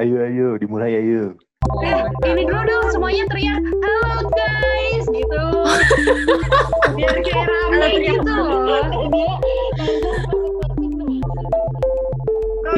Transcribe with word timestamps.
Ayo 0.00 0.24
ayo 0.24 0.56
dimulai 0.56 0.96
ayo. 0.96 1.36
Eh, 1.84 2.00
ini 2.24 2.48
dulu 2.48 2.64
dong 2.64 2.88
semuanya 2.96 3.28
teriak 3.28 3.60
halo 3.60 4.24
guys 4.32 5.04
gitu. 5.04 5.44
Biar 6.96 7.16
kayak 7.20 7.44
rame 7.44 7.88
gitu 8.00 8.24
loh. 8.24 8.88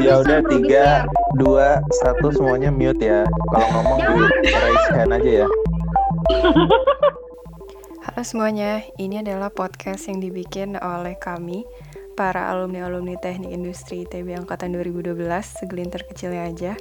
Ya 0.03 0.19
udah 0.19 0.43
tiga, 0.51 1.07
dua, 1.39 1.79
satu 2.03 2.35
semuanya 2.35 2.67
mute 2.67 2.99
ya. 2.99 3.23
Kalau 3.47 3.67
ngomong 3.79 4.27
di 4.43 4.51
raise 4.51 4.87
hand 4.91 5.15
aja 5.15 5.31
ya. 5.39 5.47
Halo 8.11 8.21
semuanya, 8.27 8.83
ini 8.99 9.23
adalah 9.23 9.55
podcast 9.55 10.11
yang 10.11 10.19
dibikin 10.19 10.75
oleh 10.83 11.15
kami, 11.15 11.63
para 12.19 12.51
alumni-alumni 12.51 13.15
Teknik 13.23 13.55
Industri 13.55 14.03
ITB 14.03 14.35
Angkatan 14.35 14.75
2012, 14.75 15.15
segelintir 15.63 16.03
kecilnya 16.11 16.43
aja, 16.51 16.73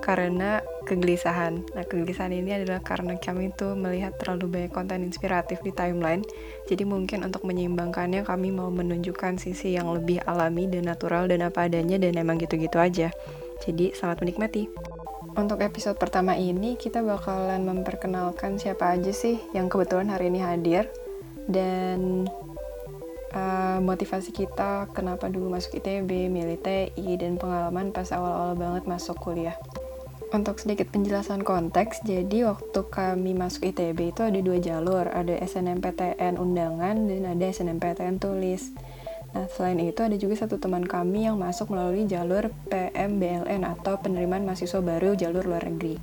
karena 0.00 0.64
kegelisahan. 0.86 1.66
Nah, 1.74 1.84
kegelisahan 1.84 2.32
ini 2.32 2.56
adalah 2.56 2.80
karena 2.80 3.18
kami 3.18 3.52
tuh 3.54 3.74
melihat 3.74 4.14
terlalu 4.16 4.46
banyak 4.46 4.72
konten 4.72 5.02
inspiratif 5.02 5.60
di 5.62 5.74
timeline, 5.74 6.22
jadi 6.70 6.86
mungkin 6.86 7.26
untuk 7.26 7.42
menyeimbangkannya 7.44 8.22
kami 8.24 8.54
mau 8.54 8.70
menunjukkan 8.70 9.40
sisi 9.40 9.74
yang 9.74 9.90
lebih 9.90 10.22
alami 10.24 10.66
dan 10.70 10.86
natural 10.88 11.26
dan 11.26 11.44
apa 11.44 11.66
adanya 11.66 12.00
dan 12.00 12.14
emang 12.16 12.38
gitu-gitu 12.38 12.78
aja. 12.78 13.10
Jadi, 13.64 13.96
selamat 13.96 14.22
menikmati. 14.22 14.68
Untuk 15.36 15.60
episode 15.60 16.00
pertama 16.00 16.32
ini 16.32 16.80
kita 16.80 17.04
bakalan 17.04 17.60
memperkenalkan 17.60 18.56
siapa 18.56 18.96
aja 18.96 19.12
sih 19.12 19.36
yang 19.52 19.68
kebetulan 19.68 20.08
hari 20.08 20.32
ini 20.32 20.40
hadir 20.40 20.88
dan 21.44 22.24
uh, 23.36 23.78
motivasi 23.84 24.32
kita 24.32 24.88
kenapa 24.96 25.28
dulu 25.28 25.52
masuk 25.52 25.76
ITB, 25.76 26.32
milih 26.32 26.56
TI 26.56 27.20
dan 27.20 27.36
pengalaman 27.36 27.92
pas 27.92 28.08
awal-awal 28.16 28.56
banget 28.56 28.88
masuk 28.88 29.20
kuliah. 29.20 29.56
Untuk 30.34 30.58
sedikit 30.58 30.90
penjelasan 30.90 31.46
konteks, 31.46 32.02
jadi 32.02 32.50
waktu 32.50 32.80
kami 32.90 33.38
masuk 33.38 33.62
ITB 33.70 34.10
itu 34.10 34.26
ada 34.26 34.40
dua 34.42 34.58
jalur, 34.58 35.06
ada 35.06 35.38
SNMPTN 35.38 36.34
undangan 36.34 36.98
dan 37.06 37.22
ada 37.30 37.44
SNMPTN 37.46 38.18
tulis. 38.18 38.74
Nah, 39.30 39.46
selain 39.54 39.78
itu 39.78 40.02
ada 40.02 40.18
juga 40.18 40.34
satu 40.34 40.58
teman 40.58 40.82
kami 40.82 41.30
yang 41.30 41.38
masuk 41.38 41.70
melalui 41.70 42.10
jalur 42.10 42.50
PMBLN 42.66 43.62
atau 43.62 44.02
penerimaan 44.02 44.42
mahasiswa 44.42 44.82
baru 44.82 45.14
jalur 45.14 45.46
luar 45.46 45.62
negeri. 45.62 45.94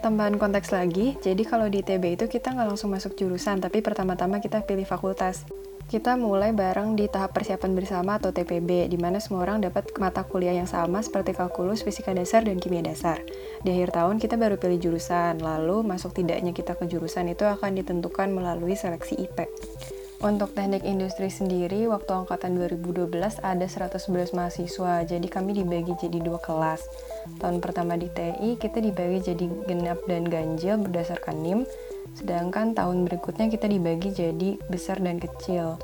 Tambahan 0.00 0.38
konteks 0.38 0.70
lagi, 0.70 1.18
jadi 1.18 1.42
kalau 1.44 1.66
di 1.66 1.82
ITB 1.82 2.16
itu 2.16 2.24
kita 2.30 2.54
nggak 2.54 2.72
langsung 2.72 2.94
masuk 2.94 3.18
jurusan, 3.18 3.58
tapi 3.58 3.82
pertama-tama 3.82 4.38
kita 4.38 4.62
pilih 4.62 4.86
fakultas. 4.86 5.44
Kita 5.90 6.14
mulai 6.14 6.54
bareng 6.54 6.94
di 6.94 7.10
tahap 7.10 7.34
persiapan 7.34 7.74
bersama 7.74 8.22
atau 8.22 8.30
TPB, 8.30 8.86
di 8.86 8.94
mana 8.94 9.18
semua 9.18 9.42
orang 9.42 9.58
dapat 9.58 9.90
mata 9.98 10.22
kuliah 10.22 10.54
yang 10.54 10.70
sama 10.70 11.02
seperti 11.02 11.34
kalkulus, 11.34 11.82
fisika 11.82 12.14
dasar, 12.14 12.46
dan 12.46 12.62
kimia 12.62 12.78
dasar. 12.78 13.18
Di 13.66 13.74
akhir 13.74 13.98
tahun 13.98 14.22
kita 14.22 14.38
baru 14.38 14.54
pilih 14.54 14.78
jurusan, 14.78 15.42
lalu 15.42 15.82
masuk 15.82 16.14
tidaknya 16.14 16.54
kita 16.54 16.78
ke 16.78 16.86
jurusan 16.86 17.34
itu 17.34 17.42
akan 17.42 17.74
ditentukan 17.82 18.30
melalui 18.30 18.78
seleksi 18.78 19.18
IP. 19.18 19.50
Untuk 20.22 20.54
teknik 20.54 20.86
industri 20.86 21.26
sendiri, 21.26 21.90
waktu 21.90 22.12
angkatan 22.22 22.54
2012 22.54 23.10
ada 23.42 23.66
111 23.66 24.30
mahasiswa, 24.30 25.02
jadi 25.02 25.26
kami 25.26 25.58
dibagi 25.58 25.98
jadi 25.98 26.22
dua 26.22 26.38
kelas. 26.38 26.86
Tahun 27.42 27.58
pertama 27.58 27.98
di 27.98 28.06
TI, 28.06 28.54
kita 28.62 28.78
dibagi 28.78 29.34
jadi 29.34 29.48
genap 29.66 30.06
dan 30.06 30.28
ganjil 30.30 30.78
berdasarkan 30.78 31.34
NIM, 31.34 31.60
sedangkan 32.16 32.76
tahun 32.76 33.06
berikutnya 33.08 33.48
kita 33.48 33.66
dibagi 33.70 34.10
jadi 34.14 34.56
besar 34.68 35.00
dan 35.00 35.20
kecil. 35.20 35.80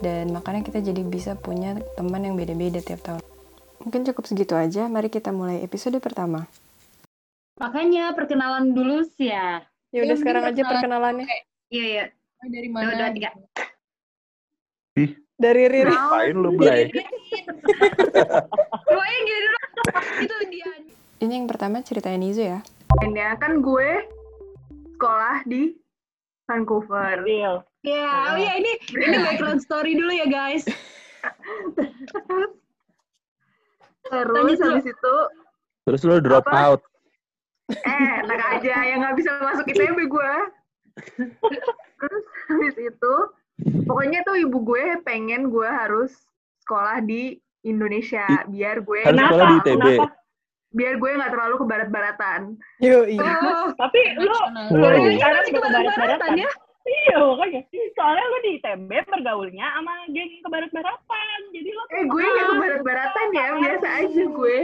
Dan 0.00 0.32
makanya 0.32 0.64
kita 0.64 0.80
jadi 0.80 1.04
bisa 1.04 1.36
punya 1.36 1.76
teman 1.96 2.24
yang 2.24 2.34
beda-beda 2.36 2.80
tiap 2.80 3.04
tahun. 3.04 3.22
Mungkin 3.84 4.04
cukup 4.12 4.24
segitu 4.28 4.56
aja, 4.56 4.88
mari 4.88 5.12
kita 5.12 5.32
mulai 5.32 5.60
episode 5.60 5.96
pertama. 6.00 6.48
Makanya 7.60 8.16
perkenalan 8.16 8.72
dulu 8.72 9.04
sih 9.16 9.28
ya. 9.28 9.60
Ya 9.92 10.04
udah 10.08 10.16
sekarang 10.16 10.44
aja 10.48 10.62
perkenalan. 10.64 11.24
perkenalannya. 11.24 11.26
Iya 11.68 11.84
iya. 11.84 12.04
dari 12.40 12.68
Dua, 12.72 12.80
mana? 12.80 12.96
dua, 12.96 13.08
tiga. 13.12 13.30
Dari 15.40 15.64
Riri. 15.72 15.88
Ngapain 15.88 16.36
lu 16.36 16.50
Blay? 16.52 16.92
Pokoknya 18.84 19.18
gini 19.24 19.38
dulu. 19.40 19.58
Itu 20.20 20.36
dia. 20.52 20.68
Ini 21.24 21.32
yang 21.32 21.48
pertama 21.48 21.80
ceritain 21.80 22.20
Izu 22.20 22.44
ya. 22.44 22.60
ya 23.08 23.30
kan 23.40 23.64
gue 23.64 24.04
sekolah 25.00 25.40
di 25.48 25.80
Vancouver. 26.44 27.24
Real. 27.24 27.64
Ya, 27.80 28.36
oh 28.36 28.36
ya 28.36 28.60
ini 28.60 28.76
ini 28.92 29.16
background 29.24 29.64
story 29.64 29.96
dulu 29.96 30.12
ya 30.12 30.28
guys. 30.28 30.68
Terus 34.12 34.36
Lanjut 34.36 34.60
dulu. 34.60 34.68
habis 34.76 34.86
itu 34.92 35.14
Terus 35.88 36.00
lu 36.04 36.20
drop 36.20 36.44
Apa? 36.44 36.76
out. 36.76 36.80
eh 37.70 38.10
enak 38.26 38.60
aja 38.60 38.76
yang 38.84 39.00
nggak 39.00 39.16
bisa 39.16 39.30
masuk 39.40 39.64
ITB 39.72 39.96
gue. 40.04 40.32
Terus 41.96 42.24
habis 42.52 42.76
itu 42.76 43.14
pokoknya 43.88 44.20
tuh 44.28 44.36
ibu 44.36 44.60
gue 44.60 45.00
pengen 45.08 45.48
gue 45.48 45.64
harus 45.64 46.12
sekolah 46.66 47.00
di 47.00 47.40
Indonesia 47.64 48.44
biar 48.44 48.84
gue 48.84 49.00
Harus 49.08 49.16
sekolah 49.24 49.46
di 49.48 49.56
ITB. 49.64 49.86
Kenapa? 49.96 50.19
Biar 50.70 51.02
gue 51.02 51.10
nggak 51.18 51.32
terlalu 51.34 51.54
ke 51.58 51.66
barat-baratan. 51.66 52.40
Yo, 52.78 53.02
iya. 53.06 53.34
Oh, 53.42 53.74
Tapi 53.74 54.00
lu 54.22 54.30
Wow. 54.30 54.70
lu 54.70 54.86
ini 55.02 55.18
sekarang 55.18 55.42
ke 55.42 55.50
kebarat-baratan 55.58 55.98
barat-baratan 55.98 56.30
ya? 56.38 56.50
Iya 56.80 57.16
makanya. 57.20 57.60
Soalnya 57.92 58.24
lu 58.24 58.38
di 58.40 58.50
ITB 58.56 58.90
bergaulnya 59.04 59.66
sama 59.76 59.92
geng 60.14 60.32
ke 60.40 60.48
barat-baratan. 60.48 61.38
Jadi 61.52 61.68
lu 61.74 61.82
Eh 61.92 62.04
gue 62.06 62.22
nggak 62.24 62.46
ke 62.46 62.56
barat-baratan 62.56 63.26
ya, 63.34 63.46
biasa 63.58 63.88
aja 64.06 64.22
gue. 64.24 64.58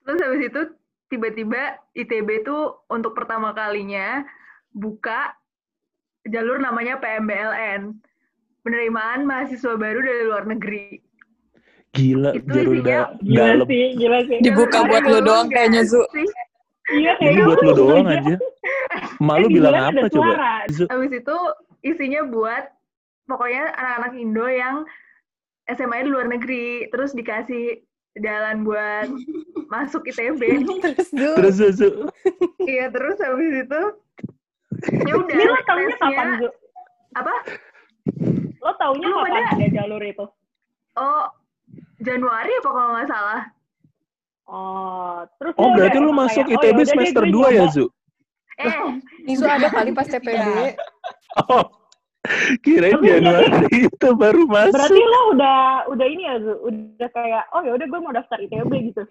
Terus 0.00 0.20
habis 0.24 0.42
itu 0.48 0.62
tiba-tiba 1.12 1.62
ITB 1.94 2.42
tuh 2.42 2.82
untuk 2.90 3.12
pertama 3.14 3.52
kalinya 3.52 4.24
buka 4.72 5.36
jalur 6.26 6.56
namanya 6.58 6.96
PMBLN. 6.98 7.94
Penerimaan 8.60 9.24
mahasiswa 9.24 9.76
baru 9.76 10.00
dari 10.04 10.22
luar 10.24 10.44
negeri. 10.44 11.00
Gila, 11.90 12.30
Itu 12.32 12.46
isinya 12.46 12.82
da- 13.04 13.10
gila 13.18 13.42
dalam. 13.50 13.66
sih, 13.66 13.84
gila 13.98 14.18
sih. 14.24 14.38
Dibuka 14.38 14.78
buat 14.84 15.04
lo 15.04 15.18
doang 15.20 15.46
kayaknya, 15.48 15.82
Zu. 15.82 16.02
sih? 16.08 16.26
Iya 16.90 17.12
Ini 17.14 17.34
kayak 17.34 17.46
buat 17.46 17.58
lu 17.60 17.72
doang 17.76 18.06
aja. 18.08 18.34
Malu 19.18 19.46
Eh, 19.46 19.52
bilang 19.52 19.74
gila, 19.74 19.90
apa 19.92 20.06
coba? 20.08 20.32
Zu, 20.68 20.84
Habis 20.86 21.12
itu 21.12 21.36
isinya 21.82 22.22
buat 22.24 22.64
pokoknya 23.26 23.62
anak-anak 23.72 24.12
Indo 24.16 24.46
yang 24.46 24.86
SMA 25.68 26.02
di 26.02 26.10
luar 26.10 26.26
negeri. 26.26 26.66
Terus 26.88 27.10
dikasih 27.10 27.82
jalan 28.16 28.62
buat 28.62 29.06
masuk 29.68 30.02
ITB. 30.04 30.42
Terus 30.82 31.10
dulu. 31.10 31.34
Terus 31.36 31.54
Zu, 31.56 31.68
Zu. 31.72 31.88
Iya, 32.60 32.86
terus 32.88 33.18
habis 33.18 33.50
itu 33.60 33.80
ya 35.02 35.14
udah 35.16 35.30
Ini 35.32 35.44
lo 35.44 35.58
taunya 35.64 35.94
kapan, 35.96 36.26
Zu? 36.36 36.48
apa? 37.12 37.34
Lo 38.58 38.72
taunya 38.76 39.04
Lu 39.04 39.14
kapan 39.16 39.30
pada- 39.32 39.52
ada 39.52 39.66
jalur 39.72 40.02
itu? 40.02 40.26
Oh, 40.92 41.24
Januari 42.00 42.52
apa 42.56 42.70
kalau 42.72 42.90
nggak 42.96 43.08
salah? 43.12 43.42
Oh, 44.50 45.16
terus 45.38 45.54
Oh, 45.60 45.70
berarti 45.78 45.98
lu 46.02 46.10
masuk 46.10 46.42
kayak, 46.48 46.58
oh, 46.58 46.58
ITB 46.58 46.66
yaudah 46.66 46.82
deh, 46.82 46.90
semester 46.90 47.22
gue 47.22 47.48
2 47.54 47.58
ya. 47.60 47.64
Zu? 47.70 47.84
Eh, 48.60 48.76
Izu 49.30 49.44
ada 49.46 49.68
kali 49.70 49.90
pas 49.94 50.08
TPB. 50.08 50.46
Oh, 51.46 51.62
kirain 52.66 52.98
Tapi 52.98 53.06
Januari 53.06 53.86
itu 53.86 54.08
baru 54.18 54.50
masuk. 54.50 54.74
Berarti 54.74 54.98
lo 54.98 55.20
udah 55.30 55.86
udah 55.94 56.06
ini 56.10 56.22
ya, 56.26 56.36
Zu? 56.42 56.54
Udah 56.66 57.08
kayak 57.14 57.44
oh 57.54 57.62
ya 57.62 57.72
udah 57.78 57.86
gue 57.86 58.00
mau 58.02 58.10
daftar 58.10 58.42
ITB 58.42 58.72
gitu. 58.90 59.06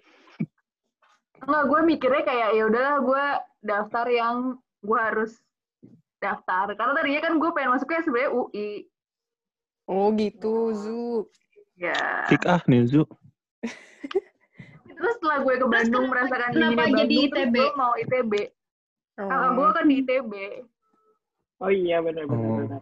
enggak 1.40 1.64
gue 1.72 1.80
mikirnya 1.88 2.22
kayak 2.28 2.48
ya 2.52 2.62
udahlah 2.68 2.96
gue 3.00 3.24
daftar 3.64 4.06
yang 4.12 4.36
gue 4.84 4.98
harus 5.00 5.32
daftar. 6.20 6.76
Karena 6.76 6.92
tadinya 6.92 7.20
kan 7.24 7.40
gue 7.40 7.50
pengen 7.56 7.72
masuknya 7.72 8.04
sebenarnya 8.04 8.30
UI. 8.36 8.70
Oh 9.88 10.12
gitu, 10.12 10.76
Zu. 10.76 11.24
Ya. 11.80 11.96
Kick 12.28 12.44
ah 12.44 12.60
nih, 12.62 12.84
Zu. 12.84 13.02
Terus 15.00 15.12
setelah 15.16 15.40
gue 15.40 15.54
ke 15.54 15.58
Terus 15.58 15.72
Bandung 15.72 16.04
kenapa- 16.04 16.28
merasakan 16.28 16.50
dinginnya 16.52 16.68
jadi 16.68 16.76
Bandung, 16.76 17.08
terus 17.08 17.40
ITB? 17.40 17.56
gue 17.56 17.72
mau 17.74 17.92
ITB. 17.96 18.32
Kakak 19.16 19.50
gue 19.50 19.68
kan 19.70 19.84
di 19.84 19.94
ITB. 19.98 20.32
Oh 21.58 21.70
iya 21.70 21.96
benar 22.00 22.24
benar 22.24 22.48
Oh. 22.70 22.80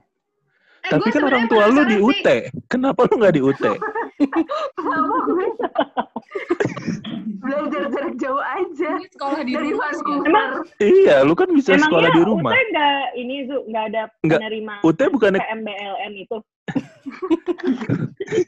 Eh, 0.79 0.91
Tapi 0.91 1.11
kan 1.11 1.23
orang 1.25 1.45
tua 1.47 1.65
lu 1.67 1.83
di 1.85 1.99
UT. 1.99 2.27
Kenapa 2.67 3.03
lu 3.05 3.19
nggak 3.19 3.35
di 3.35 3.43
UT? 3.43 3.63
Kenapa 4.19 5.17
gue 5.25 5.47
belajar 7.39 7.83
jarak 7.89 8.15
jauh 8.19 8.43
aja 8.43 8.89
Ini 8.99 9.07
sekolah 9.15 9.41
di 9.47 9.53
dari 9.55 9.71
rumah 9.71 9.89
ya. 9.89 9.95
Emang 10.27 10.51
iya, 10.83 11.17
lu 11.23 11.35
kan 11.39 11.49
bisa 11.55 11.79
sekolah 11.79 12.11
di 12.11 12.23
rumah. 12.27 12.51
UT 12.51 12.59
nggak 12.59 13.03
ini 13.15 13.35
Zu 13.47 13.57
nggak 13.71 13.85
ada 13.95 14.03
Nggak, 14.27 14.39
penerima 14.43 14.75
UT 14.83 15.01
bukannya 15.15 15.39
PMBLN 15.41 16.13
itu. 16.19 16.39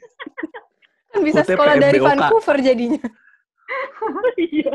Kan 1.11 1.19
bisa 1.23 1.39
UT 1.43 1.47
sekolah 1.55 1.75
dari 1.79 1.99
PMBOK. 1.99 2.07
Vancouver 2.19 2.57
jadinya. 2.59 3.01
Iya. 4.35 4.71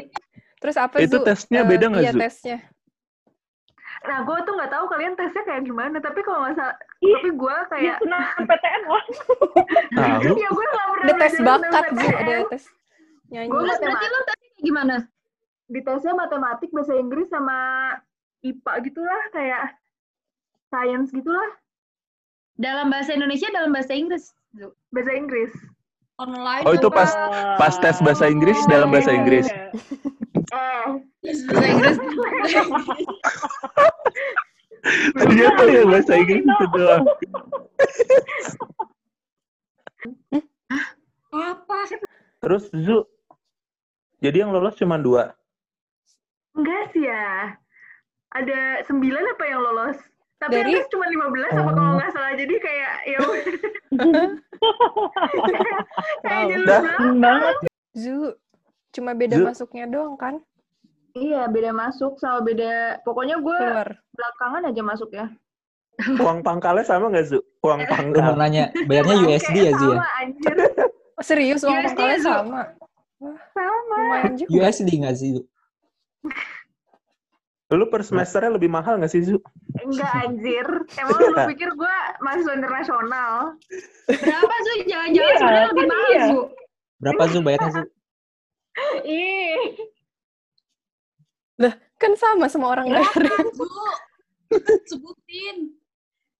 Terus 0.57 0.77
apa 0.81 0.97
Itu 1.05 1.21
Zu? 1.21 1.25
tesnya 1.29 1.61
Eh, 1.61 1.69
beda 1.69 1.85
nggak, 1.93 2.03
Iya 2.03 2.13
Zu? 2.17 2.21
tesnya. 2.25 2.59
Nah, 4.07 4.23
gue 4.23 4.39
tuh 4.47 4.55
nggak 4.55 4.71
tahu 4.73 4.85
kalian 4.89 5.13
tesnya 5.13 5.43
kayak 5.45 5.63
gimana. 5.69 6.01
Tapi 6.01 6.25
kalau 6.25 6.49
nggak 6.49 6.57
salah, 6.57 6.73
Ih, 6.73 6.96
tapi 6.97 7.29
gue 7.31 7.53
Ya 7.53 7.69
kayak, 7.69 7.97
senang 8.01 8.25
PTN 8.51 8.83
lah. 8.85 9.05
Tahu? 9.93 10.33
ya 10.35 10.49
gue 10.49 10.67
nggak 10.67 10.87
pernah 10.87 11.05
Ada 11.05 11.15
tes 11.17 11.35
bakat 11.39 11.85
PTN. 11.93 12.17
ada 12.17 12.35
tes 12.49 12.65
nyanyi. 13.27 13.51
Gue 13.51 13.61
berarti 13.61 14.07
lo 14.07 14.21
tadi 14.25 14.45
kayak 14.47 14.63
gimana? 14.63 14.95
Di 15.67 15.81
tesnya 15.83 16.15
matematik, 16.15 16.71
bahasa 16.71 16.95
Inggris 16.95 17.27
sama 17.27 17.57
IPA 18.41 18.73
gitulah 18.85 19.23
kayak 19.31 19.65
science 20.67 21.11
gitulah. 21.11 21.51
Dalam 22.55 22.89
bahasa 22.89 23.13
Indonesia, 23.13 23.51
dalam 23.51 23.71
bahasa 23.71 23.93
Inggris. 23.93 24.33
Bahasa 24.89 25.13
Inggris. 25.13 25.53
Online. 26.17 26.65
Oh, 26.65 26.73
itu 26.73 26.89
pas 26.89 27.13
pas 27.61 27.75
tes 27.77 28.01
bahasa 28.01 28.25
Inggris 28.27 28.57
dalam 28.67 28.89
bahasa 28.89 29.13
Inggris. 29.13 29.47
Eh, 30.47 30.87
bahasa 31.27 31.67
Inggris. 31.67 31.99
Ternyata 35.19 35.63
ya 35.67 35.83
bahasa 35.85 36.13
Inggris 36.15 36.43
itu 36.43 36.65
doang. 36.73 37.05
Apa? 41.33 41.79
Terus 42.41 42.65
Zu, 42.73 43.05
jadi 44.19 44.47
yang 44.47 44.55
lolos 44.55 44.77
cuma 44.77 44.97
dua. 44.97 45.35
enggak 46.57 46.89
sih 46.91 47.05
ya. 47.05 47.53
Ada 48.33 48.85
sembilan 48.85 49.25
apa 49.33 49.45
yang 49.45 49.61
lolos? 49.61 49.99
Tapi 50.37 50.53
Dari- 50.55 50.77
yang 50.77 50.89
cuma 50.89 51.09
15 51.09 51.49
apa 51.55 51.71
kalau 51.73 51.93
nggak 51.97 52.13
salah. 52.13 52.33
Jadi 52.33 52.55
kayak 52.57 52.93
ya 53.07 53.19
kayak 56.23 56.47
belakang. 56.61 57.17
banget. 57.19 57.57
Zu, 57.93 58.37
cuma 58.93 59.13
beda 59.13 59.37
Zu. 59.37 59.45
masuknya 59.45 59.85
doang 59.89 60.17
kan? 60.17 60.41
Iya, 61.17 61.49
beda 61.49 61.73
masuk 61.73 62.21
sama 62.21 62.45
beda. 62.45 63.01
Pokoknya 63.01 63.41
gue 63.41 63.57
Keluar. 63.57 63.89
belakangan 64.13 64.69
aja 64.69 64.83
masuk 64.85 65.11
ya. 65.17 65.33
Uang 66.21 66.45
pangkalnya 66.45 66.85
sama 66.85 67.09
nggak 67.09 67.25
Zu? 67.33 67.41
Uang 67.65 67.81
mau 67.81 67.89
pangkal. 67.89 68.37
nanya, 68.37 68.69
bayarnya 68.85 69.17
USD 69.25 69.57
ya 69.57 69.73
Zu 69.73 69.97
ya? 69.97 69.99
Sama 70.05 70.09
anjir. 70.21 70.55
Oh, 71.17 71.25
serius 71.25 71.65
uang 71.65 71.73
USD, 71.73 71.89
pangkalnya 71.89 72.19
Zu. 72.21 72.29
sama? 72.29 72.61
Sama. 73.57 73.99
Juga. 74.37 74.51
USD 74.69 74.89
nggak 74.93 75.17
sih 75.17 75.29
Zu? 75.41 75.43
Lu 77.73 77.89
per 77.89 78.05
semesternya 78.05 78.61
lebih 78.61 78.69
mahal 78.69 79.01
nggak 79.01 79.09
sih 79.09 79.25
Zu? 79.25 79.41
Enggak 79.81 80.13
anjir. 80.21 80.69
Emang 81.01 81.17
lu 81.17 81.37
pikir 81.49 81.73
gue 81.73 81.97
mahasiswa 82.21 82.53
internasional? 82.53 83.57
Berapa 84.05 84.55
Zu? 84.61 84.73
Jangan-jangan 84.85 85.17
Iya, 85.33 85.37
sebenarnya 85.41 85.69
lebih 85.73 85.81
kan 85.81 85.93
mahal 85.97 86.11
iya. 86.13 86.25
Zu. 86.29 86.41
Berapa 87.01 87.23
Zu 87.33 87.39
bayarnya 87.41 87.71
Zu? 87.73 87.83
Ih. 89.09 89.96
Kan 91.97 92.13
sama 92.21 92.45
semua 92.47 92.77
orang 92.77 92.93
bayar. 92.93 93.25
Zu. 93.57 93.65
Sebutin. 94.93 95.73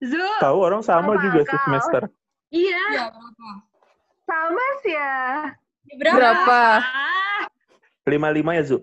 Zu. 0.05 0.21
Tahu 0.39 0.59
orang 0.61 0.85
sama 0.85 1.17
Sama 1.17 1.25
juga 1.25 1.41
akal. 1.49 1.57
semester. 1.65 2.03
Iya. 2.53 2.85
berapa? 3.09 3.49
Sama 4.27 4.65
sih 4.85 4.93
ya. 4.93 5.17
Berapa? 5.97 6.17
Berapa? 6.19 6.63
Ah. 6.85 7.43
Lima 8.07 8.29
lima 8.31 8.53
ya 8.55 8.63
Zu? 8.63 8.79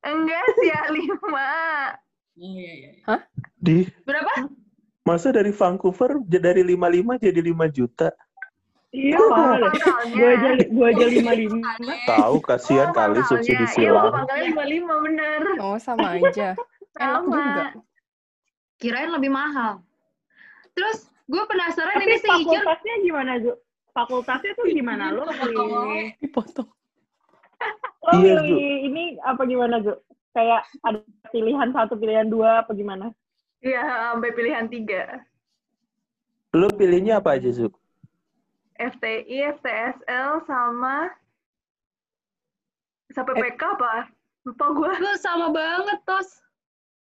Enggak 0.00 0.44
sih 0.56 0.70
ya, 0.70 0.80
lima. 0.96 1.18
Oh, 1.18 1.50
iya, 2.38 2.70
iya. 3.02 3.16
Di 3.58 3.90
Berapa? 4.06 4.46
masa 5.02 5.34
dari 5.34 5.50
Vancouver 5.50 6.22
dari 6.22 6.62
55 6.62 7.18
jadi 7.18 7.40
5 7.42 7.74
juta. 7.74 8.08
Iya. 8.88 9.20
Gue 10.08 10.28
aja, 10.32 10.48
gue 10.64 10.86
aja 10.88 11.06
lima 11.06 11.32
lima. 11.36 11.60
Tahu 12.08 12.40
kasihan 12.40 12.88
Oh, 12.88 12.96
kali 12.96 13.20
subsidi 13.28 13.60
Iya, 13.60 13.72
silang. 13.76 14.12
pangkalnya 14.16 14.44
lima-lima 14.48 14.94
bener. 15.04 15.40
Oh, 15.60 15.76
sama 15.76 16.16
aja. 16.16 16.56
Enak 16.96 17.20
Sama. 17.20 17.28
juga. 17.28 17.64
Kirain 18.80 19.10
lebih 19.12 19.28
mahal. 19.28 19.84
Terus 20.72 21.04
gue 21.28 21.42
penasaran 21.44 22.00
Tapi 22.00 22.06
ini 22.06 22.16
si 22.16 22.28
Icil 22.30 22.32
fakultasnya 22.48 22.94
gimana 23.04 23.32
Zu? 23.38 23.52
Fakultasnya 23.92 24.52
tuh 24.56 24.64
gimana? 24.70 25.04
Lo 25.12 25.28
pilih, 25.28 26.14
Dipotong. 26.22 26.68
lo 28.08 28.12
Iya, 28.16 28.40
pilih 28.40 28.74
ini 28.88 29.02
apa 29.20 29.42
gimana 29.44 29.84
Zu? 29.84 29.94
Kayak 30.32 30.62
ada 30.80 31.02
pilihan 31.28 31.68
satu, 31.74 31.98
pilihan 31.98 32.30
dua, 32.30 32.62
apa 32.64 32.72
gimana? 32.72 33.12
Iya, 33.60 33.82
sampai 34.14 34.30
pilihan 34.32 34.64
tiga. 34.70 35.26
Lu 36.54 36.70
pilihnya 36.72 37.18
apa 37.20 37.36
aja 37.36 37.50
Zu? 37.50 37.68
FTI, 38.78 39.58
FTSL, 39.58 40.46
sama 40.46 41.10
sampai 43.10 43.34
PK 43.34 43.62
apa? 43.74 44.06
Lupa 44.46 44.66
gue. 44.70 44.90
Lu 45.02 45.12
sama 45.18 45.50
banget, 45.50 45.98
Tos. 46.06 46.38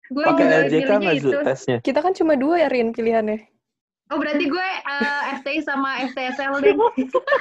Gue 0.06 0.22
juga 0.22 0.70
LJK 0.70 0.86
pilihnya 0.86 1.12
itu. 1.18 1.28
tesnya? 1.42 1.78
Kita 1.82 1.98
kan 1.98 2.14
cuma 2.14 2.38
dua 2.38 2.62
ya, 2.62 2.68
Rin, 2.70 2.94
pilihannya. 2.94 3.42
Oh, 4.14 4.22
berarti 4.22 4.46
gue 4.46 4.68
eh, 4.86 5.22
FTI 5.42 5.60
sama 5.66 6.06
FTSL 6.06 6.62
deh. 6.62 6.78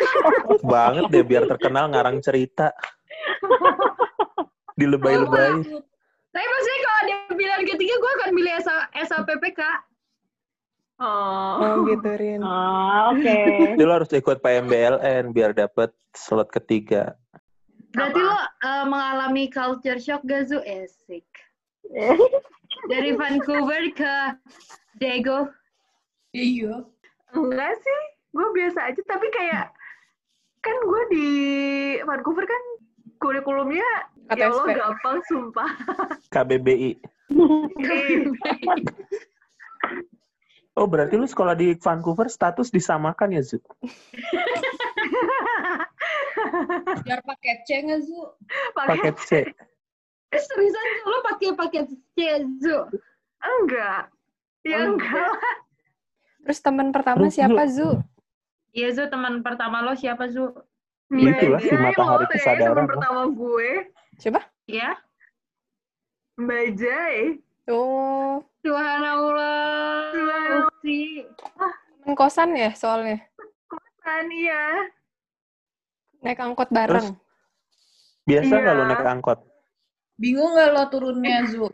Banget 0.73 1.05
deh 1.13 1.21
biar 1.21 1.45
terkenal 1.45 1.93
ngarang 1.93 2.17
cerita. 2.25 2.73
Dilebay-lebay. 4.73 5.61
Tapi 6.33 6.45
maksudnya 6.51 6.79
kalau 6.81 6.97
ada 7.05 7.15
pilihan 7.37 7.63
ketiga, 7.69 7.93
gue 8.01 8.11
akan 8.17 8.29
milih 8.33 8.53
SA, 8.65 8.77
SLPPK. 8.97 9.61
Oh. 10.95 11.59
Oh, 11.59 11.75
gitu, 11.91 12.07
Rin. 12.15 12.39
Ah, 12.47 13.11
oke. 13.11 13.35
Jadi 13.75 13.83
lo 13.83 13.99
harus 13.99 14.11
ikut 14.15 14.39
PMBLN 14.39 15.35
biar 15.35 15.51
dapet 15.51 15.91
slot 16.15 16.47
ketiga. 16.55 17.19
Berarti 17.91 18.19
lo 18.19 18.39
eh, 18.39 18.85
mengalami 18.87 19.51
culture 19.51 19.99
shock 19.99 20.23
gak, 20.23 20.47
Zu? 20.47 20.63
Esik. 20.63 21.27
Dari 22.91 23.11
Vancouver 23.15 23.83
ke 23.91 24.13
Dago. 24.99 25.51
Iya. 26.35 26.83
Enggak 27.35 27.73
sih, 27.79 28.01
gue 28.31 28.47
biasa 28.55 28.79
aja. 28.91 29.01
Tapi 29.03 29.27
kayak, 29.31 29.67
kan 30.63 30.75
gue 30.83 31.01
di 31.11 31.29
Vancouver 32.03 32.45
kan 32.47 32.63
kurikulumnya 33.19 33.87
ya 34.35 34.49
Allah 34.49 34.65
gampang 34.75 35.19
sumpah. 35.27 35.71
KBBI. 36.31 36.99
Oh 40.75 40.91
berarti 40.91 41.15
lu 41.15 41.23
sekolah 41.23 41.55
di 41.55 41.71
Vancouver 41.79 42.27
status 42.27 42.67
disamakan 42.67 43.39
ya 43.39 43.41
Zu? 43.41 43.63
Biar 47.07 47.23
paket 47.23 47.63
C 47.63 47.79
nggak, 47.79 48.01
Zu? 48.03 48.19
Pakai 48.75 48.91
Paket 48.91 49.15
C. 49.23 49.31
Eh, 50.35 50.41
seriusan, 50.51 50.85
Zu? 50.99 51.03
Lo 51.07 51.17
pakai 51.23 51.55
paket 51.55 51.87
C, 52.11 52.17
Zu? 52.59 52.77
enggak. 53.39 54.11
Ya 54.67 54.83
Oh, 54.83 54.97
enggak. 54.97 55.31
Terus 56.43 56.59
teman 56.59 56.91
pertama 56.91 57.23
Terus, 57.23 57.33
siapa, 57.39 57.61
Zu? 57.71 57.89
Iya, 58.75 58.89
Zu. 58.91 59.03
Teman 59.07 59.39
pertama 59.47 59.79
lo 59.79 59.95
siapa, 59.95 60.27
Zu? 60.27 60.51
Itulah 61.07 61.61
si 61.63 61.71
matahari 61.71 62.25
kesadaran, 62.35 62.83
teman 62.83 62.91
pertama 62.99 63.21
gue. 63.31 63.69
Siapa? 64.19 64.41
Ya. 64.67 64.99
Mbak 66.35 66.65
Jai. 66.75 67.44
Oh, 67.65 68.45
Subhanallah. 68.61 70.13
Bukti. 70.69 71.25
temen 72.05 72.13
kosan 72.13 72.53
ya 72.53 72.69
soalnya. 72.71 73.17
Kan 73.99 74.29
iya. 74.29 74.85
Naik 76.21 76.37
angkot 76.37 76.69
bareng. 76.69 77.17
Biasa 78.23 78.53
nggak 78.53 78.69
Iya. 78.69 78.77
lu 78.77 78.83
naik 78.85 79.01
angkot? 79.03 79.39
Bingung 80.15 80.53
nggak 80.53 80.69
lo 80.71 80.83
turunnya, 80.87 81.41
Zu? 81.49 81.65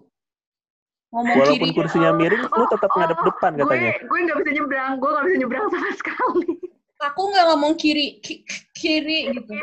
Ngomong 1.12 1.36
Walaupun 1.36 1.68
kiri. 1.68 1.76
kursinya 1.76 2.16
miring, 2.16 2.48
lu 2.48 2.66
tetap 2.72 2.88
ngadep 2.90 3.20
depan 3.20 3.52
katanya. 3.60 3.92
Gue 3.92 4.08
gue 4.08 4.20
nggak 4.24 4.38
bisa 4.40 4.52
nyebrang, 4.56 4.92
gue 4.96 5.10
nggak 5.12 5.24
bisa 5.28 5.38
nyebrang 5.44 5.66
sama 5.68 5.92
sekali. 5.94 6.52
Aku 7.02 7.34
nggak 7.34 7.46
ngomong 7.50 7.74
kiri, 7.82 8.22
ki- 8.22 8.46
kiri 8.78 9.34
gitu. 9.34 9.54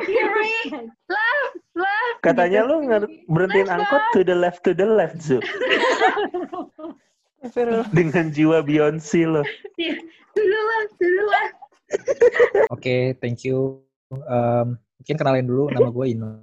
Katanya 2.18 2.66
lu 2.66 2.82
nge- 2.82 3.30
berhentiin 3.30 3.70
angkot 3.70 4.02
to 4.10 4.20
the 4.26 4.34
left 4.34 4.66
to 4.66 4.74
the 4.74 4.82
left 4.82 5.22
Zu. 5.22 5.38
Dengan 7.94 8.34
jiwa 8.34 8.66
Beyonce 8.66 9.22
lo. 9.22 9.46
Dulu 10.34 10.58
lah, 10.58 10.82
dulu 10.98 11.22
lah. 11.30 11.46
Oke, 12.74 13.14
thank 13.22 13.46
you. 13.46 13.86
Um, 14.10 14.74
mungkin 14.98 15.14
kenalin 15.14 15.46
dulu 15.46 15.70
nama 15.70 15.88
gue 15.88 16.06
Ino. 16.10 16.42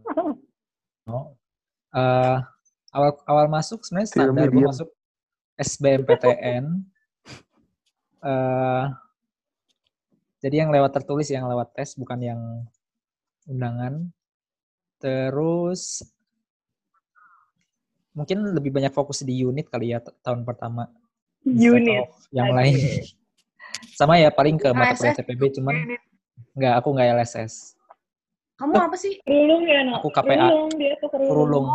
No. 1.05 1.19
Eh, 1.95 2.37
awal 2.91 3.15
awal 3.23 3.47
masuk 3.47 3.79
sebenarnya 3.87 4.11
standar 4.11 4.51
gue 4.51 4.67
masuk 4.67 4.91
SBMPTN. 5.55 6.83
Eh, 8.19 8.83
jadi 10.45 10.61
yang 10.61 10.69
lewat 10.69 10.93
tertulis, 10.93 11.25
yang 11.33 11.49
lewat 11.49 11.73
tes, 11.73 11.97
bukan 11.97 12.21
yang 12.21 12.39
undangan. 13.49 14.13
Terus 15.01 16.05
mungkin 18.13 18.53
lebih 18.53 18.69
banyak 18.69 18.93
fokus 18.93 19.25
di 19.25 19.41
unit 19.41 19.65
kali 19.73 19.97
ya 19.97 20.05
tahun 20.21 20.45
pertama. 20.45 20.85
Unit. 21.41 22.13
Yang 22.29 22.49
Oke. 22.53 22.57
lain. 22.61 22.75
Sama 23.97 24.21
ya 24.21 24.29
paling 24.29 24.61
ke 24.61 24.69
mata 24.69 24.93
kuliah 24.93 25.17
TPB 25.17 25.41
cuman 25.57 25.97
nggak 26.53 26.73
aku 26.77 26.93
nggak 26.93 27.09
LSS. 27.25 27.73
Kamu 28.61 28.71
apa 28.77 28.95
sih? 28.95 29.17
Rulung 29.25 29.65
ya, 29.65 29.81
no? 29.83 29.99
Aku 29.99 30.13
KPA. 30.13 30.47
Rulung, 30.47 30.71
dia 30.77 30.93
tuh 31.01 31.09
kerulung. 31.11 31.33
Rulung. 31.33 31.65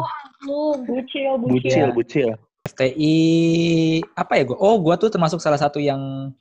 Lu. 0.46 0.62
Bucil, 0.86 1.30
bucil. 1.42 1.58
Bucil, 1.58 1.88
bucil. 1.92 2.28
FTI 2.70 3.18
apa 4.14 4.38
ya 4.38 4.42
gue? 4.46 4.56
Oh, 4.56 4.78
gua 4.78 4.94
tuh 4.94 5.10
termasuk 5.10 5.42
salah 5.42 5.58
satu 5.58 5.82
yang 5.82 6.32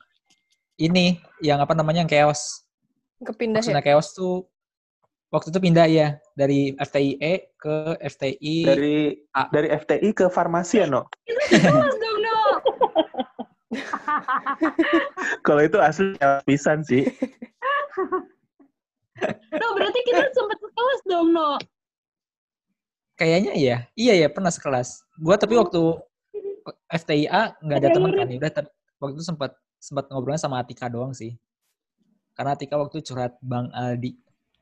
ini, 0.80 1.20
yang 1.44 1.60
apa 1.60 1.76
namanya 1.76 2.00
yang 2.00 2.10
chaos. 2.10 2.64
Kepindah 3.20 3.60
ya. 3.60 3.76
Maksudnya 3.76 3.84
chaos 3.84 4.16
tuh 4.16 4.48
waktu 5.28 5.52
itu 5.52 5.60
pindah 5.60 5.86
ya 5.86 6.16
dari 6.32 6.72
FTIE 6.74 7.52
ke 7.54 7.76
FTI 8.00 8.56
Dari 8.64 8.96
A. 9.36 9.46
dari 9.52 9.68
FTI 9.70 10.08
ke 10.16 10.26
farmasi 10.32 10.80
ya, 10.82 10.86
No? 10.88 11.04
Kelas 11.28 11.94
dong, 12.00 12.18
No. 12.24 12.38
Kalau 15.46 15.62
itu 15.62 15.78
asli 15.78 16.16
pisan 16.48 16.80
sih. 16.82 17.04
No, 19.52 19.66
berarti 19.76 20.00
kita 20.08 20.32
sempat 20.32 20.58
sekelas 20.58 21.00
dong, 21.06 21.28
No. 21.36 21.60
kayaknya 23.20 23.52
iya 23.52 23.76
iya 24.00 24.16
ya 24.16 24.32
pernah 24.32 24.48
sekelas 24.48 25.04
gua 25.20 25.36
tapi 25.36 25.52
waktu 25.52 25.76
FTIA 26.88 27.52
nggak 27.60 27.78
ada 27.84 27.88
teman 27.92 28.16
kan 28.16 28.24
ya 28.32 28.40
udah 28.40 28.48
ter- 28.48 28.72
waktu 28.96 29.20
itu 29.20 29.28
sempat 29.28 29.52
sempat 29.80 30.06
ngobrolnya 30.12 30.38
sama 30.38 30.60
Atika 30.60 30.86
doang 30.86 31.16
sih 31.16 31.34
karena 32.36 32.52
Atika 32.54 32.76
waktu 32.76 33.00
curhat 33.00 33.34
Bang 33.40 33.72
Aldi 33.72 34.14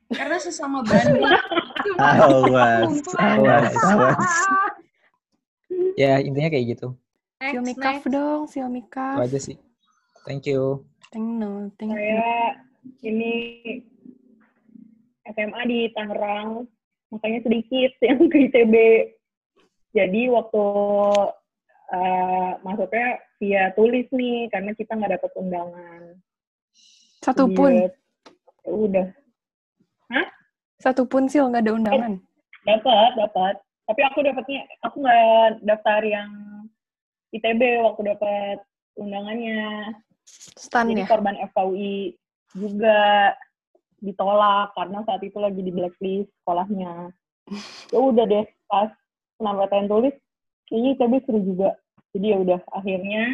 Karena 0.08 0.40
sesama. 0.40 0.80
Awas, 2.00 3.04
awas, 3.18 3.74
awas. 3.76 4.32
ya 6.00 6.16
intinya 6.22 6.48
kayak 6.48 6.78
gitu 6.78 6.94
next. 7.42 8.06
dong, 8.06 8.46
Xiaomi 8.46 8.86
itu 8.86 8.92
Cuff. 8.92 9.18
aja 9.18 9.38
sih 9.40 9.56
thank 10.24 10.46
you 10.46 10.86
Thank 11.08 11.40
no, 11.40 11.72
thank 11.80 11.88
you. 11.88 11.96
Saya 11.96 12.60
ini 13.00 13.32
SMA 15.24 15.62
di 15.64 15.80
Tangerang, 15.96 16.68
makanya 17.08 17.48
sedikit 17.48 17.92
yang 18.04 18.28
ke 18.28 18.36
ITB. 18.52 18.74
Jadi 19.96 20.28
waktu 20.28 20.64
eh, 21.96 22.50
masuknya 22.60 23.08
via 23.38 23.70
tulis 23.74 24.06
nih, 24.10 24.50
karena 24.50 24.74
kita 24.74 24.98
nggak 24.98 25.18
dapat 25.18 25.30
undangan. 25.38 26.02
Satu 27.22 27.50
Jadi, 27.50 27.56
pun, 27.56 27.70
ya 27.74 27.90
udah 28.68 29.06
satu 30.78 31.10
pun 31.10 31.26
sih 31.26 31.42
nggak 31.42 31.66
ada 31.66 31.74
undangan. 31.74 32.12
dapat, 32.62 33.10
dapat. 33.18 33.54
Tapi 33.88 34.00
aku 34.04 34.18
dapatnya, 34.22 34.62
aku 34.84 34.96
nggak 35.02 35.64
daftar 35.66 36.00
yang 36.06 36.30
ITB 37.34 37.82
waktu 37.82 38.14
dapat 38.14 38.58
undangannya. 38.94 39.94
Stan 40.54 40.86
Jadi 40.86 41.02
ya. 41.02 41.08
korban 41.08 41.36
FKUI 41.50 42.14
juga 42.54 43.32
ditolak 43.98 44.76
karena 44.78 45.02
saat 45.02 45.24
itu 45.24 45.38
lagi 45.40 45.60
di 45.60 45.72
blacklist 45.74 46.30
sekolahnya. 46.42 47.10
Ya 47.88 47.96
udah 48.04 48.28
deh 48.28 48.44
pas 48.68 48.92
penambatan 49.40 49.88
tulis 49.88 50.12
kayaknya 50.68 51.00
ITB 51.00 51.12
seru 51.24 51.40
juga. 51.40 51.70
Jadi 52.18 52.26
ya 52.34 52.38
udah 52.42 52.60
akhirnya 52.74 53.24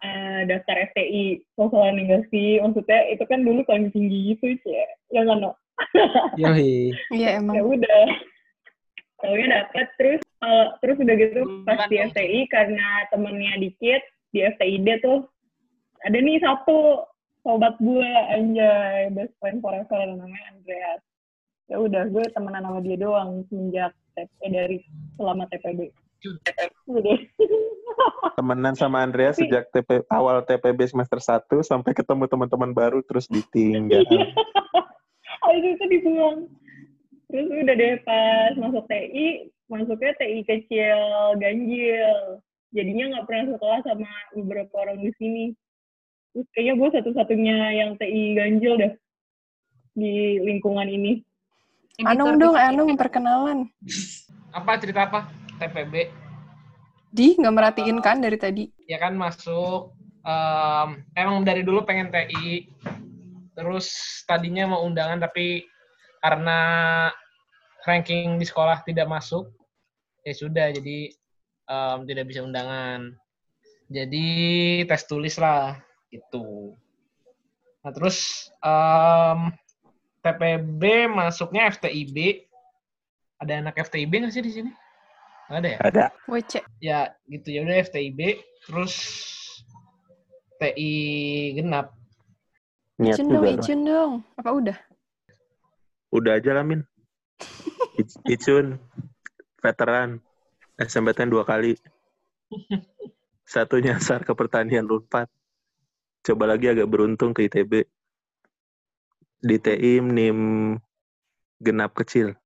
eh, 0.00 0.40
daftar 0.48 0.76
FTI 0.88 1.44
sosial 1.52 1.92
lingkungan 1.92 2.24
maksudnya 2.64 3.00
itu 3.12 3.24
kan 3.28 3.44
dulu 3.44 3.60
paling 3.68 3.92
tinggi 3.92 4.32
gitu 4.32 4.56
ya 4.64 4.88
ya 5.12 5.22
kan 5.28 5.44
no 5.44 5.52
Yoi. 6.40 6.92
Iya 7.12 7.28
ya 7.36 7.40
emang. 7.40 7.56
udah. 7.60 8.06
Taunya 9.20 9.46
dapat 9.52 9.86
terus 10.00 10.20
eh, 10.20 10.66
terus 10.80 10.96
udah 10.96 11.14
gitu 11.16 11.40
pas 11.68 11.84
di 11.92 11.96
FTI 12.00 12.40
karena 12.48 13.04
temennya 13.12 13.60
dikit 13.60 14.02
di 14.32 14.44
FTID 14.44 15.04
tuh 15.04 15.28
ada 16.04 16.16
nih 16.16 16.40
satu 16.40 17.04
sobat 17.44 17.76
gue 17.80 18.10
anjay 18.32 19.12
best 19.12 19.32
friend 19.40 19.60
forever 19.60 20.00
namanya 20.08 20.56
Andreas. 20.56 21.00
Ya 21.68 21.76
udah 21.80 22.08
gue 22.08 22.24
temenan 22.32 22.64
sama 22.64 22.80
dia 22.80 22.96
doang 22.96 23.44
semenjak 23.48 23.92
TP 24.16 24.38
dari 24.48 24.78
selama 25.16 25.44
TPB 25.52 25.92
udah 26.88 27.16
Temenan 28.36 28.74
sama 28.74 29.04
Andrea 29.04 29.32
Tapi- 29.32 29.46
sejak 29.46 29.68
TP, 29.70 30.00
awal 30.08 30.40
TPB 30.42 30.88
semester 30.88 31.20
1 31.20 31.60
sampai 31.60 31.92
ketemu 31.92 32.24
teman-teman 32.24 32.70
baru 32.72 33.04
terus 33.04 33.28
ditinggal. 33.28 34.04
habis 35.40 35.76
itu 35.76 35.84
dibuang. 35.88 36.46
Terus 37.30 37.46
udah 37.46 37.74
deh 37.74 37.94
pas 38.02 38.52
masuk 38.58 38.84
TI 38.86 39.50
masuknya 39.70 40.12
TI 40.18 40.38
kecil 40.42 40.98
ganjil. 41.38 42.10
Jadinya 42.70 43.04
nggak 43.18 43.26
pernah 43.26 43.44
sekolah 43.54 43.80
sama 43.82 44.10
beberapa 44.34 44.74
orang 44.78 45.02
di 45.02 45.10
sini. 45.18 45.44
Terus 46.30 46.46
kayaknya 46.54 46.74
gue 46.78 46.88
satu-satunya 46.98 47.56
yang 47.74 47.90
TI 47.98 48.38
ganjil 48.38 48.78
dah 48.78 48.92
di 49.94 50.38
lingkungan 50.38 50.86
ini. 50.86 51.22
Anung 52.06 52.38
dong, 52.40 52.56
Anung 52.56 52.94
perkenalan. 52.96 53.68
apa 54.50 54.80
cerita 54.82 55.06
apa? 55.06 55.30
TPB 55.60 56.08
Di 57.10 57.34
nggak 57.34 57.54
merhatiin 57.54 57.98
kan 57.98 58.22
dari 58.22 58.38
tadi. 58.38 58.64
ya 58.86 58.98
kan 59.02 59.18
masuk. 59.18 59.94
Em, 60.20 60.88
emang 61.16 61.42
dari 61.42 61.64
dulu 61.64 61.82
pengen 61.82 62.12
TI 62.12 62.68
terus 63.56 63.88
tadinya 64.28 64.76
mau 64.76 64.84
undangan 64.84 65.16
tapi 65.16 65.64
karena 66.20 66.58
ranking 67.88 68.36
di 68.36 68.44
sekolah 68.44 68.84
tidak 68.84 69.08
masuk 69.08 69.48
ya 70.22 70.36
sudah 70.36 70.70
jadi 70.70 71.10
em, 71.66 71.98
tidak 72.06 72.24
bisa 72.30 72.46
undangan. 72.46 73.16
Jadi 73.90 74.28
tes 74.86 75.02
tulis 75.10 75.34
lah 75.40 75.80
gitu. 76.14 76.78
Nah 77.82 77.90
terus 77.90 78.50
em, 78.62 79.50
TPB 80.20 81.08
masuknya 81.10 81.72
FTIB 81.74 82.44
ada 83.40 83.52
anak 83.66 83.80
FTIB 83.88 84.12
nggak 84.20 84.34
sih 84.36 84.44
di 84.44 84.52
sini 84.52 84.70
ada 85.50 85.68
ya 85.68 85.78
Ada. 85.82 86.04
WC. 86.30 86.52
ya 86.78 87.00
gitu 87.26 87.48
ya 87.50 87.60
udah 87.66 87.76
FTIB 87.82 88.20
terus 88.64 88.94
TI 90.60 90.92
genap 91.56 91.96
Niat 93.00 93.16
Icun 93.16 93.28
dong. 93.32 93.44
Icun 93.56 93.80
dong. 93.88 94.12
Apa 94.36 94.50
udah? 94.52 94.76
Udah 96.12 96.36
aja 96.36 96.52
lah, 96.52 96.60
Min. 96.60 96.84
Ic- 97.96 98.20
Icun, 98.36 98.76
veteran, 99.64 100.20
SMPTN 100.76 101.32
dua 101.32 101.48
kali. 101.48 101.80
Satu 103.48 103.80
nyasar 103.80 104.20
ke 104.28 104.36
pertanian 104.36 104.84
Unpad. 104.84 105.32
Coba 106.20 106.44
lagi 106.44 106.68
agak 106.68 106.92
beruntung 106.92 107.32
ke 107.32 107.48
ITB. 107.48 107.88
Di 109.40 109.56
TI 109.56 110.04
NIM 110.04 110.76
genap 111.56 111.96
kecil. 111.96 112.36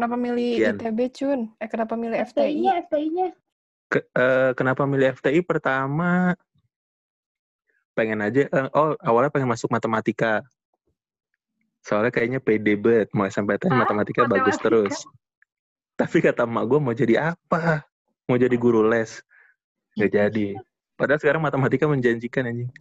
Kenapa 0.00 0.16
milih 0.16 0.56
Kian. 0.56 0.76
ITB, 0.80 0.98
Cun? 1.12 1.40
Eh, 1.60 1.68
kenapa 1.68 1.92
milih 1.92 2.16
FTI? 2.24 2.64
FTI-nya 2.88 3.36
Ke- 3.92 4.08
eh, 4.16 4.56
kenapa 4.56 4.88
milih 4.88 5.12
FTI? 5.12 5.44
Pertama, 5.44 6.32
pengen 7.92 8.24
aja, 8.24 8.48
eh, 8.48 8.68
oh 8.72 8.96
awalnya 9.04 9.28
pengen 9.28 9.52
masuk 9.52 9.68
matematika. 9.68 10.40
Soalnya 11.84 12.08
kayaknya 12.08 12.40
pede 12.40 12.80
banget, 12.80 13.12
mau 13.12 13.28
SMPTN 13.28 13.76
Hah? 13.76 13.84
matematika 13.84 14.24
bagus 14.24 14.56
Matematika? 14.56 14.64
terus. 14.64 14.96
Tapi 16.00 16.16
kata 16.24 16.48
emak 16.48 16.64
gue 16.64 16.78
mau 16.80 16.96
jadi 16.96 17.36
apa? 17.36 17.84
Mau 18.24 18.40
jadi 18.40 18.56
guru 18.56 18.80
les. 18.88 19.20
Gak 20.00 20.16
jadi. 20.16 20.56
Padahal 20.96 21.20
sekarang 21.20 21.44
matematika 21.44 21.84
menjanjikan 21.84 22.48
anjing. 22.48 22.72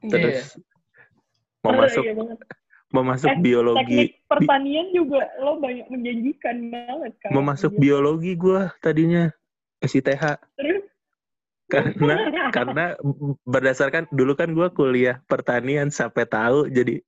Iya. 0.00 0.12
Terus 0.16 0.40
mau 1.60 1.76
masuk 1.76 2.08
iya. 2.08 2.16
Mau 2.88 3.04
masuk 3.04 3.28
Eh, 3.28 3.40
biologi, 3.44 3.84
teknik 3.84 4.10
pertanian 4.24 4.86
juga 4.96 5.28
lo 5.44 5.60
banyak 5.60 5.86
menjanjikan 5.92 6.56
banget 6.72 7.12
kan 7.20 7.30
mau 7.36 7.44
masuk 7.44 7.76
Iya. 7.76 7.80
biologi 7.80 8.32
gue 8.32 8.60
tadinya 8.80 9.28
SITH 9.84 10.24
terus? 10.56 10.84
Karena 11.68 12.16
karena 12.56 12.84
berdasarkan 13.44 14.08
dulu 14.08 14.32
kan 14.32 14.56
gue 14.56 14.68
kuliah 14.72 15.20
pertanian 15.28 15.92
sampai 15.92 16.24
tahu 16.24 16.72
jadi 16.72 17.04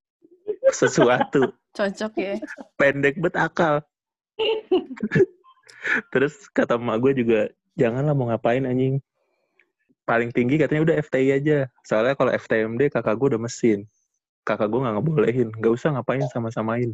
sesuatu. 0.68 1.49
Cocok 1.76 2.12
ya. 2.18 2.34
pendek 2.76 3.16
bet 3.16 3.38
akal. 3.40 3.80
Terus 6.12 6.50
kata 6.52 6.76
emak 6.76 6.99
gue 7.00 7.25
juga 7.25 7.40
janganlah 7.72 8.12
mau 8.12 8.28
ngapain 8.28 8.68
anjing. 8.68 9.00
Paling 10.04 10.28
tinggi 10.34 10.58
katanya 10.60 10.82
udah 10.92 10.96
FTI 11.00 11.40
aja. 11.40 11.58
Soalnya 11.87 12.18
kalau 12.18 12.34
FTMD 12.34 12.90
kakak 12.92 13.16
gue 13.16 13.32
udah 13.32 13.40
mesin 13.40 13.87
kakak 14.47 14.68
gue 14.73 14.80
nggak 14.80 14.94
ngebolehin 14.99 15.49
nggak 15.56 15.73
usah 15.75 15.94
ngapain 15.94 16.25
sama-samain. 16.32 16.90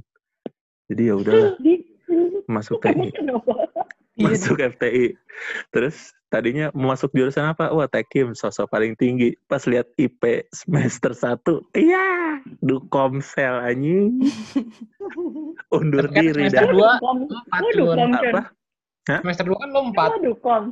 Jadi 0.87 1.03
ya 1.11 1.15
di 1.59 1.75
masuk 2.47 2.79
TI 2.79 3.11
masuk 4.23 4.57
FTI 4.57 5.13
terus 5.75 6.15
tadinya 6.31 6.71
mau 6.73 6.95
masuk 6.95 7.11
jurusan 7.13 7.45
apa? 7.53 7.69
Wah 7.75 7.91
tekim 7.91 8.33
sosok 8.33 8.71
paling 8.71 8.95
tinggi. 8.97 9.35
Pas 9.47 9.61
lihat 9.67 9.91
IP 9.99 10.47
semester 10.55 11.13
1 11.13 11.43
iya 11.77 12.39
dukomsel 12.63 13.61
anjing. 13.61 14.23
Undur 15.77 16.07
Tapi 16.07 16.15
kan 16.15 16.23
diri 16.23 16.45
semester 16.49 16.65
dah. 16.65 16.73
dua 16.73 16.91
Dukom. 16.97 17.17
empat 17.27 17.61
Lo 17.61 17.69
Cun. 17.69 17.77
dukom, 17.77 17.99
Cun. 17.99 18.15
apa? 18.31 18.43
Semester 19.07 19.45
dua 19.45 19.57
kan 19.59 19.69
lo 19.71 19.81
empat. 19.91 20.09
Lo 20.11 20.19
dukom. 20.23 20.65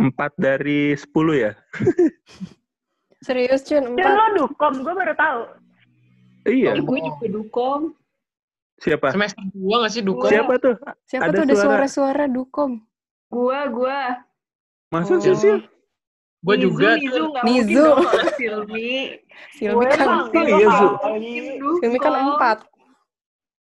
empat 0.00 0.32
dari 0.40 0.96
10 0.96 1.12
ya 1.36 1.52
Serius, 3.20 3.60
Cun? 3.62 3.84
Cun, 3.84 3.94
Empat. 3.94 4.16
lo 4.16 4.26
dukom, 4.40 4.80
gue 4.80 4.94
baru 4.94 5.14
tahu. 5.14 5.40
iya 6.46 6.72
Gue 6.74 6.98
juga 6.98 7.26
dukom. 7.28 7.80
siapa 8.76 9.12
semester 9.12 9.44
dua 9.52 9.76
nggak 9.78 9.92
sih 9.92 10.00
Duko 10.00 10.24
siapa 10.24 10.56
tuh 10.56 10.72
Siapa 11.04 11.28
Ada 11.28 11.36
tuh 11.36 11.42
ada 11.42 11.52
suara. 11.52 11.64
suara-suara 11.84 12.24
dukom? 12.26 12.80
Gua, 13.28 13.68
gua. 13.68 14.00
masuk 14.88 15.20
Oh. 15.20 15.22
sih 15.22 15.36
sih 15.36 15.56
gue 16.40 16.54
Nizu, 16.56 16.64
juga 16.64 16.88
Nizu 16.96 17.24
Nizu. 17.44 17.44
mungkin 17.44 17.66
dong 17.76 18.00
kalau 18.00 18.32
Silmi. 18.32 18.90
Silmi 19.52 19.74
Gue 19.76 19.86
kan, 19.86 20.08
Iya, 20.32 20.68
Silmi 21.76 21.98
kan 22.00 22.10
dukom. 22.10 22.28
empat. 22.32 22.58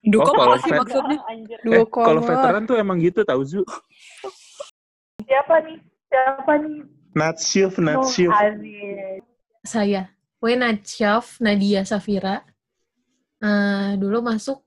Duko 0.00 0.22
Oh, 0.22 0.32
kalau 0.32 0.46
apa 0.48 0.62
sih 0.62 0.70
vet- 0.70 0.80
maksudnya? 0.80 1.18
Dua 1.60 1.74
Eh, 1.74 1.86
kalau 1.90 2.20
veteran 2.22 2.62
tuh 2.64 2.76
emang 2.76 2.96
gitu 2.96 3.20
tau 3.20 3.42
Zu. 3.42 3.66
Siapa 5.20 5.54
nih? 5.60 5.78
Siapa 6.06 6.52
nih? 6.56 6.78
Natshift, 7.12 7.76
Oh, 7.76 7.82
Natshift. 7.82 8.30
Aziz. 8.32 9.18
Saya. 9.68 10.08
Wena 10.40 10.72
Chef 10.80 11.36
Nadia 11.38 11.84
Safira. 11.84 12.40
Eh, 13.38 13.90
dulu 14.00 14.24
masuk 14.24 14.64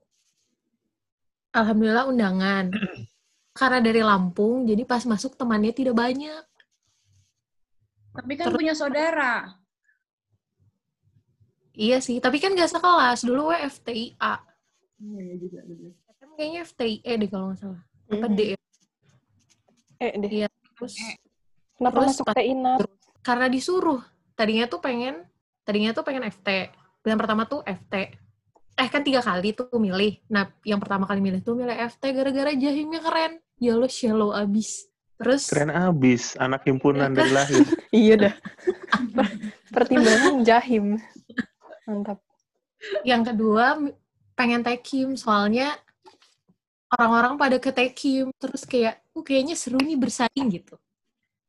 alhamdulillah 1.50 2.06
undangan. 2.06 2.70
Karena 3.58 3.84
dari 3.84 4.00
Lampung 4.00 4.64
jadi 4.64 4.80
pas 4.86 5.04
masuk 5.04 5.36
temannya 5.36 5.74
tidak 5.74 5.92
banyak. 5.92 6.44
Tapi 8.12 8.32
kan 8.36 8.46
Terus- 8.48 8.56
punya 8.56 8.72
saudara. 8.72 9.56
iya 11.72 12.04
sih 12.04 12.20
tapi 12.20 12.36
kan 12.36 12.52
gak 12.52 12.68
sekelas. 12.68 13.24
Dulu 13.24 13.48
gue 13.48 13.58
FTIA 13.64 14.34
Kan 16.20 16.30
kayaknya 16.36 16.60
FTIE 16.62 17.12
deh 17.16 17.28
kalau 17.28 17.48
nggak 17.52 17.60
salah. 17.60 17.80
Apa 18.12 18.26
Mhm. 18.28 18.36
D? 18.36 18.40
Eh 19.96 20.12
deh. 20.20 20.30
Iya, 20.30 20.48
terus 20.76 20.94
Kenapa 21.72 21.96
terus 21.98 22.08
masuk 22.12 22.24
pas- 22.28 22.36
karena 23.24 23.46
disuruh 23.48 24.00
tadinya 24.34 24.66
tuh 24.66 24.80
pengen 24.80 25.24
tadinya 25.62 25.94
tuh 25.94 26.02
pengen 26.02 26.26
FT 26.26 26.72
yang 27.06 27.18
pertama 27.18 27.46
tuh 27.46 27.62
FT 27.66 27.94
eh 28.72 28.88
kan 28.88 29.04
tiga 29.04 29.20
kali 29.20 29.52
tuh 29.52 29.68
milih. 29.76 30.24
Nah 30.32 30.48
yang 30.64 30.80
pertama 30.80 31.04
kali 31.04 31.20
milih 31.20 31.44
tuh 31.44 31.52
milih 31.54 31.76
FT 31.92 32.02
gara-gara 32.16 32.52
jahimnya 32.56 33.04
keren. 33.04 33.38
Ya 33.60 33.76
lo 33.76 33.86
shallow 33.86 34.32
abis. 34.32 34.88
Terus 35.20 35.52
Keren 35.52 35.70
abis, 35.70 36.34
anak 36.40 36.66
himpunan 36.66 37.12
dari 37.16 37.30
lahir. 37.30 37.62
Iya 37.94 38.14
dah. 38.18 38.34
Per- 39.12 39.38
Pertimbangan 39.70 40.42
jahim. 40.42 40.98
Mantap. 41.86 42.18
yang 43.06 43.22
kedua 43.22 43.78
pengen 44.34 44.66
tekim 44.66 45.14
soalnya 45.14 45.78
orang-orang 46.90 47.38
pada 47.38 47.56
ke 47.62 47.70
tekim 47.70 48.34
terus 48.42 48.66
kayak 48.66 48.98
uh 49.14 49.22
kayaknya 49.22 49.54
seru 49.54 49.78
nih 49.78 49.94
bersaing 49.94 50.48
gitu. 50.50 50.74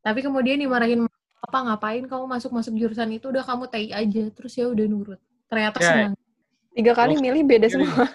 Tapi 0.06 0.20
kemudian 0.22 0.60
dimarahin 0.62 1.10
apa 1.44 1.58
ngapain 1.60 2.08
kamu 2.08 2.24
masuk 2.26 2.56
masuk 2.56 2.72
jurusan 2.74 3.12
itu 3.12 3.28
udah 3.28 3.44
kamu 3.44 3.68
TI 3.68 3.92
aja 3.92 4.24
terus 4.32 4.56
ya 4.56 4.66
udah 4.66 4.86
nurut 4.88 5.20
ternyata 5.46 5.78
Ya, 5.78 5.88
senang 5.92 6.14
Tiga 6.74 6.98
kali 6.98 7.14
milih 7.16 7.46
beda 7.46 7.68
Pilih. 7.70 7.86
semua. 7.86 8.08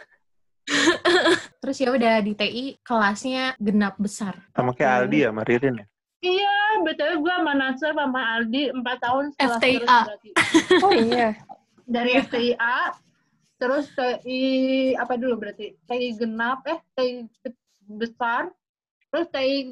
terus 1.62 1.76
ya 1.78 1.92
udah 1.92 2.14
di 2.18 2.32
TI 2.34 2.64
kelasnya 2.82 3.54
genap 3.56 3.94
besar 3.96 4.34
Sama 4.50 4.72
kayak 4.72 4.92
Aldi 5.04 5.18
ya, 5.22 5.28
sama 5.30 5.42
Ririn 5.44 5.74
ya. 5.78 5.86
Iya, 6.18 6.56
betul 6.82 7.22
gue 7.22 7.30
sama 7.30 7.52
Nasir 7.54 7.94
sama 7.94 8.20
Aldi 8.34 8.62
4 8.74 8.82
tahun 8.98 9.24
setelah 9.30 9.58
FTIA. 9.62 9.78
terus 9.78 10.02
berarti. 10.02 10.30
Oh 10.84 10.90
iya. 10.90 11.28
Dari 11.86 12.10
FTIA, 12.18 12.76
terus 13.54 13.86
TI 13.94 14.42
apa 14.98 15.14
dulu 15.14 15.38
berarti? 15.38 15.78
TI 15.78 16.18
genap, 16.18 16.66
eh 16.66 16.82
TI 16.92 17.22
be- 17.38 17.62
besar, 17.86 18.50
terus 19.08 19.30
TI 19.30 19.70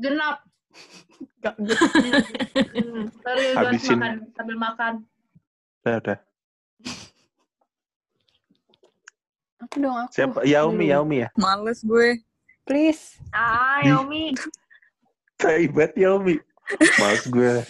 genap. 0.00 0.45
Gak 1.42 1.54
Hmm, 1.56 3.06
sorry, 3.22 3.44
gue 3.46 3.56
Habisin. 3.56 3.98
makan 3.98 4.14
sambil 4.32 4.56
makan. 4.56 4.92
Udah, 5.80 5.96
udah. 5.98 6.18
Aku 9.62 9.74
dong 9.78 9.96
aku. 9.96 10.10
Siapa? 10.12 10.38
Yaomi, 10.44 10.84
Dulu. 10.84 10.92
Yaomi 10.92 11.16
ya? 11.24 11.28
Males 11.34 11.80
gue. 11.80 12.20
Please. 12.66 13.16
Ah. 13.30 13.80
Yomi. 13.82 14.34
Taibat 15.36 15.94
Yaomi. 16.02 16.36
Males 16.98 17.24
gue. 17.26 17.62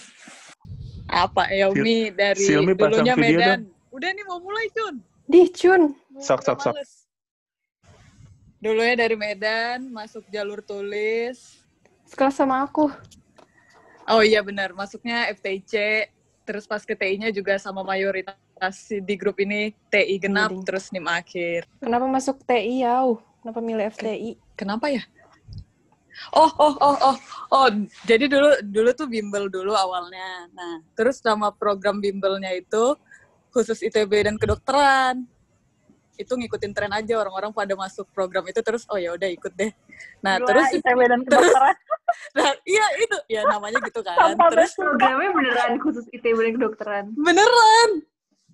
Apa 1.07 1.47
Yaomi 1.53 2.11
dari 2.11 2.41
Silmi 2.43 2.75
dulunya 2.75 3.15
Medan. 3.15 3.71
Udah 3.93 4.11
nih 4.11 4.25
mau 4.27 4.41
mulai, 4.41 4.67
Cun. 4.75 4.99
Di 5.25 5.47
Cun. 5.49 5.95
Sok, 6.19 6.43
sok, 6.43 6.59
sok. 6.61 6.75
Dulunya 8.59 8.97
dari 8.97 9.15
Medan, 9.15 9.93
masuk 9.93 10.27
jalur 10.29 10.59
tulis. 10.61 11.61
Sekelas 12.07 12.39
sama 12.39 12.63
aku. 12.63 12.89
Oh 14.07 14.23
iya 14.23 14.39
benar, 14.41 14.71
masuknya 14.71 15.27
FTIC. 15.35 16.07
Terus 16.47 16.63
pas 16.63 16.79
ke 16.87 16.95
TI-nya 16.95 17.35
juga 17.35 17.59
sama 17.59 17.83
mayoritas 17.83 18.87
di 18.87 19.15
grup 19.19 19.43
ini 19.43 19.75
TI 19.91 20.15
genap, 20.23 20.55
Ding. 20.55 20.63
terus 20.63 20.95
NIM 20.95 21.11
akhir. 21.11 21.67
Kenapa 21.83 22.07
masuk 22.07 22.39
TI 22.47 22.87
yau? 22.87 23.19
Kenapa 23.43 23.59
milih 23.59 23.91
FTI? 23.91 24.39
Kenapa 24.55 24.87
ya? 24.87 25.03
Oh, 26.33 26.49
oh, 26.57 26.75
oh, 26.81 26.97
oh, 27.03 27.17
oh. 27.53 27.69
Jadi 28.09 28.31
dulu 28.31 28.49
dulu 28.63 28.91
tuh 28.95 29.11
bimbel 29.11 29.51
dulu 29.51 29.75
awalnya. 29.75 30.49
Nah, 30.55 30.81
terus 30.97 31.21
nama 31.21 31.53
program 31.53 32.01
bimbelnya 32.01 32.55
itu 32.57 32.97
khusus 33.53 33.83
ITB 33.85 34.31
dan 34.31 34.39
kedokteran. 34.41 35.29
Itu 36.17 36.37
ngikutin 36.37 36.73
tren 36.73 36.93
aja 36.93 37.21
orang-orang 37.21 37.53
pada 37.55 37.73
masuk 37.77 38.09
program 38.11 38.45
itu 38.49 38.61
terus 38.61 38.85
oh 38.89 38.99
ya 38.99 39.13
udah 39.15 39.29
ikut 39.31 39.53
deh. 39.55 39.71
Nah, 40.21 40.41
Gila, 40.41 40.49
terus 40.49 40.67
ITB 40.77 41.01
dan 41.07 41.21
kedokteran. 41.25 41.77
nah, 42.37 42.51
iya 42.67 42.87
itu 43.01 43.17
ya 43.31 43.43
namanya 43.47 43.79
gitu 43.85 44.01
kan. 44.03 44.17
Sampah 44.17 44.49
terus 44.53 44.73
Programnya 44.77 45.31
beneran 45.33 45.73
khusus 45.85 46.05
ITB 46.11 46.39
dan 46.41 46.53
kedokteran. 46.59 47.05
beneran 47.15 47.91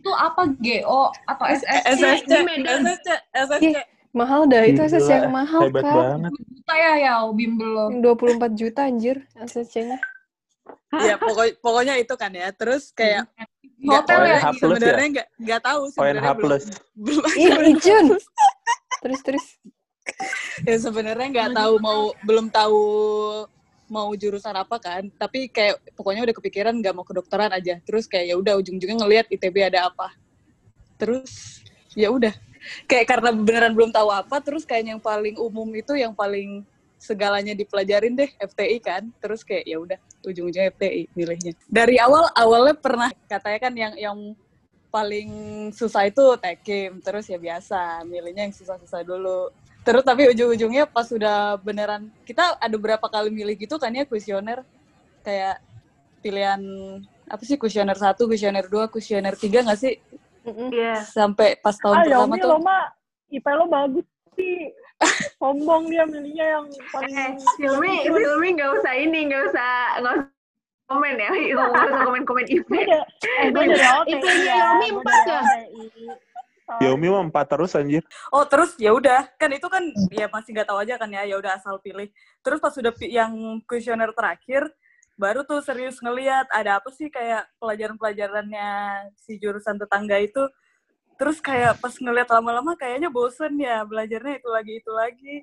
itu 0.03 0.11
apa 0.19 0.43
GO 0.59 1.15
atau 1.31 1.45
SSC? 1.47 2.27
SSC. 2.27 2.33
SSC, 2.59 3.09
SSC. 3.39 3.79
Mahal 4.13 4.45
dah, 4.51 4.67
itu 4.67 4.83
SSC 4.83 5.09
yang 5.09 5.33
mahal 5.33 5.71
Hebat 5.71 5.87
kan. 5.87 5.95
banget. 6.21 6.33
Juta 6.37 6.75
ya 6.75 6.93
ya 7.01 7.15
bimbel 7.33 7.71
lo. 7.71 7.87
Yang 7.89 8.21
24 8.37 8.61
juta 8.61 8.81
anjir 8.85 9.17
SSC-nya. 9.39 9.99
Iya, 10.93 11.17
pokok, 11.17 11.57
pokoknya 11.65 11.95
itu 11.97 12.15
kan 12.21 12.33
ya. 12.33 12.53
Terus 12.53 12.93
kayak 12.93 13.29
nggak 13.83 14.03
Hotel 14.07 14.21
ya? 14.23 14.39
ya, 14.39 14.51
sebenarnya 14.55 15.09
nggak 15.11 15.29
nggak 15.43 15.61
tahu 15.65 15.83
sebenarnya 15.91 16.33
belum 16.37 16.43
plus. 16.45 16.65
belum 16.95 17.25
Ih, 17.35 17.53
Icun. 17.75 18.07
Terus 19.03 19.21
terus. 19.25 19.47
ya 20.69 20.77
sebenarnya 20.79 21.29
nggak 21.31 21.51
tahu 21.55 21.75
mau 21.79 22.11
belum 22.27 22.51
tahu 22.51 22.83
mau 23.93 24.09
jurusan 24.17 24.57
apa 24.57 24.81
kan 24.81 25.07
tapi 25.21 25.53
kayak 25.53 25.79
pokoknya 25.95 26.25
udah 26.25 26.35
kepikiran 26.35 26.75
nggak 26.81 26.95
mau 26.97 27.05
kedokteran 27.05 27.53
aja 27.53 27.79
terus 27.85 28.09
kayak 28.09 28.33
ya 28.33 28.35
udah 28.41 28.57
ujung-ujungnya 28.59 28.99
ngelihat 29.05 29.27
ITB 29.29 29.69
ada 29.69 29.93
apa 29.93 30.11
terus 30.97 31.61
ya 31.93 32.09
udah 32.09 32.33
kayak 32.89 33.05
karena 33.05 33.31
beneran 33.37 33.77
belum 33.77 33.93
tahu 33.93 34.09
apa 34.09 34.41
terus 34.41 34.65
kayak 34.65 34.97
yang 34.97 35.03
paling 35.03 35.37
umum 35.37 35.69
itu 35.77 35.93
yang 35.93 36.17
paling 36.17 36.65
segalanya 37.03 37.51
dipelajarin 37.59 38.15
deh 38.15 38.31
FTI 38.39 38.79
kan 38.79 39.03
terus 39.19 39.43
kayak 39.43 39.67
ya 39.67 39.77
udah 39.83 39.99
ujung-ujungnya 40.23 40.71
FTI 40.71 41.11
milihnya 41.19 41.53
dari 41.67 41.99
awal 41.99 42.31
awalnya 42.39 42.79
pernah 42.79 43.11
katanya 43.27 43.59
kan 43.59 43.75
yang 43.75 43.95
yang 43.99 44.19
paling 44.87 45.31
susah 45.75 46.07
itu 46.07 46.23
tekim 46.39 47.03
terus 47.03 47.27
ya 47.27 47.43
biasa 47.43 48.07
milihnya 48.07 48.47
yang 48.47 48.55
susah-susah 48.55 49.03
dulu 49.03 49.51
terus 49.83 50.07
tapi 50.07 50.31
ujung-ujungnya 50.31 50.87
pas 50.87 51.11
sudah 51.11 51.59
beneran 51.59 52.07
kita 52.23 52.55
ada 52.63 52.77
berapa 52.79 53.03
kali 53.03 53.35
milih 53.35 53.59
gitu 53.59 53.83
kan 53.83 53.91
ya 53.91 54.07
kuesioner 54.07 54.63
kayak 55.27 55.59
pilihan 56.23 56.63
apa 57.27 57.43
sih 57.43 57.59
kuesioner 57.59 57.99
satu 57.99 58.31
kuesioner 58.31 58.63
dua 58.71 58.87
kuesioner 58.87 59.35
tiga 59.35 59.67
nggak 59.67 59.81
sih 59.81 59.99
Mm-mm. 60.47 60.71
Iya. 60.71 61.03
sampai 61.03 61.59
pas 61.59 61.75
tahun 61.75 61.99
Ah, 61.99 62.05
pertama 62.07 62.35
Yomi 62.35 62.43
tuh 62.43 62.51
lo 62.51 62.59
mah 62.63 62.83
IP 63.33 63.47
lo 63.59 63.65
bagus 63.67 64.07
sih. 64.39 64.71
Sombong 65.41 65.91
dia 65.91 66.05
milihnya 66.07 66.47
yang 66.59 66.65
paling 66.91 67.13
Eh, 67.13 67.31
Silmi, 67.59 68.07
Silmi 68.07 68.49
nggak 68.55 68.71
usah 68.79 68.93
ini, 68.95 69.19
nggak 69.27 69.43
usah, 69.51 69.71
nggak 70.01 70.15
usah 70.19 70.27
komen 70.87 71.15
ya, 71.17 71.31
nggak 71.31 71.69
usah. 71.75 72.03
komen-komen 72.05 72.47
IP. 72.47 72.69
Gue 72.69 72.83
udah, 72.85 73.03
eh, 73.43 73.49
gue 73.51 73.65
dari 73.71 74.13
Itu 74.13 74.27
nya 74.27 74.45
ya, 74.45 74.57
Yomi 74.71 74.87
gue 74.89 75.01
empat 75.03 75.23
ya? 75.25 75.41
Yaomi 76.81 77.13
mah 77.13 77.23
empat 77.29 77.47
terus 77.53 77.77
anjir. 77.77 78.01
Oh 78.33 78.49
terus? 78.49 78.73
Ya 78.81 78.97
udah. 78.97 79.29
Kan 79.37 79.53
itu 79.53 79.69
kan 79.69 79.83
ya 80.09 80.25
masih 80.33 80.57
nggak 80.57 80.69
tahu 80.73 80.79
aja 80.81 80.97
kan 80.97 81.11
ya. 81.13 81.29
Ya 81.29 81.37
udah 81.37 81.61
asal 81.61 81.77
pilih. 81.85 82.09
Terus 82.41 82.63
pas 82.65 82.73
sudah 82.73 82.95
yang 83.05 83.61
kuesioner 83.69 84.09
terakhir 84.17 84.73
baru 85.21 85.45
tuh 85.45 85.61
serius 85.61 86.01
ngeliat 86.01 86.49
ada 86.49 86.81
apa 86.81 86.89
sih 86.89 87.13
kayak 87.13 87.45
pelajaran-pelajarannya 87.61 88.69
si 89.21 89.37
jurusan 89.37 89.77
tetangga 89.77 90.17
itu. 90.17 90.49
Terus 91.23 91.39
kayak 91.39 91.79
pas 91.79 91.95
ngeliat 92.03 92.27
lama-lama 92.35 92.75
kayaknya 92.75 93.07
bosen 93.07 93.55
ya 93.55 93.87
belajarnya 93.87 94.43
itu 94.43 94.49
lagi 94.51 94.73
itu 94.83 94.91
lagi. 94.91 95.37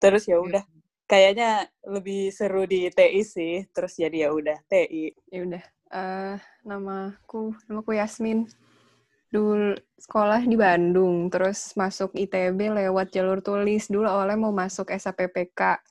Terus 0.00 0.24
ya 0.24 0.40
udah 0.40 0.64
kayaknya 1.04 1.68
lebih 1.84 2.32
seru 2.32 2.64
di 2.64 2.88
TI 2.88 3.20
sih. 3.20 3.68
Terus 3.68 4.00
jadi 4.00 4.24
ya 4.24 4.28
udah 4.32 4.56
TI. 4.64 5.12
Ya 5.28 5.44
udah. 5.44 5.64
Eh, 5.92 6.36
namaku 6.64 7.52
namaku 7.68 8.00
Yasmin. 8.00 8.48
Dulu 9.28 9.76
sekolah 10.00 10.40
di 10.40 10.56
Bandung, 10.56 11.28
terus 11.28 11.76
masuk 11.76 12.16
ITB 12.16 12.72
lewat 12.80 13.12
jalur 13.12 13.44
tulis. 13.44 13.92
Dulu 13.92 14.08
awalnya 14.08 14.40
mau 14.40 14.56
masuk 14.56 14.88
SAPPK 14.88 15.84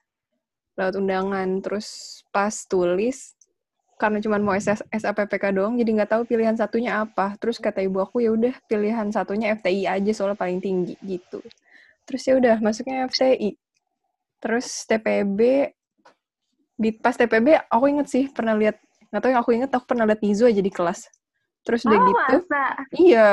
lewat 0.74 0.98
undangan, 0.98 1.62
terus 1.62 2.26
pas 2.34 2.66
tulis 2.66 3.38
karena 4.04 4.20
cuma 4.20 4.36
mau 4.36 4.52
SS 4.52 4.84
SAPPK 4.92 5.56
doang, 5.56 5.80
jadi 5.80 5.88
nggak 5.96 6.12
tahu 6.12 6.28
pilihan 6.28 6.52
satunya 6.60 7.08
apa. 7.08 7.40
Terus 7.40 7.56
kata 7.56 7.80
ibu 7.80 8.04
aku 8.04 8.20
ya 8.20 8.36
udah 8.36 8.52
pilihan 8.68 9.08
satunya 9.16 9.56
FTI 9.56 9.88
aja 9.88 10.12
soalnya 10.12 10.36
paling 10.36 10.60
tinggi 10.60 11.00
gitu. 11.00 11.40
Terus 12.04 12.22
ya 12.28 12.36
udah 12.36 12.60
masuknya 12.60 13.08
FTI. 13.08 13.56
Terus 14.44 14.68
TPB 14.84 15.72
di 16.76 16.90
pas 17.00 17.16
TPB 17.16 17.72
aku 17.72 17.86
inget 17.88 18.12
sih 18.12 18.28
pernah 18.28 18.60
lihat 18.60 18.76
nggak 19.08 19.22
tahu 19.24 19.32
yang 19.32 19.40
aku 19.40 19.52
inget 19.56 19.72
aku 19.72 19.86
pernah 19.88 20.04
lihat 20.04 20.20
Nizo 20.20 20.44
aja 20.52 20.60
di 20.60 20.68
kelas. 20.68 21.08
Terus 21.64 21.88
udah 21.88 22.00
Oh, 22.04 22.08
gitu, 22.12 22.36
masa? 22.44 22.64
iya. 23.00 23.30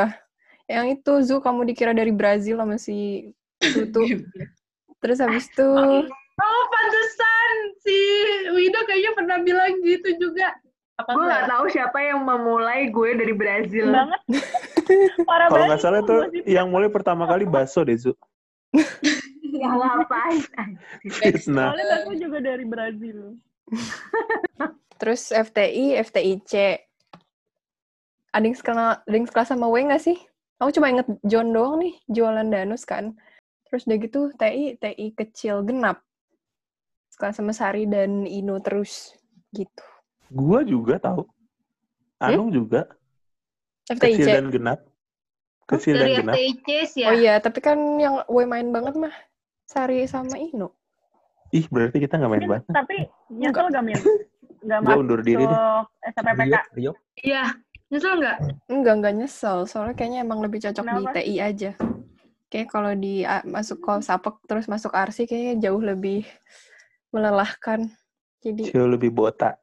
Yang 0.70 1.02
itu 1.02 1.12
Zu 1.26 1.36
kamu 1.42 1.66
dikira 1.66 1.90
dari 1.90 2.14
Brazil 2.14 2.62
sama 2.62 2.78
si 2.78 3.26
Tutu. 3.58 4.06
Terus 5.02 5.18
habis 5.18 5.50
itu 5.50 5.70
Oh, 6.40 6.62
pantesan 6.70 7.69
si 7.90 7.98
Wido 8.54 8.80
kayaknya 8.86 9.12
pernah 9.18 9.36
bilang 9.42 9.72
gitu 9.82 10.08
juga. 10.22 10.54
Apa 11.00 11.16
Gue 11.16 11.24
enggak? 11.26 11.40
gak 11.40 11.50
tahu 11.50 11.64
siapa 11.72 11.98
yang 12.04 12.20
memulai 12.22 12.92
gue 12.92 13.10
dari 13.16 13.34
Brazil. 13.34 13.88
banget. 13.90 14.20
Kalau 15.50 15.64
nggak 15.70 15.82
salah 15.82 16.02
tuh 16.02 16.28
yang 16.44 16.68
mulai 16.68 16.90
pertama 16.90 17.24
kali 17.26 17.46
baso 17.46 17.82
deh, 17.82 17.96
Zu. 17.96 18.12
Ya 19.50 19.66
ngapain? 19.66 20.46
Fitnah. 21.10 21.74
Soalnya 21.74 22.06
aku 22.06 22.14
juga 22.14 22.38
dari 22.38 22.62
Brazil. 22.62 23.34
terus 24.94 25.34
FTI, 25.34 25.98
FTIC. 26.06 26.78
Ada 28.30 28.44
yang 28.46 28.54
sekelas, 28.54 29.02
ada 29.02 29.16
yang 29.18 29.26
sekelas 29.26 29.50
sama 29.50 29.66
W 29.66 29.90
nggak 29.90 30.06
sih? 30.06 30.14
Aku 30.62 30.70
cuma 30.70 30.94
inget 30.94 31.10
John 31.26 31.50
doang 31.50 31.82
nih, 31.82 31.98
jualan 32.06 32.46
danus 32.46 32.86
kan. 32.86 33.18
Terus 33.66 33.90
udah 33.90 33.98
gitu 33.98 34.20
TI, 34.38 34.78
TI 34.78 35.06
kecil 35.18 35.66
genap. 35.66 35.98
Sama 37.28 37.52
Sari 37.52 37.84
dan 37.84 38.24
Ino 38.24 38.56
terus 38.64 39.12
gitu. 39.52 39.84
Gua 40.32 40.64
juga 40.64 40.96
tahu. 40.96 41.28
Anung 42.16 42.48
juga. 42.48 42.88
FTIC. 43.84 44.00
Kecil 44.16 44.26
dan 44.30 44.46
genap. 44.48 44.80
Kecil 45.68 45.94
dan 46.00 46.08
Dari 46.08 46.14
genap. 46.24 46.34
FTIC 46.34 46.92
ya? 46.96 47.08
Oh 47.10 47.14
iya, 47.14 47.34
tapi 47.36 47.60
kan 47.60 47.76
yang 48.00 48.24
W 48.24 48.48
main 48.48 48.72
banget 48.72 48.96
mah 48.96 49.12
Sari 49.68 50.08
sama 50.08 50.40
Ino. 50.40 50.72
Ih, 51.50 51.66
berarti 51.66 51.98
kita 51.98 52.16
nggak 52.16 52.30
main 52.30 52.46
banget. 52.46 52.64
Tapi 52.70 52.96
nyesel 53.28 53.66
gak, 53.68 53.82
Min? 53.82 53.98
Gak 54.60 54.78
Gua 54.86 54.96
undur 54.96 55.20
diri 55.20 55.42
deh. 55.42 55.60
SPPK. 56.14 56.54
Iya. 57.20 57.42
Nyesel 57.90 58.22
nggak? 58.22 58.36
Enggak, 58.70 58.94
enggak 59.02 59.14
nyesel. 59.18 59.58
Soalnya 59.66 59.98
kayaknya 59.98 60.22
emang 60.22 60.38
lebih 60.46 60.62
cocok 60.62 60.84
di 60.86 60.94
Kenapa? 60.94 61.10
TI 61.18 61.34
aja. 61.42 61.70
Kayak 62.46 62.68
kalau 62.70 62.92
di 62.94 63.26
a- 63.26 63.42
masuk 63.42 63.82
kol 63.82 63.98
sapek 63.98 64.38
terus 64.46 64.70
masuk 64.70 64.94
arsi 64.94 65.26
kayaknya 65.26 65.70
jauh 65.70 65.82
lebih 65.82 66.22
melelahkan. 67.10 67.90
Jadi 68.40 68.72
Jauh 68.72 68.88
lebih 68.88 69.10
botak. 69.10 69.60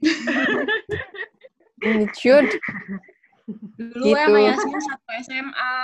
Nichud. 1.84 2.46
Dulu 3.76 4.04
Gitu. 4.04 4.16
emang 4.16 4.42
Yasmin 4.46 4.80
satu 4.80 5.08
SMA. 5.20 5.74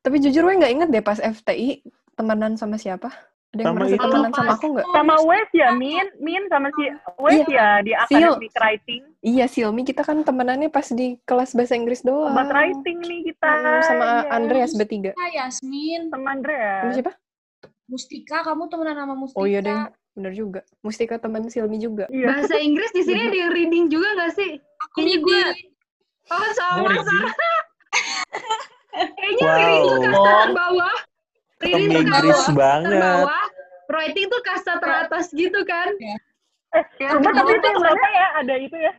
Tapi 0.00 0.16
jujur 0.18 0.42
gue 0.42 0.54
nggak 0.56 0.72
inget 0.72 0.88
deh 0.88 1.04
pas 1.04 1.20
FTI 1.20 1.84
temenan 2.14 2.56
sama 2.56 2.80
siapa. 2.80 3.12
Ada 3.50 3.60
yang 3.60 3.66
Sama 3.66 3.76
merasa 3.76 3.96
temenan 3.98 4.32
sama 4.32 4.52
aku 4.54 4.66
nggak? 4.70 4.86
Sama 4.88 5.14
Wes 5.26 5.48
ya, 5.50 5.68
Min? 5.74 6.06
Min 6.16 6.42
sama 6.46 6.70
si 6.70 6.84
Wes 7.18 7.44
ya 7.44 7.82
di 7.82 7.92
Sil. 8.06 8.30
academic 8.30 8.54
writing. 8.56 9.02
Iya, 9.20 9.44
Silmi 9.44 9.82
kita 9.82 10.00
kan 10.00 10.22
temenannya 10.22 10.70
pas 10.70 10.86
di 10.88 11.18
kelas 11.26 11.52
bahasa 11.52 11.74
Inggris 11.74 12.00
doang. 12.00 12.30
Obat 12.30 12.48
writing 12.48 13.02
nih 13.02 13.20
kita. 13.26 13.50
Hmm, 13.50 13.82
sama 13.82 14.04
Iya. 14.06 14.32
Andreas 14.32 14.72
bertiga. 14.72 15.12
Yasmin. 15.34 16.08
Sama 16.08 16.26
Andrea. 16.30 16.72
Sama 16.80 16.92
siapa? 16.94 17.12
Mustika, 17.90 18.46
kamu 18.46 18.70
temenan 18.70 18.96
sama 18.96 19.14
Mustika. 19.18 19.40
Oh 19.42 19.44
iya 19.44 19.58
deh, 19.58 19.74
bener 20.14 20.32
juga. 20.32 20.60
Mustika 20.80 21.18
teman 21.18 21.50
Silmi 21.50 21.76
juga. 21.76 22.06
Iya. 22.06 22.30
Bahasa 22.30 22.54
Inggris 22.56 22.94
di 22.94 23.02
sini 23.02 23.20
ada 23.20 23.36
yang 23.36 23.52
reading 23.52 23.90
juga 23.90 24.08
nggak 24.14 24.32
sih? 24.32 24.50
Aku 24.56 24.94
Kayaknya 24.96 25.18
gue. 25.20 25.42
Oh, 26.30 26.48
sama. 26.54 26.88
Sarah. 26.94 27.34
Kayaknya 29.18 29.42
Wow. 29.42 29.58
reading 29.58 29.82
tuh 29.82 29.98
kasta 30.00 30.30
terbawah. 30.46 30.96
Reading 31.60 31.90
tuh 32.06 32.22
kasta 32.22 32.52
banget. 32.54 32.90
terbawah. 32.94 33.44
Writing 33.90 34.26
tuh 34.30 34.42
kasta 34.46 34.72
teratas 34.78 35.26
gitu 35.34 35.60
kan? 35.66 35.90
Eh, 36.70 36.84
Cuma 37.02 37.34
tapi 37.34 37.58
itu 37.58 37.66
yang 37.66 37.78
berapa 37.82 38.06
ya? 38.06 38.26
Ada 38.38 38.54
itu 38.62 38.76
ya? 38.78 38.92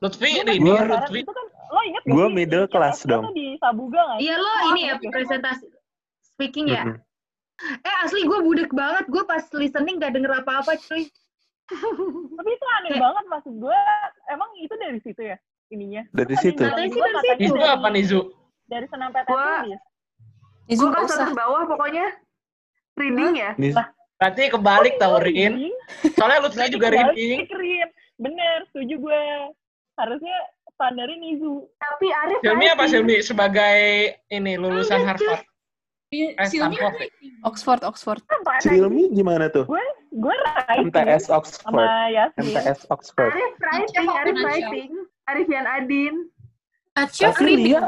Lutfi, 0.00 0.32
Sekarang 0.32 0.88
Lutfi. 0.88 1.20
itu 1.20 1.28
kan, 1.28 1.46
lo 1.68 1.80
inget 1.84 2.02
gak 2.08 2.12
Gua 2.16 2.24
sih? 2.24 2.32
middle 2.32 2.66
class 2.72 2.98
dong. 3.04 3.24
di 3.36 3.60
Sabuga? 3.60 4.16
Iya 4.16 4.40
lo 4.40 4.52
ini 4.72 4.88
ya 4.88 4.96
oke. 4.96 5.12
presentasi 5.12 5.68
speaking 6.24 6.72
ya. 6.72 6.88
Eh 7.60 7.94
asli 8.00 8.24
gue 8.24 8.38
budek 8.40 8.70
banget. 8.70 9.04
Gue 9.06 9.22
pas 9.22 9.44
listening 9.52 9.98
gak 9.98 10.12
denger 10.12 10.32
apa-apa 10.36 10.76
cuy. 10.80 11.04
Tapi 11.68 12.50
itu 12.50 12.66
aneh 12.74 12.90
Kayak- 12.90 13.02
banget 13.04 13.24
maksud 13.28 13.54
gue. 13.56 13.80
Emang 14.26 14.50
itu 14.56 14.74
dari 14.74 14.98
situ 15.00 15.20
ya 15.22 15.36
ininya? 15.68 16.02
Dari 16.10 16.34
Kan 16.34 16.42
situ. 16.42 16.62
dari 16.62 16.88
situ. 16.88 17.06
Itu 17.38 17.60
apa 17.60 17.86
nih, 17.88 18.04
Zu? 18.04 18.20
Dari 18.66 18.86
senam 18.86 19.10
PTN. 19.10 19.78
Izu 20.66 20.86
Gue 20.86 21.02
usah. 21.02 21.26
terbawah 21.26 21.62
pokoknya. 21.66 22.06
Reading 22.94 23.32
ya? 23.34 23.50
Nih, 23.54 23.72
Berarti 24.20 24.52
kebalik 24.52 24.94
tau, 24.98 25.16
Oh, 25.16 25.22
Rin. 25.22 25.32
reading. 25.56 25.74
Soalnya 26.12 26.44
Berarti 26.44 26.68
juga 26.68 26.88
reading. 26.90 27.48
Rin. 27.48 27.88
Bener, 28.18 28.68
setuju 28.68 28.94
gue. 29.00 29.22
Harusnya 29.96 30.36
standarin 30.70 31.22
Izu. 31.24 31.64
Tapi 31.76 32.06
Arif 32.12 32.38
Silmi 32.40 32.66
apa. 32.68 32.84
Silmi 32.86 33.16
sebagai 33.20 33.78
ini 34.28 34.56
lulusan 34.56 35.00
Harvard? 35.02 35.44
Si- 36.10 36.34
Eh, 36.34 36.46
Silmi 36.50 36.74
apa? 36.74 37.06
Oxford, 37.46 37.86
Oxford. 37.86 38.18
Apa 38.26 38.58
Silmi 38.58 39.14
gimana 39.14 39.46
tuh? 39.46 39.62
Gue 39.62 39.78
gue 40.10 40.34
writing 40.34 40.90
MTS 40.90 41.30
sama 41.30 41.38
Oxford. 41.38 41.86
Yasmin. 42.10 42.42
MTS 42.50 42.78
Oxford. 42.90 43.30
Arif 43.30 43.54
writing, 43.62 44.06
Arif 44.10 44.36
writing. 44.42 44.90
Arifian 45.30 45.66
Adin. 45.70 46.14
Achieve 46.98 47.30
Tapi. 47.30 47.54
Lia, 47.54 47.80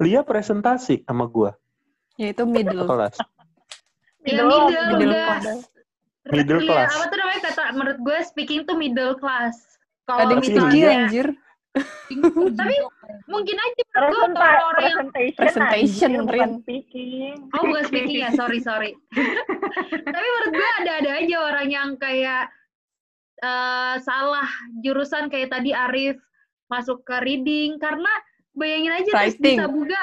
Lia 0.00 0.20
presentasi 0.24 1.04
sama 1.04 1.28
gua 1.28 1.52
Yaitu 2.16 2.48
middle. 2.48 2.88
kelas. 2.88 3.20
Ya 3.20 3.28
Middle, 4.24 4.48
middle, 4.48 4.86
middle 4.88 5.12
udah. 5.12 5.24
class. 5.28 5.60
Middle 6.24 6.56
Iya, 6.56 6.68
class. 6.72 6.90
Apa 6.90 7.04
tuh 7.04 7.18
namanya 7.20 7.40
kata 7.44 7.62
menurut 7.74 7.98
gue 8.00 8.18
speaking 8.24 8.60
tuh 8.64 8.76
middle 8.80 9.12
class. 9.14 9.76
Kalau 10.08 10.40
Lia- 10.40 11.04
anjir. 11.04 11.36
Tapi 11.72 12.76
mungkin 13.24 13.56
aja 13.56 13.82
menurut 13.96 14.30
gue 14.30 14.44
orang 14.60 14.84
yang 14.84 15.08
presentation, 15.08 15.38
Presentation, 15.40 16.10
anjir, 16.10 16.22
bukan 16.22 16.34
Rin. 16.36 16.50
speaking. 16.60 17.34
Oh 17.56 17.62
bukan 17.64 17.84
speaking 17.88 18.18
ya, 18.20 18.30
sorry 18.36 18.58
sorry. 18.60 18.90
Tapi 20.12 20.26
menurut 20.28 20.50
gue 20.52 20.68
ada-ada 20.84 21.10
aja 21.16 21.36
orang 21.40 21.68
yang 21.72 21.88
kayak 21.96 22.52
eh, 23.40 23.94
salah 24.00 24.48
jurusan 24.80 25.32
kayak 25.32 25.48
tadi 25.48 25.72
Arif 25.72 26.20
masuk 26.68 27.00
ke 27.02 27.16
reading 27.20 27.76
karena 27.76 28.12
bayangin 28.52 28.92
aja 28.92 29.10
Writing. 29.12 29.56
bisa 29.56 29.66
buga. 29.66 30.02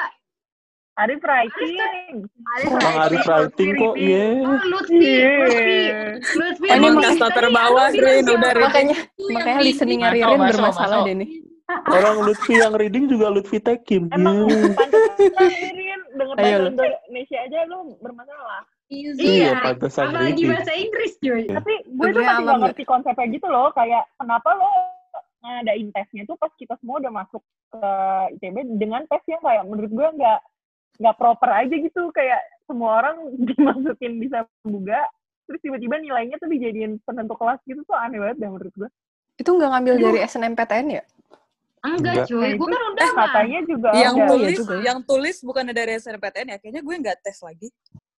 Arif 0.98 1.22
writing. 1.22 2.26
Arif 2.58 2.70
Bang 2.76 2.98
Arif 3.00 3.22
writing 3.24 3.70
kok. 3.72 3.94
Oh 3.94 4.58
Lutfi, 4.68 5.00
Lutfi, 5.00 5.00
Yeah. 5.00 6.18
Lutfi. 6.36 6.66
Ini 6.68 6.88
kasta 7.00 7.28
terbawah, 7.32 7.88
bilang 7.88 8.04
Rin, 8.20 8.24
udah. 8.28 8.52
Makanya 8.58 8.96
makanya 9.32 9.60
Masuk, 9.64 10.12
Ririn 10.12 10.40
bermasalah 10.44 10.98
deh 11.06 11.14
nih. 11.16 11.30
Orang 11.90 12.16
Lutfi 12.26 12.54
yang 12.58 12.74
reading 12.74 13.06
juga 13.10 13.30
Lutfi 13.30 13.58
Tekim. 13.62 14.10
Emang 14.10 14.48
Ye. 14.48 14.74
pantesan 14.74 15.50
denger 16.20 16.36
Ayo, 16.36 16.44
bahasa. 16.44 16.68
Indonesia 16.70 17.38
aja 17.40 17.58
lu 17.70 17.78
bermasalah. 18.02 18.62
Iya. 18.90 19.10
Iya, 19.16 19.50
pantesan 19.62 20.10
apalagi 20.10 20.34
reading. 20.34 20.50
bahasa 20.50 20.72
Inggris 20.74 21.12
cuy. 21.22 21.44
Tapi 21.46 21.72
gue 21.86 22.06
tuh 22.10 22.22
masih 22.22 22.44
gak 22.44 22.60
ngerti 22.66 22.82
konsepnya 22.84 23.26
gitu 23.30 23.46
loh. 23.46 23.68
Kayak 23.72 24.02
kenapa 24.18 24.48
lo 24.58 24.70
ngadain 25.40 25.88
tesnya 25.96 26.22
tuh 26.28 26.36
pas 26.36 26.52
kita 26.60 26.76
semua 26.84 27.00
udah 27.00 27.12
masuk 27.24 27.42
ke 27.72 27.90
ITB 28.36 28.56
dengan 28.76 29.08
tes 29.08 29.24
yang 29.24 29.40
kayak 29.40 29.64
menurut 29.64 29.88
gue 29.88 30.08
nggak 30.20 30.40
nggak 31.00 31.16
proper 31.16 31.48
aja 31.48 31.74
gitu 31.80 32.12
kayak 32.12 32.44
semua 32.68 33.00
orang 33.00 33.16
dimasukin 33.48 34.20
bisa 34.20 34.44
buga 34.68 35.00
terus 35.48 35.64
tiba-tiba 35.64 35.96
nilainya 35.96 36.36
tuh 36.36 36.46
dijadiin 36.46 37.00
penentu 37.08 37.40
kelas 37.40 37.56
gitu 37.64 37.80
tuh 37.88 37.96
aneh 37.96 38.20
banget 38.20 38.36
dah 38.36 38.50
menurut 38.52 38.74
gue. 38.76 38.90
Itu 39.40 39.56
nggak 39.56 39.70
ngambil 39.72 39.94
dari 39.96 40.18
SNMPTN 40.28 40.86
ya? 41.00 41.02
Enggak 41.80 41.96
Enggak. 42.14 42.26
cuy, 42.28 42.40
Nah, 42.42 42.50
gue 42.52 42.66
kan 42.66 42.76
eh, 42.76 42.88
undangan. 42.90 43.16
katanya 43.24 43.58
juga 43.64 43.88
yang 43.90 44.12
ada. 44.12 44.20
iya 44.20 44.28
tulis, 44.28 44.56
juga 44.58 44.74
ya. 44.74 44.82
yang 44.84 44.98
tulis 45.02 45.36
bukannya 45.40 45.72
dari 45.72 45.92
SNMPTN 45.96 46.46
ya? 46.46 46.58
Kayaknya 46.58 46.82
gue 46.82 46.94
nggak 47.00 47.16
tes 47.20 47.38
lagi. 47.40 47.68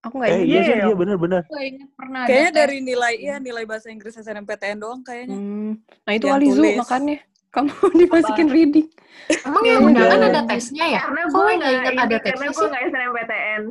Aku 0.03 0.15
nggak 0.17 0.29
Eh 0.29 0.35
ingat. 0.37 0.49
iya 0.49 0.61
Iya. 0.61 0.75
iya 0.83 0.95
bener-bener. 0.95 1.43
Gue 1.45 1.63
inget 1.65 1.89
pernah 1.93 2.19
ada 2.19 2.27
Kayaknya 2.27 2.51
tes. 2.51 2.59
dari 2.59 2.77
nilai 2.81 3.15
iya 3.17 3.37
nilai 3.39 3.63
bahasa 3.63 3.87
Inggris 3.89 4.15
SNMPTN 4.17 4.77
doang 4.77 5.01
kayaknya. 5.01 5.37
Hmm. 5.37 5.73
Nah 6.01 6.13
itu 6.13 6.27
Yang 6.27 6.37
Alizu 6.37 6.59
tulis. 6.59 6.77
makanya. 6.77 7.17
Kamu 7.53 7.69
dimasukin 8.01 8.49
reading. 8.49 8.89
Emang 9.45 9.63
yang 9.63 9.81
undangan 9.85 10.19
iya. 10.19 10.27
ada 10.27 10.41
tesnya 10.43 10.85
ya? 10.89 11.01
Karena 11.05 11.23
gue 11.23 11.39
nggak 11.53 11.71
ingat 11.71 11.85
ini, 11.87 12.01
ada 12.01 12.17
karena 12.17 12.19
tesnya 12.25 12.49
gue 12.49 12.57
sih? 12.57 12.67
nggak 12.67 12.83
SNMPTN. 12.85 13.63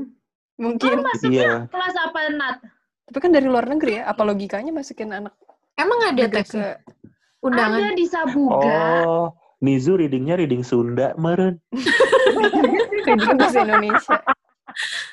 Mungkin. 0.56 0.90
Lo 0.90 1.02
masuknya 1.04 1.42
Iya. 1.42 1.54
kelas 1.68 1.96
apa 2.00 2.20
Nat? 2.32 2.58
Tapi 3.04 3.18
kan 3.20 3.30
dari 3.30 3.44
luar 3.44 3.66
negeri 3.66 3.92
ya. 3.94 4.04
Apa 4.06 4.22
logikanya 4.24 4.72
masukin 4.72 5.12
anak 5.12 5.36
Emang 5.74 6.00
ada 6.00 6.24
tesnya? 6.30 6.80
ke... 6.80 6.96
Undangan. 7.42 7.82
Ada 7.82 7.92
di 7.92 8.06
Sabuga. 8.06 8.80
Oh, 9.04 9.28
Nizu 9.62 9.94
readingnya 10.02 10.42
reading 10.42 10.66
Sunda, 10.66 11.14
meren. 11.22 11.62
reading 11.72 13.38
bahasa 13.38 13.62
Indonesia. 13.62 14.18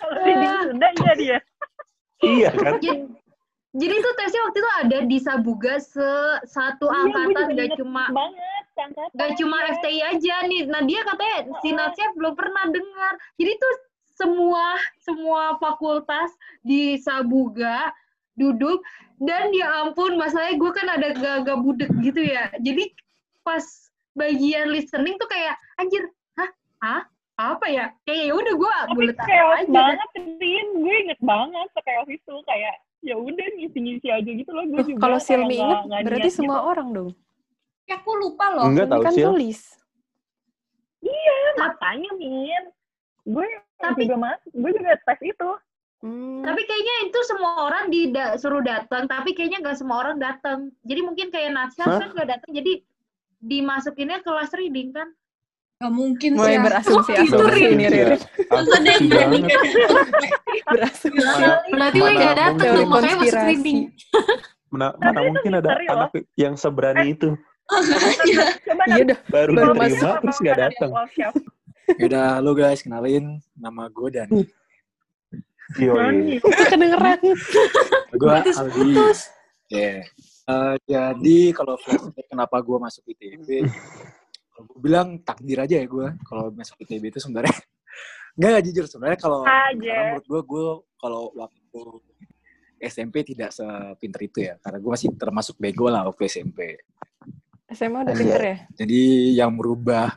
Kalau 0.00 0.24
di 0.24 0.48
Sunda 0.64 0.88
iya 0.88 1.12
dia. 1.14 1.38
Iya 2.18 2.50
kan? 2.56 2.80
Jadi, 2.80 3.04
jadi 3.76 3.94
tuh 4.00 4.12
tesnya 4.16 4.40
waktu 4.48 4.58
itu 4.58 4.70
ada 4.80 4.98
di 5.04 5.18
Sabuga 5.20 5.74
se 5.78 6.10
satu 6.48 6.88
Iya, 6.88 7.28
angkatan, 7.28 7.46
gak 7.54 7.70
cuma 7.76 8.04
banget 8.10 8.64
angkatan. 8.80 9.16
gak 9.20 9.30
cuma 9.36 9.56
iya. 9.60 9.70
FTI 9.76 10.00
aja 10.16 10.36
nih. 10.48 10.62
Nah 10.66 10.80
dia 10.88 11.00
katanya 11.04 11.36
si 11.60 11.68
Natsnya 11.76 12.08
belum 12.16 12.32
pernah 12.32 12.64
dengar. 12.72 13.12
Jadi 13.36 13.52
tuh 13.60 13.74
semua 14.18 14.64
semua 15.04 15.42
fakultas 15.62 16.32
di 16.64 16.96
Sabuga 16.98 17.92
duduk 18.34 18.80
dan 19.20 19.50
ya 19.52 19.86
ampun 19.86 20.14
masalahnya 20.16 20.56
gue 20.58 20.70
kan 20.72 20.86
ada 20.88 21.08
gagak 21.14 21.58
budek 21.60 21.90
gitu 22.02 22.24
ya. 22.24 22.48
Jadi 22.58 22.90
pas 23.44 23.62
bagian 24.18 24.66
listening 24.68 25.14
tuh 25.16 25.30
kayak 25.30 25.54
anjir, 25.78 26.02
hah, 26.34 26.50
hah, 26.82 27.02
apa 27.38 27.66
ya 27.70 27.94
kayak 28.02 28.28
ya 28.28 28.34
udah 28.34 28.54
gue 28.58 28.72
chaos 29.14 29.62
aja 29.62 29.70
banget, 29.70 30.08
Rin. 30.42 30.66
Gue 30.82 30.94
inget 31.06 31.20
banget 31.22 31.68
chaos 31.86 32.08
itu. 32.10 32.34
Kayak, 32.44 32.74
ya 33.06 33.14
udah 33.14 33.46
ngisi-ngisi 33.54 34.08
aja 34.10 34.26
gitu 34.26 34.50
loh. 34.50 34.66
Gue 34.66 34.82
juga 34.82 35.00
kalau 35.06 35.18
Silmi 35.22 35.54
inget 35.54 35.80
nggak 35.86 36.00
berarti 36.02 36.28
niat 36.28 36.34
semua 36.34 36.58
gitu. 36.58 36.70
orang 36.74 36.88
dong. 36.90 37.10
Ya, 37.86 37.94
aku 38.02 38.10
lupa 38.18 38.46
loh. 38.52 38.66
Enggak 38.66 38.90
tahu 38.90 39.00
kan 39.06 39.12
sih. 39.14 39.22
tulis. 39.22 39.60
Iya, 40.98 41.38
makanya, 41.62 42.10
Min. 42.18 42.64
Gue 43.22 43.46
Tapi- 43.78 44.02
juga 44.04 44.16
masuk. 44.18 44.50
Gue 44.50 44.70
juga 44.74 44.98
tes 44.98 45.20
itu. 45.22 45.50
Hmm. 45.98 46.46
tapi 46.46 46.62
kayaknya 46.62 47.10
itu 47.10 47.18
semua 47.26 47.66
orang 47.66 47.90
disuruh 47.90 48.62
datang 48.62 49.10
tapi 49.10 49.34
kayaknya 49.34 49.66
nggak 49.66 49.82
semua 49.82 49.98
orang 50.06 50.22
datang 50.22 50.70
jadi 50.86 51.02
mungkin 51.02 51.26
kayak 51.34 51.50
Natsal 51.50 51.90
Hah? 51.90 51.98
kan 51.98 52.14
nggak 52.14 52.28
datang 52.38 52.50
jadi 52.54 52.86
dimasukinnya 53.38 54.18
kelas 54.20 54.50
reading 54.52 54.90
kan 54.90 55.08
Gak 55.78 55.94
mungkin 55.94 56.34
Mulai 56.34 56.58
sih. 56.58 56.62
berasumsi-asumsi 56.66 57.38
Oh, 57.38 57.54
gitu, 57.54 57.70
ini, 57.70 57.86
Rin. 57.86 58.06
Rin. 58.10 58.20
Masa 58.50 58.76
dia 58.82 58.98
berani 58.98 59.38
banget. 59.46 59.60
Berasumsi. 60.66 61.22
Berarti 61.70 61.96
gue 61.96 62.12
datang 62.18 62.54
Teori 62.58 62.74
tuh, 62.74 62.86
makanya 62.90 63.16
masuk 63.16 63.42
reading. 63.46 63.78
Mana, 64.68 64.86
mana 64.98 65.20
mungkin 65.22 65.52
ada 65.54 65.68
anak 65.78 66.10
yang 66.34 66.58
seberani 66.58 67.14
itu. 67.14 67.30
Coba 67.70 68.84
Iya 68.90 69.02
dah. 69.06 69.18
baru 69.30 69.50
Baru 69.54 69.70
diterima 69.70 69.86
masuk. 69.86 70.14
terus 70.18 70.38
nggak 70.42 70.58
datang. 70.58 70.90
Yaudah, 71.94 72.26
halo 72.36 72.52
guys, 72.52 72.80
kenalin 72.82 73.24
nama 73.54 73.86
gue 73.86 74.08
Dani. 74.10 74.42
Yoi. 75.78 76.42
Kedengeran. 76.42 77.18
Gue 78.10 78.26
Aldi. 78.26 78.50
Putus-putus. 78.50 79.18
Eh, 80.48 80.76
jadi 80.88 81.52
kalau 81.52 81.76
flashback 81.76 82.24
kenapa 82.24 82.56
gue 82.64 82.78
masuk 82.80 83.04
ITB, 83.04 83.68
kalau 84.48 84.64
gue 84.64 84.78
bilang 84.80 85.20
takdir 85.20 85.60
aja 85.60 85.76
ya 85.76 85.84
gue 85.84 86.08
kalau 86.24 86.48
masuk 86.56 86.80
ITB 86.80 87.12
itu 87.12 87.20
sebenarnya 87.20 87.52
nggak 88.40 88.64
jujur 88.64 88.88
sebenarnya 88.88 89.18
kalau 89.20 89.44
karena 89.44 90.16
menurut 90.16 90.24
gue 90.24 90.40
gue 90.48 90.66
kalau 90.96 91.22
waktu 91.36 91.80
SMP 92.80 93.28
tidak 93.28 93.52
sepinter 93.52 94.20
itu 94.24 94.38
ya 94.48 94.56
karena 94.56 94.78
gue 94.80 94.90
masih 94.94 95.08
termasuk 95.20 95.60
bego 95.60 95.92
lah 95.92 96.08
waktu 96.08 96.30
SMP. 96.32 96.80
SMA 97.68 98.08
udah 98.08 98.14
Iya. 98.16 98.20
pinter 98.24 98.40
ya? 98.40 98.56
Jadi 98.72 99.02
yang 99.36 99.52
merubah, 99.52 100.08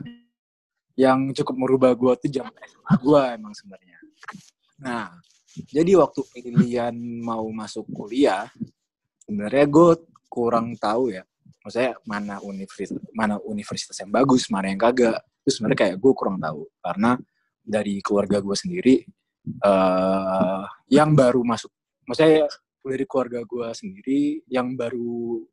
yang 0.96 1.28
cukup 1.36 1.56
merubah 1.60 1.92
gue 1.92 2.12
tuh 2.24 2.30
jam 2.32 2.48
SMA 2.48 2.92
gue 3.04 3.22
emang 3.36 3.52
sebenarnya. 3.52 3.98
Nah, 4.80 5.12
jadi 5.68 5.92
waktu 6.00 6.24
pilihan 6.32 6.96
mau 7.20 7.44
masuk 7.52 7.84
kuliah, 7.92 8.48
sebenarnya 9.28 9.68
gue 9.68 9.88
kurang 10.32 10.72
tahu 10.80 11.12
ya. 11.12 11.22
Maksudnya 11.60 11.92
mana 12.08 12.40
universitas, 12.40 12.96
mana 13.12 13.36
universitas 13.44 13.96
yang 14.00 14.08
bagus, 14.08 14.48
mana 14.48 14.72
yang 14.72 14.80
kagak. 14.80 15.20
Itu 15.44 15.60
sebenarnya 15.60 15.78
kayak 15.84 15.96
gue 16.00 16.12
kurang 16.16 16.40
tahu. 16.40 16.64
Karena 16.80 17.20
dari 17.60 18.00
keluarga 18.00 18.40
gue 18.40 18.56
sendiri, 18.56 18.96
eh 19.44 20.62
yang 20.88 21.12
baru 21.12 21.44
masuk, 21.44 21.68
maksudnya 22.08 22.48
dari 22.82 23.04
keluarga 23.04 23.44
gue 23.44 23.68
sendiri, 23.76 24.42
yang 24.48 24.74
baru 24.74 25.44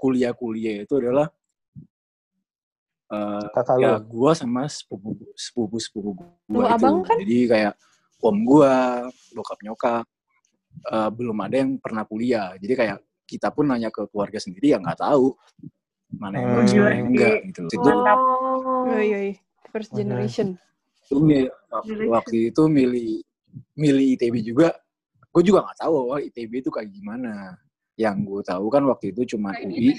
kuliah-kuliah 0.00 0.88
itu 0.88 0.94
adalah 0.96 1.28
eh, 3.12 3.46
Kakak 3.52 3.76
ya 3.76 4.00
gue 4.00 4.32
sama 4.32 4.64
sepupu 4.70 5.12
sepupu 5.36 5.76
sepupu 5.76 6.10
gue 6.16 6.64
itu 6.64 6.64
abang 6.64 7.04
kan? 7.04 7.20
jadi 7.20 7.38
kayak 7.52 7.74
om 8.24 8.36
gue 8.40 8.74
bokap 9.36 9.60
nyokap 9.60 10.04
eh, 10.88 11.10
belum 11.12 11.36
ada 11.44 11.56
yang 11.60 11.70
pernah 11.76 12.08
kuliah 12.08 12.56
jadi 12.56 12.74
kayak 12.78 12.98
kita 13.30 13.54
pun 13.54 13.70
nanya 13.70 13.94
ke 13.94 14.02
keluarga 14.10 14.42
sendiri 14.42 14.74
ya 14.74 14.82
nggak 14.82 14.98
tahu 14.98 15.38
mana 16.18 16.42
yang 16.42 16.50
Hmm. 16.50 16.58
bagus 16.58 16.74
mana 16.74 16.90
yang 16.90 17.08
enggak 17.14 17.34
gitu 17.46 17.60
itu 17.70 17.78
Mantap. 17.78 18.18
Yoi, 18.90 19.06
yoi. 19.06 19.30
First 19.70 19.90
generation. 19.94 20.48
itu 21.06 21.18
waktu, 22.10 22.36
itu 22.50 22.62
milih 22.66 23.22
milih 23.74 24.06
ITB 24.18 24.34
juga 24.42 24.74
gue 25.30 25.42
juga 25.42 25.62
nggak 25.62 25.78
tahu 25.78 25.94
oh, 26.10 26.18
ITB 26.18 26.52
itu 26.58 26.70
kayak 26.70 26.90
gimana 26.90 27.54
yang 27.94 28.22
gue 28.22 28.42
tahu 28.42 28.66
kan 28.66 28.82
waktu 28.86 29.14
itu 29.14 29.34
cuma 29.34 29.54
UI. 29.54 29.94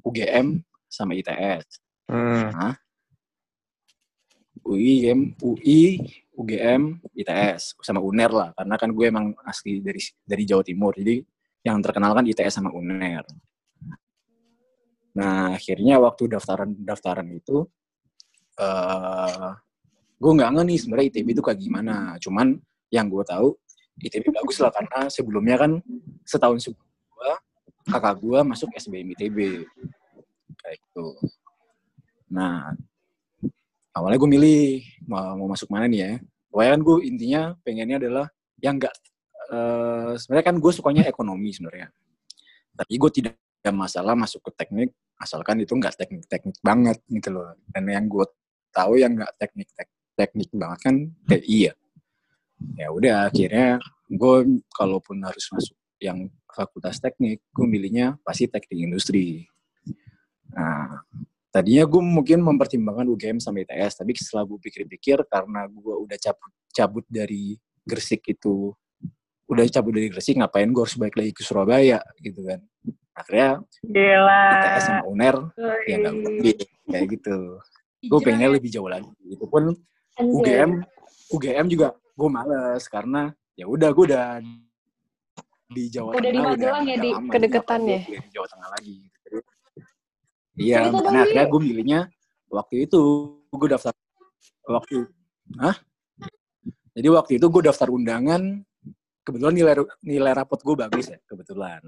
UGM 0.00 0.60
sama 0.88 1.12
ITS 1.12 1.84
Hmm. 2.06 2.72
UI, 4.62 5.02
UGM, 5.02 5.20
UI, 5.42 5.80
UGM, 6.32 6.82
ITS 7.14 7.74
sama 7.82 7.98
UNER 7.98 8.30
lah 8.30 8.48
karena 8.54 8.74
kan 8.76 8.90
gue 8.90 9.06
emang 9.06 9.26
asli 9.42 9.78
dari 9.82 9.98
dari 10.22 10.42
Jawa 10.42 10.62
Timur 10.62 10.94
jadi 10.94 11.18
yang 11.66 11.82
terkenal 11.82 12.14
kan 12.14 12.22
ITS 12.22 12.62
sama 12.62 12.70
UNER. 12.70 13.26
Nah 15.18 15.58
akhirnya 15.58 15.98
waktu 15.98 16.30
daftaran 16.30 16.70
daftaran 16.78 17.26
itu 17.34 17.66
eh 18.54 19.50
gue 20.16 20.32
nggak 20.32 20.48
ngerti 20.54 20.68
nih 20.70 20.78
sebenarnya 20.78 21.06
ITB 21.10 21.28
itu 21.34 21.42
kayak 21.42 21.58
gimana. 21.58 22.14
Cuman 22.22 22.54
yang 22.94 23.10
gue 23.10 23.26
tahu 23.26 23.58
ITB 23.98 24.30
bagus 24.30 24.62
lah 24.62 24.70
karena 24.70 25.10
sebelumnya 25.10 25.56
kan 25.58 25.72
setahun 26.22 26.70
sebelum 26.70 26.86
gue 26.86 27.32
kakak 27.90 28.14
gue 28.22 28.38
masuk 28.46 28.70
SBM 28.78 29.18
ITB 29.18 29.66
kayak 30.62 30.78
gitu. 30.78 31.18
Nah 32.30 32.70
awalnya 33.90 34.22
gue 34.22 34.30
milih 34.30 34.62
mau, 35.10 35.34
mau 35.34 35.50
masuk 35.50 35.66
mana 35.66 35.90
nih 35.90 36.00
ya. 36.00 36.12
Pokoknya 36.46 36.70
kan 36.78 36.80
gue 36.86 36.96
intinya 37.04 37.42
pengennya 37.66 37.96
adalah 37.98 38.26
yang 38.62 38.78
enggak 38.78 38.94
eh 39.50 40.12
sebenarnya 40.18 40.46
kan 40.46 40.56
gue 40.58 40.72
sukanya 40.72 41.02
ekonomi 41.06 41.50
sebenarnya. 41.54 41.88
Tapi 42.76 42.94
gue 42.98 43.10
tidak 43.14 43.34
ada 43.64 43.72
masalah 43.72 44.14
masuk 44.14 44.46
ke 44.46 44.50
teknik 44.54 44.90
asalkan 45.16 45.58
itu 45.64 45.72
enggak 45.72 45.96
teknik-teknik 45.96 46.56
banget 46.60 46.98
gitu 47.08 47.34
loh. 47.34 47.56
Dan 47.72 47.88
yang 47.88 48.06
gue 48.06 48.26
tahu 48.70 49.00
yang 49.00 49.16
enggak 49.16 49.32
teknik 49.40 49.68
teknik 50.16 50.50
banget 50.52 50.80
kan 50.84 50.96
TI 51.28 51.72
ya. 51.72 51.74
Ya 52.76 52.88
udah 52.92 53.28
akhirnya 53.28 53.80
gue 54.08 54.36
kalaupun 54.72 55.20
harus 55.24 55.44
masuk 55.52 55.76
yang 56.00 56.28
fakultas 56.52 57.00
teknik, 57.00 57.44
gue 57.52 57.66
milihnya 57.68 58.16
pasti 58.24 58.48
teknik 58.48 58.88
industri. 58.88 59.44
Nah, 60.56 61.04
tadinya 61.52 61.84
gue 61.88 62.02
mungkin 62.04 62.40
mempertimbangkan 62.44 63.08
UGM 63.12 63.38
sama 63.40 63.64
ITS 63.64 64.04
tapi 64.04 64.12
setelah 64.16 64.44
gue 64.44 64.60
pikir-pikir 64.60 65.24
karena 65.24 65.64
gue 65.68 65.94
udah 66.04 66.16
cabut 66.20 66.52
cabut 66.72 67.04
dari 67.08 67.56
Gresik 67.80 68.28
itu 68.28 68.76
udah 69.46 69.62
cabut 69.70 69.92
dari 69.94 70.08
Gresik 70.10 70.38
ngapain 70.42 70.68
gue 70.70 70.82
harus 70.82 70.96
balik 70.98 71.16
lagi 71.18 71.32
ke 71.32 71.42
Surabaya 71.46 72.02
gitu 72.18 72.42
kan 72.42 72.60
akhirnya 73.16 73.62
Gila. 73.86 74.42
ITS 74.58 74.84
sama 74.84 75.02
UNER 75.08 75.36
ya 75.86 75.96
nggak 76.02 76.14
lebih 76.14 76.54
kayak 76.90 77.06
gitu 77.14 77.36
gue 78.06 78.18
pengennya 78.22 78.50
lebih 78.58 78.70
jauh 78.70 78.90
lagi 78.90 79.10
itu 79.24 79.44
pun 79.46 79.72
UGM 80.18 80.82
UGM 81.32 81.66
juga 81.70 81.94
gue 81.96 82.28
males 82.28 82.84
karena 82.90 83.30
ya 83.56 83.64
udah 83.70 83.88
gue 83.94 84.04
udah 84.12 84.26
di 85.66 85.90
Jawa 85.90 86.14
Udah 86.14 86.30
di 86.30 86.38
Tengah 86.38 86.52
Magelang 86.54 86.84
ya, 86.86 86.94
udah 86.94 87.02
Di? 87.02 87.48
ngapain 87.50 87.82
ya? 87.82 88.00
di 88.06 88.28
Jawa 88.30 88.46
Tengah 88.46 88.68
lagi 88.70 88.94
gitu. 89.02 89.38
Iya, 90.56 90.78
makanya 90.88 91.20
akhirnya 91.26 91.46
Di. 91.46 91.52
gue 91.52 91.60
milihnya 91.60 92.00
waktu 92.48 92.74
itu 92.86 93.02
gue 93.50 93.68
daftar 93.68 93.92
waktu, 94.66 95.10
hah? 95.58 95.76
Jadi 96.96 97.08
waktu 97.12 97.32
itu 97.36 97.46
gue 97.50 97.62
daftar 97.66 97.92
undangan, 97.92 98.64
kebetulan 99.26 99.54
nilai 99.58 99.74
nilai 100.06 100.32
rapot 100.38 100.62
gue 100.62 100.76
bagus 100.78 101.10
ya, 101.10 101.18
kebetulan. 101.26 101.82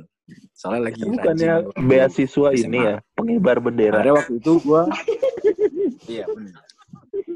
Soalnya 0.59 0.91
lagi 0.91 1.07
Bukannya 1.07 1.53
rajin 1.71 1.87
beasiswa 1.87 2.49
SMA. 2.51 2.63
ini 2.67 2.79
ya, 2.83 2.97
pengibar 3.15 3.63
bendera. 3.63 4.03
Akhirnya 4.03 4.15
waktu 4.19 4.35
itu 4.43 4.53
gue, 4.59 4.83
iya 6.19 6.25
benar. 6.27 6.59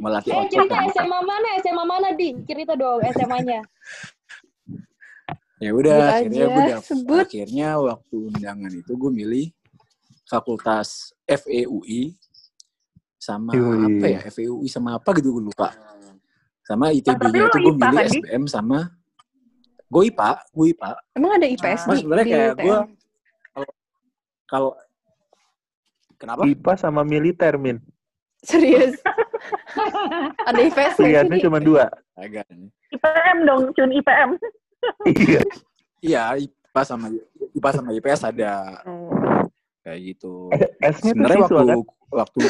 Melatih 0.03 0.35
Eh 0.35 0.47
cerita 0.51 0.75
kan. 0.75 0.91
SMA 0.91 1.19
mana? 1.23 1.49
SMA 1.63 1.85
mana 1.87 2.09
di? 2.19 2.35
Cerita 2.43 2.75
dong 2.75 2.99
SMA-nya. 3.15 3.63
Ya 5.63 5.71
udah, 5.71 6.19
akhirnya 6.19 6.47
gue 6.51 6.65
sebut. 6.83 7.23
Akhirnya 7.23 7.79
waktu 7.79 8.17
undangan 8.19 8.73
itu 8.75 8.93
gue 8.99 9.11
milih 9.15 9.47
fakultas 10.27 11.15
FEUI 11.23 12.19
sama 13.15 13.55
Yui. 13.55 14.03
apa 14.03 14.07
ya 14.11 14.21
FEUI 14.27 14.67
sama 14.67 14.99
apa 14.99 15.15
gitu 15.23 15.39
gue 15.39 15.55
lupa. 15.55 15.71
Sama 16.67 16.91
ITB-nya 16.91 17.47
itu 17.47 17.59
gue 17.63 17.75
milih 17.79 17.95
kan? 17.95 18.11
SBM 18.11 18.45
sama 18.51 18.91
gue 19.93 20.03
IPA, 20.09 20.31
gue 20.57 20.67
IPA. 20.73 20.91
Emang 21.13 21.31
ada 21.37 21.47
IPS 21.47 21.81
Mas 21.85 22.01
di, 22.01 22.01
sebenarnya 22.01 22.25
di 22.25 22.33
kayak 22.33 22.49
UTM? 22.49 22.65
gue 22.65 22.77
kalau 23.53 23.71
kalau 24.49 24.71
kenapa? 26.17 26.41
IPA 26.49 26.73
sama 26.81 27.01
militer, 27.05 27.53
Min. 27.61 27.77
Serius? 28.41 28.97
ada 30.49 30.61
IPS 30.61 30.97
Pilihannya 30.97 31.39
cuma 31.45 31.61
dua. 31.61 31.93
Agak. 32.17 32.49
IPM 32.89 33.39
dong, 33.45 33.63
Cun 33.77 33.93
IPM. 33.93 34.31
Iya. 35.07 35.41
Iya, 36.03 36.23
IPA 36.41 36.83
sama 36.83 37.07
IPA 37.53 37.71
sama 37.77 37.89
IPS 37.93 38.21
ada 38.27 38.53
Oh. 38.89 39.13
kayak 39.85 40.01
gitu. 40.15 40.49
Sebenarnya 41.05 41.47
waktu 41.47 41.57
kan? 41.69 41.81
waktu 42.13 42.41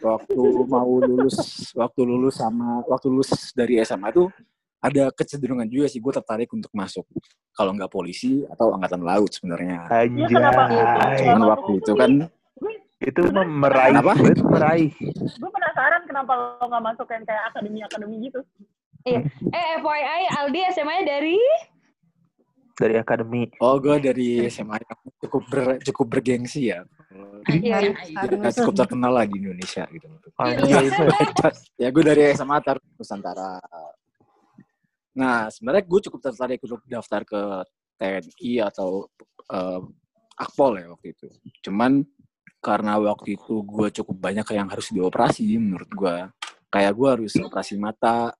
waktu 0.00 0.40
mau 0.64 0.92
lulus 0.96 1.38
waktu 1.76 2.00
lulus 2.02 2.40
sama 2.40 2.80
waktu 2.88 3.06
lulus 3.12 3.52
dari 3.52 3.76
SMA 3.84 4.08
tuh 4.16 4.32
ada 4.80 5.12
kecenderungan 5.12 5.68
juga 5.68 5.86
sih 5.92 6.00
gue 6.00 6.12
tertarik 6.12 6.48
untuk 6.56 6.72
masuk 6.72 7.04
kalau 7.52 7.76
nggak 7.76 7.92
polisi 7.92 8.48
atau 8.48 8.72
angkatan 8.72 9.04
laut 9.04 9.28
sebenarnya. 9.28 9.84
Anjay. 9.92 10.28
kenapa? 10.32 10.62
Cuman 11.20 11.42
waktu 11.52 11.70
itu 11.84 11.92
kan 11.94 12.12
Itu 13.00 13.32
mah 13.32 13.48
meraih, 13.48 13.96
Kenapa? 13.96 14.12
meraih. 14.44 14.92
Gue 15.40 15.48
penasaran 15.48 16.04
kenapa 16.04 16.36
lo 16.36 16.68
nggak 16.68 16.84
masuk 16.84 17.08
yang 17.08 17.24
kayak 17.24 17.48
akademi-akademi 17.48 18.28
gitu? 18.28 18.44
Iya. 19.08 19.24
Eh, 19.24 19.66
FYI, 19.80 20.24
Aldi 20.36 20.60
SMA-nya 20.76 21.04
dari? 21.08 21.40
Dari 22.76 22.94
akademi. 23.00 23.48
Oh, 23.64 23.80
gue 23.80 23.96
dari 24.04 24.44
SMA 24.52 24.76
yang 24.84 25.00
cukup 25.24 25.42
ber, 25.48 25.60
cukup 25.80 26.06
bergengsi 26.12 26.76
ya. 26.76 26.84
Iya. 27.48 27.96
Kita 28.04 28.48
cukup 28.60 28.84
terkenal 28.84 29.16
lah 29.16 29.24
di 29.24 29.48
Indonesia 29.48 29.88
gitu. 29.88 30.04
Anjay, 30.36 30.92
itu. 30.92 31.02
ya 31.82 31.88
gue 31.88 32.04
dari 32.04 32.36
SMA 32.36 32.60
Tar 32.60 32.76
Nusantara. 33.00 33.56
Nah, 35.16 35.50
sebenarnya 35.50 35.84
gue 35.84 36.00
cukup 36.06 36.20
tertarik 36.22 36.60
untuk 36.62 36.80
daftar 36.86 37.22
ke 37.26 37.40
TNI 37.98 38.52
atau 38.64 39.10
eh, 39.50 39.80
Akpol 40.40 40.80
ya 40.80 40.86
waktu 40.94 41.12
itu. 41.12 41.26
Cuman 41.66 42.00
karena 42.60 42.96
waktu 42.96 43.36
itu 43.36 43.60
gue 43.64 43.88
cukup 43.92 44.16
banyak 44.16 44.46
yang 44.52 44.68
harus 44.70 44.88
dioperasi 44.88 45.44
menurut 45.56 45.90
gue. 45.90 46.16
Kayak 46.70 46.92
gue 46.94 47.08
harus 47.10 47.32
operasi 47.36 47.74
mata, 47.76 48.30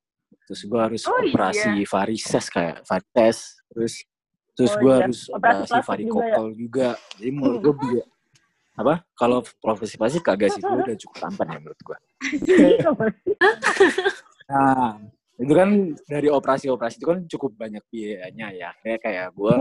terus 0.46 0.62
gue 0.64 0.80
harus 0.80 1.02
Oh, 1.04 1.12
iya. 1.18 1.28
operasi 1.28 1.70
varises 1.84 2.44
kayak 2.48 2.86
varises, 2.86 3.38
terus 3.68 3.94
terus 4.54 4.72
Oh, 4.76 4.80
gue 4.80 4.92
iya. 4.92 4.98
harus 5.04 5.18
Operasi 5.28 5.72
operasi 5.74 6.02
juga 6.06 6.22
ya? 6.24 6.38
juga. 6.54 6.88
Jadi 7.18 7.30
menurut 7.34 7.58
gue 7.60 7.74
bi- 7.76 8.08
apa? 8.78 8.94
Kalau 9.12 9.44
profesi 9.60 9.98
plastik 10.00 10.24
kagak 10.24 10.56
sih, 10.56 10.62
gue 10.62 10.78
udah 10.78 10.96
cukup 10.96 11.16
tampan 11.20 11.46
ya 11.52 11.58
menurut 11.58 11.80
gue. 11.82 11.98
Nah, 14.50 14.98
itu 15.40 15.52
kan 15.56 15.70
dari 16.04 16.28
operasi-operasi 16.28 17.00
itu 17.00 17.06
kan 17.08 17.18
cukup 17.24 17.56
banyak 17.56 17.80
biayanya 17.88 18.52
ya. 18.52 18.70
Kayak 18.84 19.00
kayak 19.00 19.26
gue, 19.32 19.54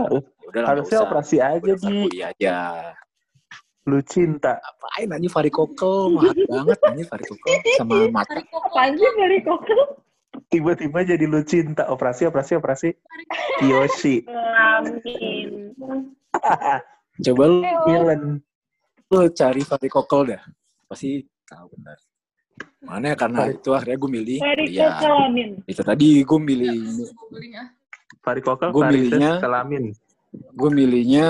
udah 0.52 0.60
Harusnya 0.68 0.98
operasi 1.08 1.40
aja. 1.40 1.72
Iya 2.12 2.26
aja. 2.36 2.56
Lu 3.88 4.04
cinta. 4.04 4.60
Apain 4.60 5.08
aja 5.08 5.28
varikokel, 5.32 6.20
mahal 6.20 6.36
banget 6.36 6.78
aja 6.84 7.04
varikokel 7.08 7.54
sama 7.80 7.96
mata. 8.12 8.36
Apaan 8.36 8.92
sih 9.00 9.08
dari 9.16 9.40
kokol? 9.40 9.80
Tiba-tiba 10.52 11.00
jadi 11.00 11.24
lu 11.24 11.40
cinta. 11.48 11.88
Operasi, 11.88 12.28
operasi, 12.28 12.60
operasi. 12.60 12.88
Yoshi. 13.64 14.28
Amin. 14.28 15.72
Coba 17.20 17.42
lu, 17.48 17.64
Eh. 17.64 17.76
Milan. 17.88 18.22
lu 19.10 19.26
cari 19.34 19.62
varikokel 19.66 20.36
dah. 20.36 20.42
Pasti 20.86 21.24
tahu 21.48 21.66
benar. 21.74 21.98
Mana 22.80 23.12
ya 23.12 23.16
karena 23.16 23.38
Vari- 23.44 23.56
itu 23.60 23.70
akhirnya 23.76 23.98
gue 24.00 24.10
milih. 24.10 24.38
Ya, 24.72 24.88
itu 25.68 25.82
tadi 25.84 26.08
gue 26.24 26.38
milih 26.40 26.80
Varikokel, 28.20 28.68
Gua 28.72 28.82
varises, 28.88 29.12
milihnya- 29.16 29.40
kelamin. 29.40 29.84
gue 30.30 30.70
milihnya 30.70 31.28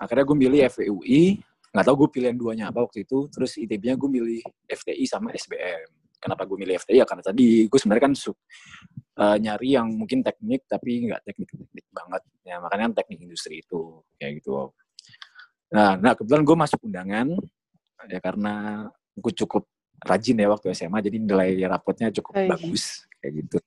akhirnya 0.00 0.24
gue 0.24 0.36
milih 0.38 0.60
FUI 0.72 1.22
nggak 1.74 1.84
tahu 1.84 2.06
gue 2.06 2.08
pilihan 2.14 2.36
duanya 2.38 2.64
apa 2.70 2.80
waktu 2.86 3.02
itu. 3.04 3.26
Terus 3.28 3.58
ITB-nya 3.58 3.94
gue 3.94 4.08
milih 4.10 4.40
FTI 4.64 5.04
sama 5.04 5.34
SBM 5.34 5.84
kenapa 6.16 6.48
gue 6.48 6.56
milih 6.56 6.74
FTI 6.80 7.02
ya 7.02 7.06
karena 7.06 7.20
tadi 7.22 7.66
gue 7.68 7.78
sebenarnya 7.78 8.04
kan 8.08 8.14
su- 8.16 8.38
eh, 9.14 9.36
nyari 9.38 9.68
yang 9.76 9.86
mungkin 9.92 10.24
teknik 10.24 10.64
tapi 10.66 11.06
nggak 11.10 11.20
teknik 11.26 11.48
teknik 11.52 11.86
banget. 11.92 12.22
Ya 12.42 12.56
makanya 12.58 12.82
kan 12.90 12.94
teknik 13.02 13.18
industri 13.22 13.60
itu 13.60 14.00
kayak 14.16 14.40
gitu. 14.40 14.70
Nah 15.74 15.98
nah 15.98 16.12
kebetulan 16.16 16.42
gue 16.46 16.56
masuk 16.56 16.80
undangan 16.86 17.28
ya 18.08 18.18
karena 18.20 18.54
gue 19.14 19.32
cukup 19.44 19.64
rajin 20.04 20.36
ya 20.42 20.48
waktu 20.50 20.74
SMA 20.74 20.98
jadi 21.00 21.16
nilai 21.22 21.50
rapotnya 21.70 22.12
cukup 22.12 22.34
Baik. 22.36 22.50
bagus 22.56 23.06
kayak 23.22 23.32
gitu 23.44 23.58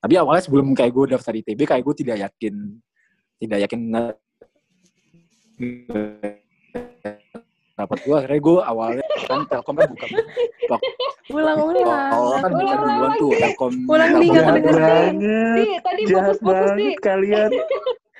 tapi 0.00 0.14
awalnya 0.16 0.42
sebelum 0.46 0.72
kayak 0.72 0.92
gue 0.94 1.04
daftar 1.16 1.34
ITB 1.34 1.60
kayak 1.66 1.82
gue 1.84 1.94
tidak 1.98 2.16
yakin 2.28 2.54
tidak 3.40 3.58
yakin 3.66 3.80
rapat 7.80 7.98
gue 8.04 8.14
akhirnya 8.14 8.40
gue 8.40 8.56
awalnya 8.60 9.04
kan 9.24 9.40
Telkom 9.48 9.74
kan 9.80 9.88
buka 9.88 10.06
Ulang-ulang. 11.30 12.10
awal 12.12 12.36
kan 12.42 12.50
buka 12.52 12.64
Ulang 12.64 12.80
duluan 12.84 13.12
tuh 13.16 13.30
lagi. 13.30 13.40
Telkom 13.40 13.72
Ulang, 13.86 14.10
Telkom 14.10 14.28
nggak 14.28 14.44
kedengeran. 14.50 15.14
tadi 15.80 16.02
Di. 16.04 16.12
banget 16.12 16.94
kalian. 17.00 17.50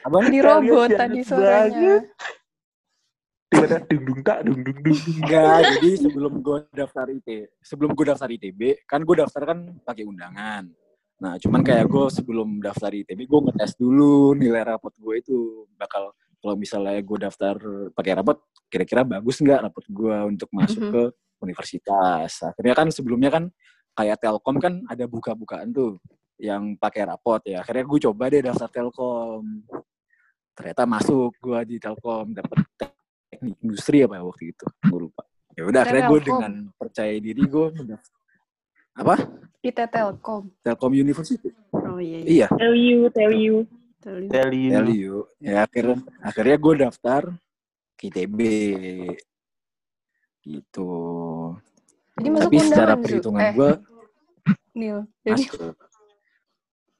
Abang 0.00 0.26
Di 0.32 0.40
Kalian 0.40 0.48
robot 0.48 0.88
jahat 0.88 1.00
tadi 1.04 1.20
suaranya. 1.20 1.94
Tiba-tiba 3.50 3.82
dung 3.90 4.02
dung 4.06 4.20
tak 4.22 4.38
dung 4.46 4.60
dung 4.62 4.78
dung 4.78 4.98
dung. 5.02 5.16
Enggak, 5.26 5.58
jadi 5.74 5.90
sebelum 5.98 6.32
gue 6.38 6.58
daftar 6.70 7.06
IT, 7.10 7.28
sebelum 7.60 7.90
gue 7.98 8.06
daftar 8.06 8.28
ITB, 8.30 8.60
kan 8.86 9.02
gue 9.02 9.16
daftar 9.18 9.42
kan 9.42 9.58
pakai 9.82 10.06
undangan. 10.06 10.70
Nah, 11.20 11.34
cuman 11.36 11.60
kayak 11.60 11.90
gue 11.90 12.04
sebelum 12.14 12.62
daftar 12.62 12.94
ITB, 12.94 13.26
gue 13.26 13.40
ngetes 13.50 13.74
dulu 13.74 14.32
nilai 14.38 14.62
rapot 14.62 14.94
gue 14.94 15.14
itu 15.18 15.66
bakal 15.74 16.14
kalau 16.40 16.54
misalnya 16.56 16.96
gue 17.02 17.18
daftar 17.20 17.54
pakai 17.92 18.12
rapot, 18.16 18.38
kira-kira 18.70 19.04
bagus 19.04 19.42
nggak 19.42 19.60
rapot 19.66 19.84
gue 19.84 20.16
untuk 20.30 20.48
masuk 20.54 20.80
Mhm. 20.80 20.92
ke 20.94 21.02
universitas. 21.42 22.32
Akhirnya 22.46 22.72
kan 22.72 22.88
sebelumnya 22.88 23.28
kan 23.28 23.44
kayak 23.92 24.22
Telkom 24.22 24.56
kan 24.56 24.80
ada 24.88 25.04
buka-bukaan 25.04 25.74
tuh 25.74 26.00
yang 26.40 26.78
pakai 26.80 27.04
rapot 27.04 27.42
ya. 27.44 27.60
Akhirnya 27.60 27.84
gue 27.84 27.98
coba 28.08 28.30
deh 28.32 28.40
daftar 28.40 28.70
Telkom. 28.72 29.66
Ternyata 30.56 30.82
masuk 30.88 31.36
gue 31.36 31.60
di 31.68 31.76
Telkom 31.76 32.32
dapet 32.32 32.64
teknik 33.40 33.56
industri 33.64 34.04
apa 34.04 34.20
ya 34.20 34.22
waktu 34.28 34.44
itu? 34.52 34.66
Gue 34.84 35.00
lupa. 35.08 35.24
Ya 35.56 35.62
udah 35.64 35.80
akhirnya 35.80 36.04
gue 36.12 36.20
dengan 36.20 36.52
percaya 36.76 37.14
diri 37.16 37.42
gue 37.48 37.66
apa? 39.00 39.16
IT 39.64 39.80
Telkom. 39.88 40.52
Telkom 40.60 40.92
University? 40.92 41.48
Oh 41.72 41.96
iya. 41.96 42.20
iya. 42.20 42.28
iya. 42.28 42.48
Tell 42.52 42.76
you, 42.76 43.08
tell 43.08 43.32
you. 43.32 43.64
Tell 44.00 44.52
you. 44.52 44.72
LU 44.72 45.14
ya 45.44 45.68
akhirnya 45.68 46.00
akhirnya 46.24 46.56
gue 46.56 46.74
daftar 46.84 47.22
ke 47.96 48.08
ITB 48.08 48.38
gitu. 50.44 50.92
Jadi 52.16 52.28
masuk 52.32 52.48
tapi 52.48 52.56
secara 52.60 52.94
perhitungan 52.96 53.40
Eh, 53.40 53.52
gue 53.56 53.70
Nil. 54.76 54.98
Jadi? 55.24 55.42
Masuk. 55.48 55.76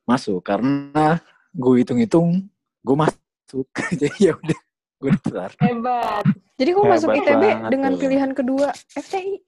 Masuk 0.08 0.40
karena 0.44 1.20
gue 1.52 1.74
hitung-hitung 1.80 2.48
gue 2.84 2.96
masuk. 2.96 3.66
Jadi 4.00 4.28
ya 4.28 4.36
udah 4.36 4.60
gue 5.00 5.10
daftar 5.16 5.48
Hebat. 5.64 6.24
Jadi 6.60 6.70
kok 6.76 6.84
masuk 6.84 7.08
ITB 7.16 7.40
banget 7.40 7.70
dengan 7.72 7.92
tuh. 7.96 8.00
pilihan 8.04 8.30
kedua 8.36 8.68
FTI? 8.92 9.40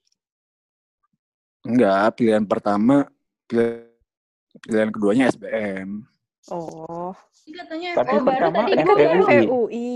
enggak 1.63 2.19
pilihan 2.19 2.43
pertama 2.43 3.07
pilihan, 3.47 3.87
pilihan 4.67 4.91
keduanya 4.91 5.25
SBM 5.31 6.03
Oh, 6.51 7.15
Ini 7.47 7.55
katanya 7.55 7.89
Tapi 8.03 8.19
Oh, 8.19 8.27
baru 8.27 8.51
pertama 8.51 8.67
tadi 8.67 8.73
tadi 8.75 8.83
kan 8.83 9.23
FEUI. 9.23 9.47
FEUI. 9.47 9.91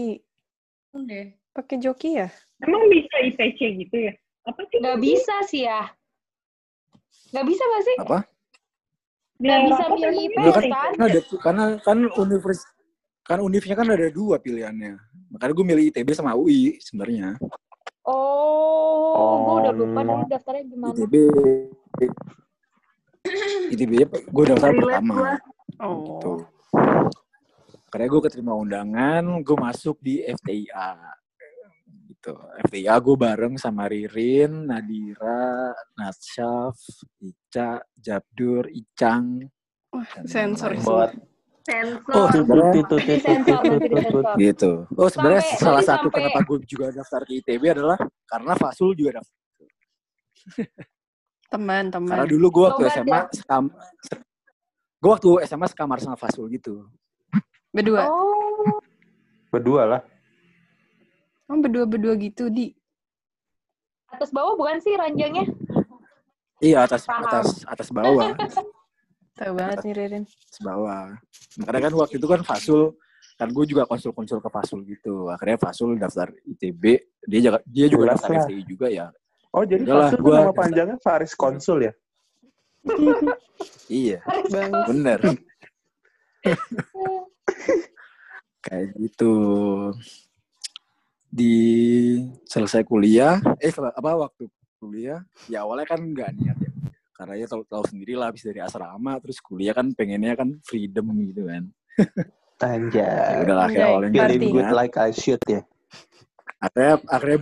deh. 1.03 1.27
Pakai 1.51 1.77
joki 1.83 2.11
ya? 2.23 2.29
Emang 2.63 2.87
bisa 2.87 3.15
IPC 3.19 3.59
gitu 3.83 3.97
ya? 3.99 4.13
Apa 4.47 4.63
sih? 4.71 4.79
Nggak 4.79 4.99
bisa 5.03 5.35
sih 5.51 5.63
ya. 5.67 5.91
Nggak 7.35 7.47
bisa 7.51 7.63
nggak 7.67 7.83
sih? 7.83 7.97
apa 7.99 8.19
Nggak 9.37 9.61
bisa 9.67 9.83
rapot 9.83 9.99
milih 9.99 10.15
emang 10.15 10.23
IPS 10.23 10.39
Enggak 10.39 10.55
kan, 10.55 10.71
kan? 10.71 10.93
karena 10.95 11.05
ada 11.11 11.21
karena 11.43 11.65
kan 11.83 11.99
univers 12.15 12.61
kan 13.27 13.39
univnya 13.43 13.75
kan 13.75 13.91
ada 13.91 14.07
dua 14.09 14.39
pilihannya. 14.39 14.95
Makanya 15.35 15.53
gue 15.53 15.67
milih 15.67 15.85
ITB 15.91 16.09
sama 16.15 16.39
UI 16.39 16.79
sebenarnya. 16.79 17.35
Oh, 18.07 19.43
gue 19.43 19.55
udah 19.67 19.75
lupa 19.75 20.01
Oh. 20.01 20.05
dulu 20.07 20.25
daftarnya 20.31 20.63
gimana. 20.71 20.95
ITB 20.95 21.15
ITB 23.75 23.93
gue 24.31 24.45
daftar 24.47 24.71
Relate 24.71 24.79
pertama. 24.79 25.15
gua. 25.19 25.35
Gitu. 25.35 26.31
Oh. 26.31 26.39
Karena 27.91 28.07
gue 28.07 28.21
keterima 28.23 28.53
undangan, 28.55 29.25
gue 29.43 29.57
masuk 29.59 29.99
di 29.99 30.23
FTIA. 30.23 30.95
Gitu. 32.07 32.35
FTIA 32.71 32.95
gue 33.03 33.17
bareng 33.19 33.55
sama 33.59 33.91
Ririn, 33.91 34.71
Nadira, 34.71 35.75
Natsyaf, 35.99 36.79
Ica, 37.19 37.83
Jabdur, 37.99 38.71
Icang. 38.71 39.43
Wah, 39.91 40.07
sensor. 40.23 40.79
Sensor. 41.67 42.15
Oh, 42.15 42.31
disensor. 42.97 43.59
gitu. 44.39 44.71
Oh 44.95 45.11
sebenarnya 45.11 45.43
Sampai- 45.43 45.59
salah 45.59 45.83
satu 45.83 46.07
sampai- 46.07 46.23
kenapa 46.23 46.39
gue 46.41 46.59
juga 46.65 46.87
daftar 46.91 47.21
ke 47.23 47.33
ITB 47.37 47.63
adalah 47.69 47.99
karena 48.25 48.53
Fasul 48.55 48.95
juga 48.95 49.19
daftar. 49.19 49.35
Karena 51.47 51.91
Teman-teman. 51.91 52.27
dulu 52.27 52.47
gue 52.51 52.65
waktu 52.65 52.83
SMA 52.89 53.19
sekam, 53.33 53.65
gue 54.97 55.11
waktu 55.11 55.31
SMA 55.45 55.67
sekamar 55.67 55.99
sama 55.99 56.15
Fasul 56.15 56.47
gitu. 56.49 56.87
Berdua. 57.71 58.07
Oh, 58.07 58.79
Berdua 59.49 59.83
lah. 59.87 60.01
Oh, 61.47 61.55
berdua-berdua 61.57 62.15
gitu, 62.17 62.47
Di. 62.47 62.75
atas 64.09 64.31
bawah 64.31 64.55
bukan 64.55 64.79
sih 64.79 64.95
ranjangnya? 64.95 65.47
Iya 66.59 66.83
atas 66.83 67.05
Paham. 67.05 67.27
atas 67.27 67.63
atas 67.65 67.89
bawah, 67.91 68.27
Tahu 69.37 69.53
banget 69.53 69.79
nih, 69.85 69.95
Ririn. 69.95 70.25
bawah. 70.61 71.13
Karena 71.61 71.81
kan 71.85 71.93
waktu 71.93 72.17
itu 72.17 72.27
kan 72.27 72.41
Fasul 72.41 72.97
kan 73.37 73.53
gue 73.53 73.65
juga 73.69 73.85
konsul-konsul 73.85 74.41
ke 74.41 74.49
Fasul 74.49 74.81
gitu. 74.89 75.29
Akhirnya 75.29 75.61
Fasul 75.61 76.01
daftar 76.01 76.33
ITB, 76.49 76.83
dia 77.29 77.41
juga 77.45 77.59
dia 77.69 77.87
juga 77.87 78.05
Jelas 78.09 78.17
daftar 78.17 78.31
lah. 78.33 78.45
FTI 78.49 78.63
juga 78.65 78.87
ya. 78.89 79.07
Oh 79.53 79.63
jadi 79.63 79.83
Udahlah, 79.85 80.09
Fasul 80.09 80.21
gua 80.25 80.33
nama 80.33 80.45
daftar. 80.49 80.61
panjangnya 80.65 80.97
Faris 81.01 81.33
Konsul 81.37 81.79
ya? 81.85 81.93
Iya, 83.87 84.19
Bang. 84.49 84.73
bener. 84.89 85.21
Kayak 88.65 88.87
gitu. 88.99 89.33
di 91.27 91.53
selesai 92.49 92.81
kuliah 92.81 93.37
eh 93.61 93.69
apa 93.69 94.11
waktu 94.17 94.49
kuliah 94.81 95.21
ya 95.53 95.69
awalnya 95.69 95.85
kan 95.85 96.01
nggak 96.01 96.33
niat 96.33 96.57
ya 96.57 96.71
karena 97.17 97.35
ya 97.41 97.47
tahu 97.49 97.65
tahu 97.65 97.85
sendiri 97.89 98.13
lah 98.13 98.29
habis 98.29 98.45
dari 98.45 98.61
asrama 98.61 99.17
terus 99.25 99.41
kuliah 99.41 99.73
kan 99.73 99.89
pengennya 99.97 100.37
kan 100.37 100.53
freedom 100.61 101.09
gitu 101.25 101.49
kan 101.49 101.65
ya 102.61 102.69
Anjay. 102.77 103.45
udah 103.45 103.57
lah 103.57 103.67
kayak 103.69 103.81
Anjay, 103.81 103.93
awalnya 103.93 104.11
Feeling 104.13 104.41
nggak 104.41 104.53
good 104.53 104.71
like 104.77 104.97
I 105.01 105.11
should 105.13 105.43
ya. 105.49 105.63
akhirnya 106.57 106.95
akhirnya 107.09 107.39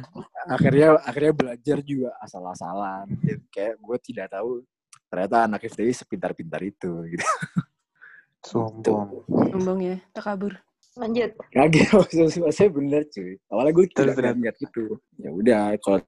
akhirnya 0.51 0.89
akhirnya 1.07 1.33
belajar 1.35 1.79
juga 1.87 2.11
asal-asalan 2.19 3.07
Dan 3.23 3.39
kayak 3.51 3.79
gue 3.79 3.97
tidak 4.03 4.27
tahu 4.35 4.67
ternyata 5.07 5.37
anak 5.47 5.63
FTI 5.71 5.95
sepintar-pintar 5.95 6.61
itu 6.67 6.91
gitu 7.11 7.27
Sombong. 8.45 9.25
Sombong 9.25 9.81
ya, 9.81 9.97
takabur. 10.13 10.53
Lanjut. 10.95 11.35
kaget 11.51 11.91
maksud 11.91 12.55
saya 12.55 12.71
bener 12.71 13.03
cuy 13.11 13.35
awalnya 13.51 13.73
gue 13.75 13.87
tidak 13.91 14.15
niat 14.39 14.55
gitu 14.63 14.95
ya 15.19 15.31
udah 15.35 15.75
kalau 15.83 15.99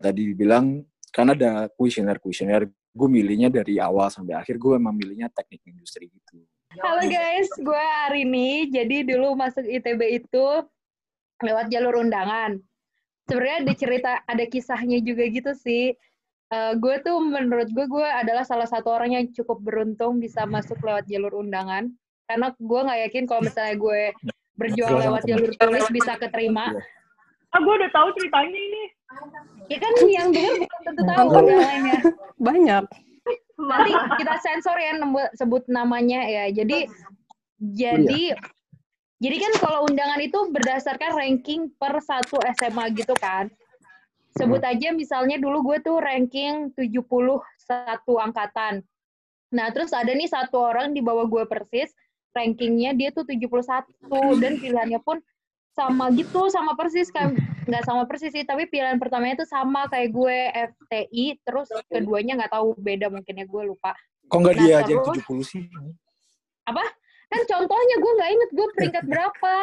tadi 0.00 0.32
bilang 0.32 0.88
kan 1.12 1.28
ada 1.36 1.68
kuesioner 1.76 2.16
kuesioner 2.16 2.64
gue 2.92 3.08
milihnya 3.08 3.48
dari 3.48 3.80
awal 3.80 4.12
sampai 4.12 4.36
akhir 4.36 4.60
gue 4.60 4.76
emang 4.76 4.92
milihnya 4.92 5.32
teknik 5.32 5.64
industri 5.64 6.12
gitu 6.12 6.44
Halo 6.80 7.04
guys, 7.04 7.52
gue 7.60 7.84
Arini. 8.08 8.64
Jadi 8.72 9.04
dulu 9.04 9.36
masuk 9.36 9.60
ITB 9.60 10.24
itu 10.24 10.46
lewat 11.44 11.68
jalur 11.68 12.00
undangan. 12.00 12.56
Sebenarnya 13.28 13.56
ada 13.60 13.74
cerita, 13.76 14.10
ada 14.24 14.44
kisahnya 14.48 15.04
juga 15.04 15.28
gitu 15.28 15.52
sih. 15.52 15.92
Eh, 16.48 16.72
gue 16.80 16.94
tuh 17.04 17.20
menurut 17.20 17.68
gue, 17.68 17.84
gue 17.84 18.08
adalah 18.08 18.48
salah 18.48 18.64
satu 18.64 18.88
orang 18.88 19.20
yang 19.20 19.24
cukup 19.36 19.60
beruntung 19.60 20.16
bisa 20.16 20.48
masuk 20.48 20.80
lewat 20.80 21.04
jalur 21.12 21.44
undangan. 21.44 21.92
Karena 22.24 22.56
gue 22.56 22.80
nggak 22.88 23.00
yakin 23.12 23.24
kalau 23.28 23.44
misalnya 23.44 23.76
gue 23.76 24.00
berjuang 24.56 24.96
lewat 24.96 25.22
jalur 25.28 25.52
tulis 25.52 25.86
bisa 25.92 26.16
keterima. 26.16 26.72
Ah, 27.52 27.60
gue 27.60 27.74
udah 27.84 27.90
tahu 27.92 28.08
ceritanya 28.16 28.56
ini. 28.56 28.82
Ya 29.68 29.78
kan 29.78 29.92
yang 30.08 30.28
denger 30.32 30.64
belum 30.64 30.80
tentu 30.88 31.02
tahu 31.04 31.28
yang 31.44 31.60
lainnya. 31.60 32.00
Banyak. 32.40 32.84
Nanti 33.60 33.92
kita 34.18 34.34
sensor 34.40 34.76
ya 34.80 34.96
sebut 35.36 35.62
namanya 35.68 36.24
ya. 36.24 36.44
Jadi 36.48 36.88
jadi 37.60 38.34
jadi 39.22 39.36
kan 39.38 39.52
kalau 39.62 39.86
undangan 39.86 40.18
itu 40.18 40.50
berdasarkan 40.50 41.14
ranking 41.14 41.70
per 41.78 41.94
satu 42.02 42.40
SMA 42.58 42.90
gitu 42.96 43.14
kan. 43.20 43.52
Sebut 44.34 44.64
aja 44.64 44.90
misalnya 44.96 45.36
dulu 45.36 45.60
gue 45.70 45.78
tuh 45.84 46.00
ranking 46.00 46.72
71 46.74 47.04
angkatan. 48.16 48.80
Nah, 49.52 49.68
terus 49.70 49.92
ada 49.92 50.08
nih 50.08 50.26
satu 50.26 50.56
orang 50.72 50.96
di 50.96 51.04
bawah 51.04 51.28
gue 51.28 51.44
persis, 51.44 51.92
rankingnya 52.32 52.96
dia 52.96 53.12
tuh 53.12 53.28
71 53.28 53.84
dan 54.40 54.56
pilihannya 54.56 55.00
pun 55.04 55.20
sama 55.72 56.12
gitu, 56.12 56.48
sama 56.48 56.76
persis 56.76 57.08
kan. 57.08 57.32
Nggak 57.64 57.84
sama 57.84 58.04
persis 58.04 58.28
sih, 58.30 58.44
tapi 58.44 58.68
pilihan 58.68 59.00
pertamanya 59.00 59.42
tuh 59.42 59.48
sama 59.48 59.88
kayak 59.88 60.12
gue 60.12 60.36
FTI, 60.76 61.40
terus 61.42 61.68
keduanya 61.88 62.36
nggak 62.36 62.52
tahu 62.52 62.76
beda 62.76 63.08
mungkin 63.08 63.40
ya 63.40 63.46
gue 63.46 63.62
lupa. 63.66 63.92
kok 64.22 64.38
nggak 64.40 64.56
Nah, 64.56 64.62
dia 64.64 64.74
aja 64.80 64.88
yang 64.88 65.04
terus- 65.04 65.24
70 65.28 65.44
sih 65.44 65.62
apa 66.64 66.84
kan 67.28 67.42
contohnya 67.44 67.96
gue 68.00 68.12
nggak 68.16 68.30
inget 68.32 68.50
gue 68.54 68.66
peringkat 68.76 69.04
berapa 69.04 69.54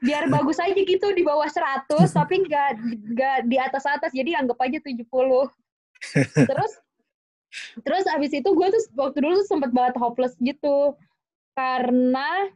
biar 0.00 0.24
bagus 0.28 0.58
aja 0.60 0.74
gitu 0.74 1.06
di 1.12 1.22
bawah 1.24 1.48
100 1.48 1.86
tapi 2.08 2.44
nggak 2.44 2.68
nggak 3.14 3.36
di 3.48 3.56
atas 3.56 3.84
atas 3.84 4.12
jadi 4.12 4.36
anggap 4.36 4.58
aja 4.60 4.80
70 4.84 5.00
terus 6.44 6.72
terus 7.84 8.04
abis 8.10 8.32
itu 8.32 8.48
gue 8.48 8.66
tuh 8.68 8.82
waktu 8.96 9.18
dulu 9.22 9.32
tuh 9.40 9.48
sempet 9.48 9.70
banget 9.72 9.96
hopeless 9.96 10.34
gitu 10.40 10.92
karena 11.52 12.48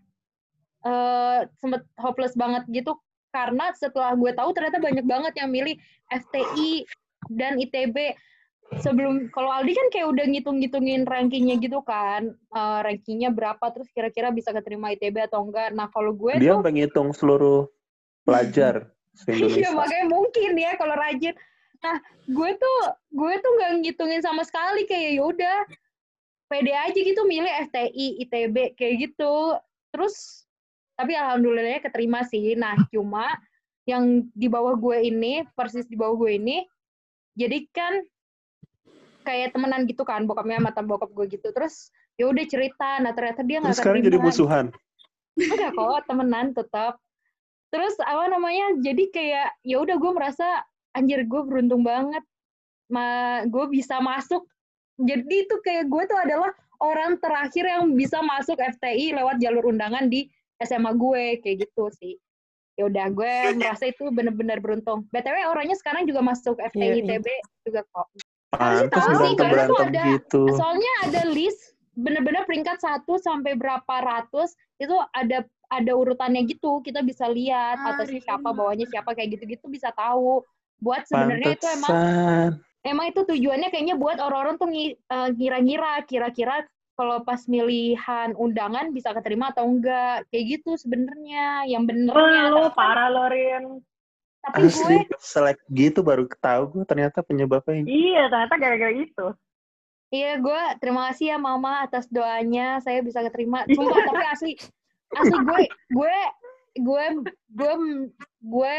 eh 0.89 1.41
sempet 1.61 1.85
hopeless 2.01 2.33
banget 2.33 2.65
gitu. 2.73 2.97
Karena 3.29 3.69
setelah 3.77 4.17
gue 4.17 4.33
tahu 4.33 4.57
ternyata 4.57 4.81
banyak 4.81 5.05
banget 5.05 5.33
yang 5.37 5.53
milih 5.53 5.77
FTI 6.09 6.89
dan 7.29 7.61
ITB 7.61 8.17
sebelum 8.81 9.33
kalau 9.33 9.49
Aldi 9.49 9.73
kan 9.73 9.89
kayak 9.89 10.09
udah 10.13 10.25
ngitung-ngitungin 10.29 11.09
rankingnya 11.09 11.57
gitu 11.57 11.81
kan 11.85 12.33
eh, 12.33 12.81
rankingnya 12.85 13.33
berapa 13.33 13.65
terus 13.73 13.89
kira-kira 13.93 14.29
bisa 14.33 14.53
keterima 14.53 14.93
ITB 14.93 15.29
atau 15.29 15.45
enggak. 15.45 15.73
Nah 15.73 15.89
kalau 15.93 16.13
gue 16.13 16.37
Dia 16.37 16.57
tuh 16.57 16.65
ngitung 16.65 17.13
seluruh 17.17 17.69
pelajar 18.25 18.93
Iya 19.29 19.75
makanya 19.75 20.07
mungkin 20.07 20.51
ya 20.55 20.79
kalau 20.79 20.95
rajin. 20.95 21.35
Nah 21.83 21.97
gue 22.29 22.51
tuh 22.55 22.79
gue 23.11 23.33
tuh 23.41 23.51
nggak 23.59 23.71
ngitungin 23.83 24.23
sama 24.23 24.47
sekali. 24.47 24.87
Kayak 24.87 25.25
yaudah 25.25 25.59
pede 26.49 26.73
aja 26.73 26.97
gitu 26.97 27.23
milih 27.29 27.51
FTI, 27.69 28.25
ITB 28.29 28.79
kayak 28.79 28.95
gitu. 29.11 29.59
Terus 29.91 30.48
tapi 30.99 31.15
alhamdulillahnya 31.15 31.81
keterima 31.87 32.27
sih. 32.27 32.59
Nah 32.59 32.75
cuma 32.91 33.31
yang 33.87 34.27
di 34.35 34.51
bawah 34.51 34.75
gue 34.75 35.07
ini 35.07 35.47
persis 35.55 35.87
di 35.87 35.97
bawah 35.97 36.27
gue 36.27 36.37
ini 36.37 36.61
jadi 37.39 37.65
kan 37.73 38.05
kayak 39.25 39.57
temenan 39.57 39.89
gitu 39.89 40.05
kan 40.05 40.29
bokapnya 40.29 40.61
mata 40.61 40.85
bokap 40.85 41.09
gue 41.17 41.41
gitu 41.41 41.49
terus 41.57 41.89
ya 42.21 42.29
udah 42.29 42.45
cerita 42.45 43.01
nah 43.01 43.17
ternyata 43.17 43.41
dia 43.47 43.65
nggak 43.65 43.81
sekarang 43.81 44.05
jadi 44.05 44.21
musuhan. 44.21 44.69
Enggak 45.39 45.73
kok, 45.79 46.01
temenan 46.11 46.47
tetap. 46.51 46.99
Terus 47.71 47.95
apa 48.03 48.27
namanya? 48.27 48.75
Jadi 48.83 49.15
kayak 49.15 49.55
ya 49.63 49.77
udah 49.79 49.97
gue 49.97 50.13
merasa 50.13 50.67
anjir 50.97 51.23
gue 51.23 51.41
beruntung 51.47 51.87
banget. 51.87 52.25
Ma, 52.91 53.41
gue 53.47 53.65
bisa 53.71 54.03
masuk. 54.03 54.49
Jadi 54.99 55.47
itu 55.47 55.55
kayak 55.63 55.87
gue 55.87 56.03
tuh 56.11 56.19
adalah 56.19 56.51
orang 56.83 57.23
terakhir 57.23 57.71
yang 57.71 57.95
bisa 57.95 58.19
masuk 58.19 58.59
FTI 58.59 59.15
lewat 59.15 59.39
jalur 59.39 59.71
undangan 59.71 60.11
di 60.11 60.27
SMA 60.63 60.93
gue 60.95 61.25
kayak 61.43 61.57
gitu 61.69 61.91
sih. 61.99 62.15
Ya 62.79 62.87
udah 62.87 63.07
gue 63.11 63.35
merasa 63.59 63.91
itu 63.91 64.11
bener-bener 64.11 64.59
beruntung. 64.63 65.07
BTW 65.11 65.51
orangnya 65.51 65.77
sekarang 65.79 66.07
juga 66.07 66.23
masuk 66.23 66.59
Iya, 66.59 66.71
FTI 66.71 66.87
iya. 66.87 66.95
ITB 67.03 67.27
juga 67.67 67.81
kok. 67.91 68.07
Pantes 68.49 68.89
tahu 68.97 69.13
sih, 69.29 69.33
karena 69.37 69.69
tuh 69.69 69.79
ada 69.85 70.05
gitu. 70.17 70.41
soalnya 70.57 70.93
ada 71.05 71.21
list 71.29 71.77
bener-bener 71.93 72.49
peringkat 72.49 72.81
1 72.81 73.05
sampai 73.21 73.53
berapa 73.59 73.95
ratus 74.01 74.57
itu 74.81 74.97
ada 75.13 75.45
ada 75.69 75.93
urutannya 75.93 76.49
gitu 76.49 76.81
kita 76.81 77.05
bisa 77.05 77.29
lihat 77.29 77.77
Ah, 77.85 77.93
atasnya 77.93 78.25
iya. 78.25 78.27
siapa 78.33 78.49
bawahnya 78.55 78.89
siapa 78.89 79.13
kayak 79.13 79.37
gitu-gitu 79.37 79.69
bisa 79.69 79.93
tahu 79.93 80.41
buat 80.81 81.05
sebenarnya 81.05 81.59
itu 81.59 81.67
emang 81.69 81.93
emang 82.87 83.07
itu 83.11 83.21
tujuannya 83.27 83.69
kayaknya 83.69 84.01
buat 84.01 84.17
orang-orang 84.23 84.57
tuh 84.57 84.69
eh, 84.73 85.29
ngira-ngira 85.37 86.07
kira-kira 86.09 86.65
kalau 86.99 87.23
pas 87.23 87.39
milihan 87.47 88.35
undangan 88.35 88.91
bisa 88.91 89.15
keterima 89.15 89.55
atau 89.55 89.71
enggak 89.71 90.27
kayak 90.35 90.59
gitu 90.59 90.75
sebenarnya 90.75 91.71
yang 91.71 91.87
benernya 91.87 92.51
Tapi- 92.51 92.75
parah 92.75 93.07
lo, 93.07 93.31
Rin. 93.31 93.79
tapi 94.43 94.67
gue 94.67 94.75
Asli 94.75 94.99
selek 95.23 95.63
gitu 95.71 96.03
baru 96.03 96.27
ketahu 96.27 96.75
gue 96.75 96.85
ternyata 96.91 97.23
penyebabnya 97.23 97.87
ini. 97.87 97.89
Iya, 98.11 98.27
ternyata 98.27 98.55
gara-gara 98.59 98.95
itu. 98.95 99.27
Iya, 100.11 100.41
gue 100.41 100.63
terima 100.83 101.13
kasih 101.13 101.37
ya 101.37 101.39
Mama 101.39 101.85
atas 101.87 102.11
doanya. 102.11 102.83
Saya 102.83 102.99
bisa 103.05 103.23
keterima. 103.23 103.63
Sumpah, 103.69 103.99
tapi 104.09 104.25
asli, 104.27 104.53
asli 105.15 105.37
gue, 105.37 105.61
gue, 105.95 106.19
gue, 106.81 107.05
gue, 107.55 107.73
gue 108.41 108.79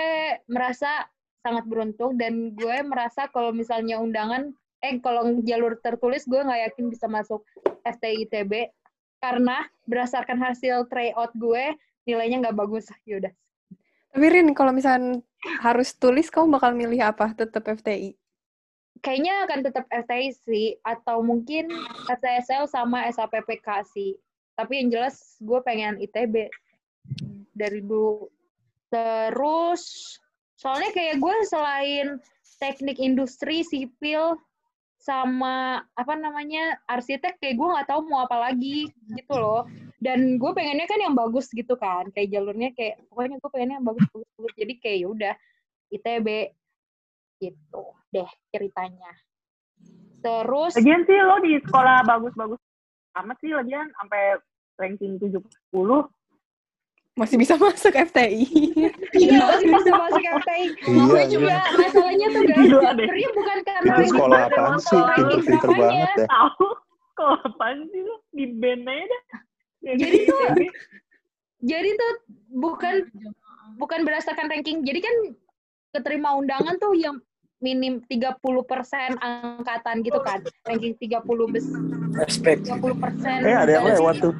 merasa 0.50 1.06
sangat 1.40 1.64
beruntung 1.70 2.18
dan 2.20 2.52
gue 2.52 2.78
merasa 2.84 3.30
kalau 3.30 3.54
misalnya 3.56 4.02
undangan, 4.02 4.52
eh 4.80 4.96
kalau 5.04 5.44
jalur 5.44 5.76
tertulis 5.84 6.24
gue 6.24 6.40
nggak 6.40 6.72
yakin 6.72 6.86
bisa 6.88 7.12
masuk 7.12 7.44
FTI 7.84 8.28
ITB 8.28 8.72
karena 9.20 9.68
berdasarkan 9.84 10.40
hasil 10.40 10.88
tryout 10.88 11.36
gue 11.36 11.76
nilainya 12.08 12.40
nggak 12.48 12.58
bagus. 12.58 12.88
Yaudah. 13.04 13.32
Tapi 14.10 14.26
Rin, 14.26 14.58
kalau 14.58 14.74
misalnya 14.74 15.22
harus 15.62 15.94
tulis, 15.94 16.34
kamu 16.34 16.58
bakal 16.58 16.74
milih 16.74 16.98
apa? 17.14 17.30
Tetap 17.38 17.62
FTI? 17.62 18.18
kayaknya 19.00 19.48
akan 19.48 19.60
tetap 19.64 19.86
FTI 19.88 20.28
sih 20.36 20.68
atau 20.84 21.24
mungkin 21.24 21.72
STSL 22.08 22.68
sama 22.68 23.08
SAPPK 23.08 23.68
sih. 23.88 24.16
Tapi 24.60 24.84
yang 24.84 24.90
jelas 24.92 25.40
gue 25.40 25.60
pengen 25.64 26.00
ITB 26.04 26.52
dari 27.56 27.80
dulu. 27.80 28.28
Terus 28.92 30.16
soalnya 30.60 30.92
kayak 30.92 31.24
gue 31.24 31.36
selain 31.48 32.08
teknik 32.60 33.00
industri 33.00 33.64
sipil 33.64 34.36
sama 35.00 35.80
apa 35.96 36.14
namanya 36.20 36.76
arsitek 36.84 37.40
kayak 37.40 37.56
gue 37.56 37.68
nggak 37.72 37.88
tahu 37.88 38.04
mau 38.12 38.28
apa 38.28 38.52
lagi 38.52 38.92
gitu 39.16 39.34
loh 39.40 39.64
dan 40.04 40.36
gue 40.36 40.52
pengennya 40.52 40.88
kan 40.92 41.00
yang 41.00 41.16
bagus 41.16 41.48
gitu 41.56 41.80
kan 41.80 42.12
kayak 42.12 42.36
jalurnya 42.36 42.76
kayak 42.76 43.00
pokoknya 43.08 43.40
gue 43.40 43.50
pengennya 43.52 43.76
yang 43.80 43.88
bagus 43.88 44.06
bagus, 44.12 44.30
bagus. 44.36 44.54
jadi 44.60 44.74
kayak 44.84 44.98
ya 45.00 45.08
udah 45.08 45.34
ITB 45.90 46.28
gitu 47.40 47.84
deh 48.12 48.30
ceritanya. 48.52 49.12
Terus 50.20 50.76
Lagian 50.76 51.08
sih 51.08 51.16
lo 51.24 51.40
di 51.40 51.56
sekolah 51.64 52.04
bagus-bagus 52.04 52.60
amat 53.24 53.38
sih 53.42 53.52
lagian 53.52 53.88
sampai 53.98 54.38
ranking 54.80 55.20
70. 55.20 55.44
Masih 57.18 57.36
bisa 57.36 57.54
masuk 57.58 57.94
FTI. 57.94 58.44
iya 59.18 59.40
masih 59.44 59.68
bisa 59.72 59.92
masuk 59.92 60.24
FTI. 60.24 60.66
Iya, 60.88 61.04
gue 61.06 61.22
iya. 61.22 61.26
juga 61.28 61.56
masalahnya 61.76 62.28
tuh 62.32 62.44
guys, 62.46 62.60
Gila 62.60 62.80
deh. 62.80 63.08
sebenarnya 63.08 63.30
bukan 63.34 63.58
karena 63.66 63.90
Itu 63.90 64.04
sekolah 64.14 64.40
apaan 64.48 64.78
sih? 64.80 65.02
Pinter-pinter 65.18 65.70
banget 65.74 66.10
ya. 66.16 66.26
Tahu 66.30 66.68
kok 67.20 67.32
apaan 67.44 67.78
sih 67.92 68.02
lo 68.06 68.16
di 68.32 68.46
band 68.56 68.84
aja 68.88 69.06
dah. 69.06 69.22
Jadi 69.84 70.04
di 70.08 70.20
tuh-. 70.28 70.74
Jadi 71.70 71.90
tuh 71.92 72.14
bukan 72.56 72.96
bukan 73.76 74.00
berdasarkan 74.08 74.48
ranking. 74.48 74.88
Jadi 74.88 75.00
kan 75.04 75.16
keterima 75.92 76.38
undangan 76.40 76.80
tuh 76.80 76.96
yang 76.96 77.20
minim 77.60 78.00
30% 78.08 78.40
angkatan 79.20 79.96
gitu 80.04 80.20
kan. 80.24 80.40
Ranking 80.68 80.96
30 80.96 81.24
besar. 81.52 81.80
Respect. 82.24 82.68
30% 82.68 83.46
Eh, 83.46 83.56
ada 83.56 83.72
yang 83.72 83.86
lewat 83.88 84.16
tuh. 84.24 84.36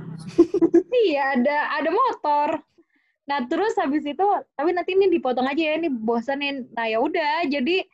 iya, 1.08 1.36
ada 1.36 1.58
ada 1.80 1.90
motor. 1.92 2.50
Nah, 3.30 3.46
terus 3.46 3.78
habis 3.78 4.02
itu 4.08 4.26
tapi 4.58 4.74
nanti 4.74 4.98
ini 4.98 5.12
dipotong 5.12 5.46
aja 5.46 5.62
ya, 5.62 5.74
ini 5.78 5.92
bosanin. 5.92 6.66
Nah, 6.74 6.90
ya 6.90 6.98
udah, 6.98 7.46
jadi 7.46 7.86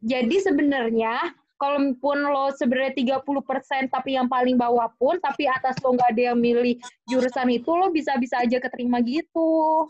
jadi 0.00 0.36
sebenarnya 0.40 1.36
kalaupun 1.60 2.24
lo 2.24 2.48
sebenarnya 2.56 3.20
30% 3.20 3.92
tapi 3.92 4.16
yang 4.16 4.32
paling 4.32 4.56
bawah 4.56 4.88
pun 4.96 5.20
tapi 5.20 5.44
atas 5.44 5.76
lo 5.84 5.92
nggak 5.92 6.16
ada 6.16 6.32
yang 6.32 6.40
milih 6.40 6.80
jurusan 7.04 7.52
itu 7.52 7.68
lo 7.68 7.92
bisa-bisa 7.92 8.40
aja 8.40 8.56
keterima 8.56 9.04
gitu 9.04 9.84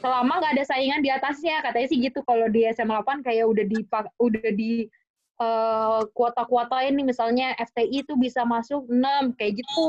selama 0.00 0.40
nggak 0.40 0.52
ada 0.56 0.64
saingan 0.64 1.00
di 1.04 1.10
atasnya 1.12 1.60
katanya 1.62 1.88
sih 1.88 1.98
gitu. 2.00 2.20
Kalau 2.24 2.50
di 2.50 2.66
SMA 2.72 2.98
8 3.04 3.22
kayak 3.22 3.46
udah 3.46 3.64
di 3.64 3.78
udah 4.18 4.48
di 4.56 4.72
eh, 5.40 6.00
kuota-kuotain 6.10 6.96
nih. 6.96 7.06
Misalnya 7.06 7.54
FTI 7.60 8.02
itu 8.02 8.18
bisa 8.18 8.42
masuk 8.42 8.88
6 8.88 9.38
kayak 9.38 9.62
gitu. 9.62 9.88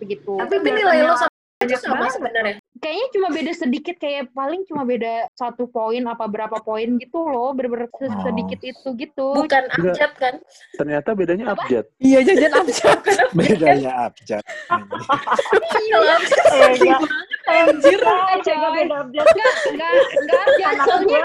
Begitu. 0.00 0.32
Tapi 0.40 0.54
nilai 0.62 1.04
lo 1.04 1.14
sama 1.20 1.30
sama 1.76 2.06
sebenarnya. 2.08 2.63
Kayaknya 2.76 3.06
cuma 3.12 3.28
beda 3.28 3.52
sedikit 3.52 3.96
kayak 3.96 4.30
paling 4.30 4.62
cuma 4.64 4.82
beda 4.82 5.30
satu 5.32 5.64
poin 5.64 6.02
apa 6.02 6.26
berapa 6.26 6.58
poin 6.58 6.96
gitu 6.96 7.22
loh 7.22 7.50
bener-bener 7.50 7.86
se- 7.88 8.06
Oh. 8.06 8.22
sedikit 8.24 8.60
itu 8.62 8.88
gitu 8.94 9.26
Bukan 9.36 9.62
abjad 9.70 10.12
kan? 10.14 10.34
Ternyata 10.74 11.08
bedanya 11.12 11.50
abjad. 11.50 11.86
Iya 11.96 12.18
jajan 12.22 12.52
abjad 12.56 12.98
kan 13.00 13.26
Bedanya 13.38 13.90
abjad. 14.04 14.42
Kalau 14.44 16.10
abjad 16.10 16.44
Eh, 16.54 16.72
enggak. 16.72 17.00
anjir. 17.44 17.98
Enggak, 17.98 18.40
coy. 18.40 18.54
Enggak, 18.54 19.04
enggak, 19.66 19.92
enggak 20.16 20.40
abjad. 20.40 20.74
Soalnya, 20.80 21.20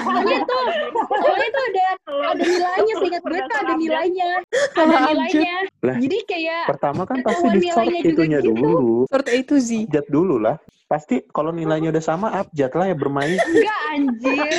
soalnya 0.00 0.38
tuh, 0.42 0.64
soalnya 1.12 1.48
tuh 1.50 1.64
ada, 1.66 1.84
ada 2.24 2.42
nilainya. 2.42 2.94
Seingat 2.96 3.22
gue 3.22 3.40
tuh 3.40 3.58
ada 3.58 3.74
nilainya. 3.74 4.30
Ada 4.72 4.80
abjad. 4.80 5.08
nilainya. 5.10 5.54
Lah, 5.80 5.96
Jadi 5.98 6.18
kayak, 6.24 6.64
Pertama 6.66 7.02
kan 7.04 7.18
pasti 7.20 7.46
di 7.54 7.68
sort 7.68 7.92
itunya 7.92 8.38
gitu. 8.38 8.52
dulu. 8.52 9.04
Sort 9.06 9.26
A 9.26 9.36
to 9.42 9.56
Z. 9.58 9.68
Abjad 9.84 10.06
dulu 10.08 10.36
lah. 10.38 10.56
Pasti 10.90 11.22
kalau 11.30 11.54
nilainya 11.54 11.94
udah 11.94 12.02
sama 12.02 12.34
abjad 12.34 12.74
lah 12.74 12.90
ya 12.90 12.96
bermain. 12.98 13.38
enggak 13.38 13.80
anjir. 13.94 14.50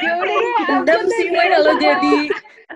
ya 0.00 0.12
udah 0.16 0.38
abjad 0.80 1.00
deh, 1.04 1.12
sih 1.12 1.28
kalau 1.28 1.74
jadi 1.76 2.16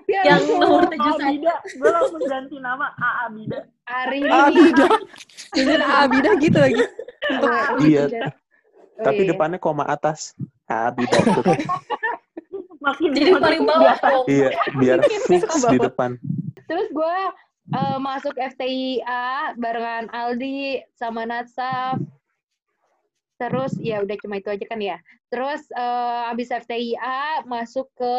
yang 0.08 0.42
nomor 0.60 0.84
tujuh. 0.88 1.14
Bida. 1.20 1.54
Gue 1.76 1.90
langsung 1.90 2.22
ganti 2.24 2.56
nama 2.60 2.86
AA 2.96 3.24
Bida. 3.34 3.60
Hari 3.88 4.18
Abida. 4.24 4.88
Jajan 5.56 5.82
Abida 6.04 6.30
gitu 6.40 6.58
lagi. 6.58 6.84
Iya. 7.84 8.04
Oh, 8.08 9.04
Tapi 9.04 9.20
iya. 9.24 9.30
depannya 9.32 9.58
koma 9.60 9.84
atas. 9.88 10.32
Abida 10.68 11.18
tuh. 11.18 11.44
Makin 12.78 13.10
Jadi 13.12 13.30
paling 13.36 13.62
bawah. 13.68 13.96
Iya, 14.28 14.48
biar 14.80 14.98
fix 15.28 15.44
di 15.68 15.78
depan. 15.80 16.16
Terus 16.68 16.88
gue 16.92 17.16
eh, 17.76 17.98
masuk 18.00 18.32
FTIA 18.36 19.56
barengan 19.60 20.08
Aldi 20.12 20.84
sama 20.96 21.28
Natsaf. 21.28 22.00
Terus 23.38 23.78
ya 23.78 24.02
udah 24.02 24.16
cuma 24.18 24.42
itu 24.42 24.50
aja 24.50 24.64
kan 24.66 24.82
ya. 24.82 24.98
Terus 25.30 25.62
eh, 25.70 26.22
habis 26.26 26.50
FTIA 26.50 27.46
masuk 27.46 27.86
ke 27.94 28.16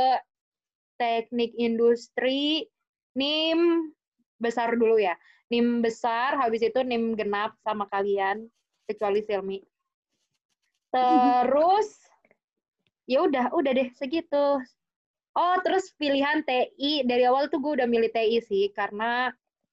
teknik 0.99 1.55
industri 1.55 2.67
NIM 3.15 3.91
besar 4.39 4.75
dulu 4.79 4.95
ya. 4.99 5.15
NIM 5.49 5.81
besar, 5.81 6.37
habis 6.39 6.61
itu 6.63 6.79
NIM 6.85 7.17
genap 7.19 7.57
sama 7.65 7.89
kalian 7.91 8.47
kecuali 8.87 9.19
Silmi. 9.25 9.59
Terus 10.89 11.89
ya 13.09 13.25
udah, 13.25 13.51
udah 13.53 13.71
deh 13.73 13.89
segitu. 13.97 14.61
Oh, 15.37 15.55
terus 15.61 15.93
pilihan 15.97 16.41
TI 16.45 17.05
dari 17.05 17.23
awal 17.25 17.47
tuh 17.49 17.61
gue 17.61 17.81
udah 17.81 17.87
milih 17.89 18.09
TI 18.09 18.41
sih 18.41 18.65
karena 18.73 19.29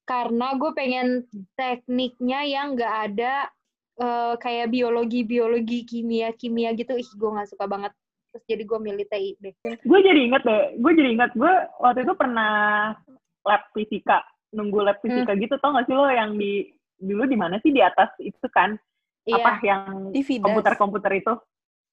karena 0.07 0.55
gue 0.55 0.71
pengen 0.77 1.27
tekniknya 1.59 2.47
yang 2.47 2.79
nggak 2.79 2.95
ada 3.11 3.51
eh, 3.97 4.35
kayak 4.37 4.69
biologi 4.69 5.21
biologi 5.23 5.83
kimia 5.83 6.33
kimia 6.33 6.73
gitu 6.73 6.93
ih 6.93 7.09
gue 7.09 7.31
nggak 7.31 7.49
suka 7.49 7.65
banget 7.65 7.93
terus 8.29 8.45
jadi 8.45 8.63
gue 8.63 8.79
milih 8.79 9.07
TI 9.07 9.31
deh 9.41 9.55
Gue 9.81 9.99
jadi 10.01 10.21
inget 10.21 10.43
deh. 10.45 10.77
Gue 10.77 10.93
jadi 10.93 11.09
inget. 11.11 11.31
Gue 11.33 11.49
waktu 11.81 12.05
itu 12.05 12.13
pernah 12.13 12.93
lab 13.43 13.63
fisika. 13.73 14.21
Nunggu 14.53 14.85
lab 14.85 15.01
fisika 15.01 15.33
gitu. 15.35 15.57
Tau 15.57 15.73
gak 15.73 15.89
sih 15.89 15.97
lo 15.97 16.05
yang 16.07 16.37
di 16.37 16.69
dulu 16.97 17.25
di 17.25 17.33
mana 17.33 17.57
sih 17.61 17.73
di 17.73 17.81
atas 17.81 18.13
itu 18.21 18.45
kan? 18.53 18.77
Apa 19.25 19.57
iya 19.59 19.73
yang 19.73 20.13
Di 20.13 20.21
Vidas. 20.21 20.45
komputer-komputer 20.45 21.13
itu? 21.17 21.33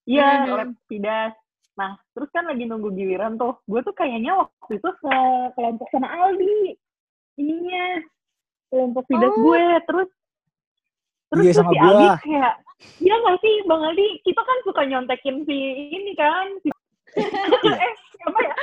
Iya, 0.03 0.27
Mhm. 0.43 0.51
lab 0.51 0.71
Fidas. 0.85 1.31
Nah, 1.73 1.95
terus 2.11 2.27
kan 2.29 2.43
lagi 2.43 2.67
nunggu 2.67 2.91
giliran 2.91 3.33
tuh. 3.33 3.63
Gue 3.63 3.79
tuh 3.79 3.95
kayaknya 3.95 4.35
waktu 4.35 4.73
itu 4.77 4.89
ke 4.91 5.15
kelompok 5.55 5.87
sama 5.89 6.11
Aldi. 6.11 6.75
Ininya. 7.39 8.03
Kelompok 8.67 9.07
Fidas 9.07 9.31
Oh. 9.31 9.39
gue. 9.41 9.63
Terus 9.87 10.09
terus 11.33 11.43
Iya, 11.43 11.51
tuh 11.51 11.57
sama 11.57 11.71
si 11.73 11.77
gua. 11.81 11.89
Aldi 11.89 12.07
kayak, 12.21 12.53
iya 13.01 13.15
nggak 13.17 13.37
sih 13.41 13.55
Bang 13.65 13.81
Aldi? 13.81 14.07
Kita 14.21 14.41
kan 14.45 14.57
suka 14.61 14.81
nyontekin 14.85 15.37
si 15.49 15.57
ini 15.89 16.13
kan. 16.13 16.45
Si... 16.61 16.69
eh, 17.81 17.93
siapa 18.13 18.39
ya? 18.39 18.55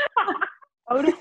Oh, 0.86 0.94
udah. 1.02 1.14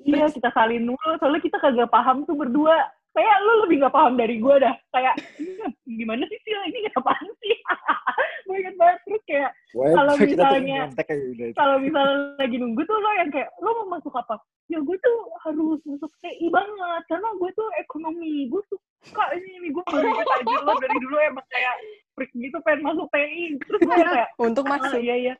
Iya, 0.00 0.26
kita 0.32 0.50
salin 0.50 0.88
dulu. 0.88 1.10
Soalnya 1.20 1.40
kita 1.44 1.56
kagak 1.62 1.92
paham 1.92 2.26
tuh 2.26 2.34
berdua. 2.34 2.88
Kayak 3.10 3.36
lu 3.42 3.52
lebih 3.66 3.76
gak 3.82 3.90
paham 3.90 4.14
dari 4.14 4.38
gue 4.38 4.54
dah. 4.56 4.74
Kayak, 4.90 5.14
"Iya, 5.36 5.66
gimana 5.84 6.22
sih 6.26 6.38
Sil? 6.46 6.60
Ini 6.62 6.94
apaan 6.94 7.26
sih? 7.42 7.54
gue 8.46 8.56
inget 8.56 8.74
banget. 8.74 8.98
Terus 9.02 9.22
kayak, 9.26 9.50
Kalau 9.72 10.14
misalnya- 10.16 10.82
nyontek 10.86 11.08
aja 11.08 11.24
udah 11.26 11.46
itu. 11.46 11.56
kalau 11.56 11.76
misalnya 11.78 12.16
lagi 12.38 12.56
nunggu 12.56 12.82
tuh 12.82 12.96
lo 12.96 13.10
yang 13.14 13.30
kayak, 13.30 13.50
lo 13.58 13.70
mau 13.82 13.88
masuk 13.94 14.14
apa? 14.14 14.38
Ya 14.66 14.78
gue 14.78 14.96
tuh 14.96 15.18
harus 15.42 15.80
masuk 15.82 16.10
TI 16.20 16.46
banget. 16.48 17.02
Karena 17.06 17.28
gue 17.34 17.50
tuh 17.52 17.68
ekonomi. 17.76 18.46
Gue 18.46 18.62
suka 19.02 19.24
ini, 19.34 19.50
ini. 19.58 19.68
Gue 19.70 19.82
baru 19.84 20.06
inget 20.06 20.28
aja 20.30 20.56
lo 20.60 20.72
dari 20.76 20.98
dulu 21.00 21.16
emang 21.18 21.46
kayak 21.48 21.74
freak 22.14 22.30
gitu 22.32 22.56
pengen 22.62 22.80
masuk 22.84 23.06
TI. 23.10 23.58
Terus 23.60 23.80
gue 23.80 23.96
kayak, 23.96 24.28
Untuk 24.46 24.64
oh 24.64 24.70
masuk. 24.70 24.98
iya 24.98 25.16
iya. 25.16 25.34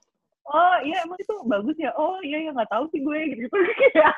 Oh 0.45 0.75
iya 0.83 1.07
emang 1.07 1.15
itu 1.17 1.35
bagus 1.47 1.77
ya. 1.79 1.95
Oh 1.95 2.19
iya 2.21 2.43
ya 2.43 2.51
nggak 2.51 2.67
tahu 2.69 2.91
sih 2.91 2.99
gue 2.99 3.19
gitu. 3.31 3.47
Kayak, 3.95 4.15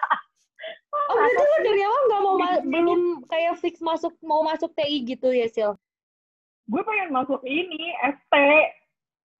oh 1.05 1.15
berarti 1.15 1.43
lo 1.43 1.57
dari 1.63 1.83
awal 1.83 2.01
nggak 2.03 2.21
mau 2.21 2.35
ma- 2.37 2.63
belum 2.63 3.01
kayak 3.27 3.55
fix 3.59 3.75
masuk 3.79 4.15
mau 4.21 4.43
masuk 4.43 4.71
TI 4.73 5.03
gitu 5.05 5.29
ya 5.29 5.47
Sil? 5.51 5.73
Gue 6.65 6.83
pengen 6.83 7.11
masuk 7.11 7.43
ini 7.43 7.91
ST 7.99 8.35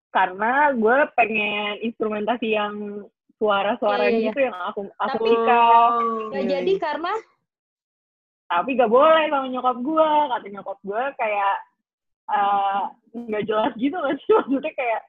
karena 0.09 0.69
gue 0.71 0.97
pengen 1.13 1.81
instrumentasi 1.81 2.53
yang 2.53 3.07
suara-suara 3.37 4.05
Iya, 4.05 4.09
iya, 4.09 4.17
iya. 4.19 4.27
gitu 4.29 4.39
yang 4.41 4.57
aku 4.61 4.81
aku 4.93 5.25
Tapi- 5.25 5.31
Iya, 6.31 6.41
jadi 6.47 6.73
iya. 6.73 6.81
karena? 6.81 7.13
Tapi 8.43 8.69
gak 8.77 8.91
boleh 8.91 9.23
sama 9.27 9.47
nyokap 9.49 9.77
gue. 9.81 10.09
Kata 10.29 10.47
nyokap 10.47 10.77
gue 10.83 11.03
kayak 11.17 11.55
eh, 12.23 12.81
nggak 13.13 13.43
jelas 13.43 13.73
gitu 13.75 13.97
kan 13.97 14.15
sih? 14.15 14.31
Maksudnya 14.37 14.73
kayak 14.77 15.01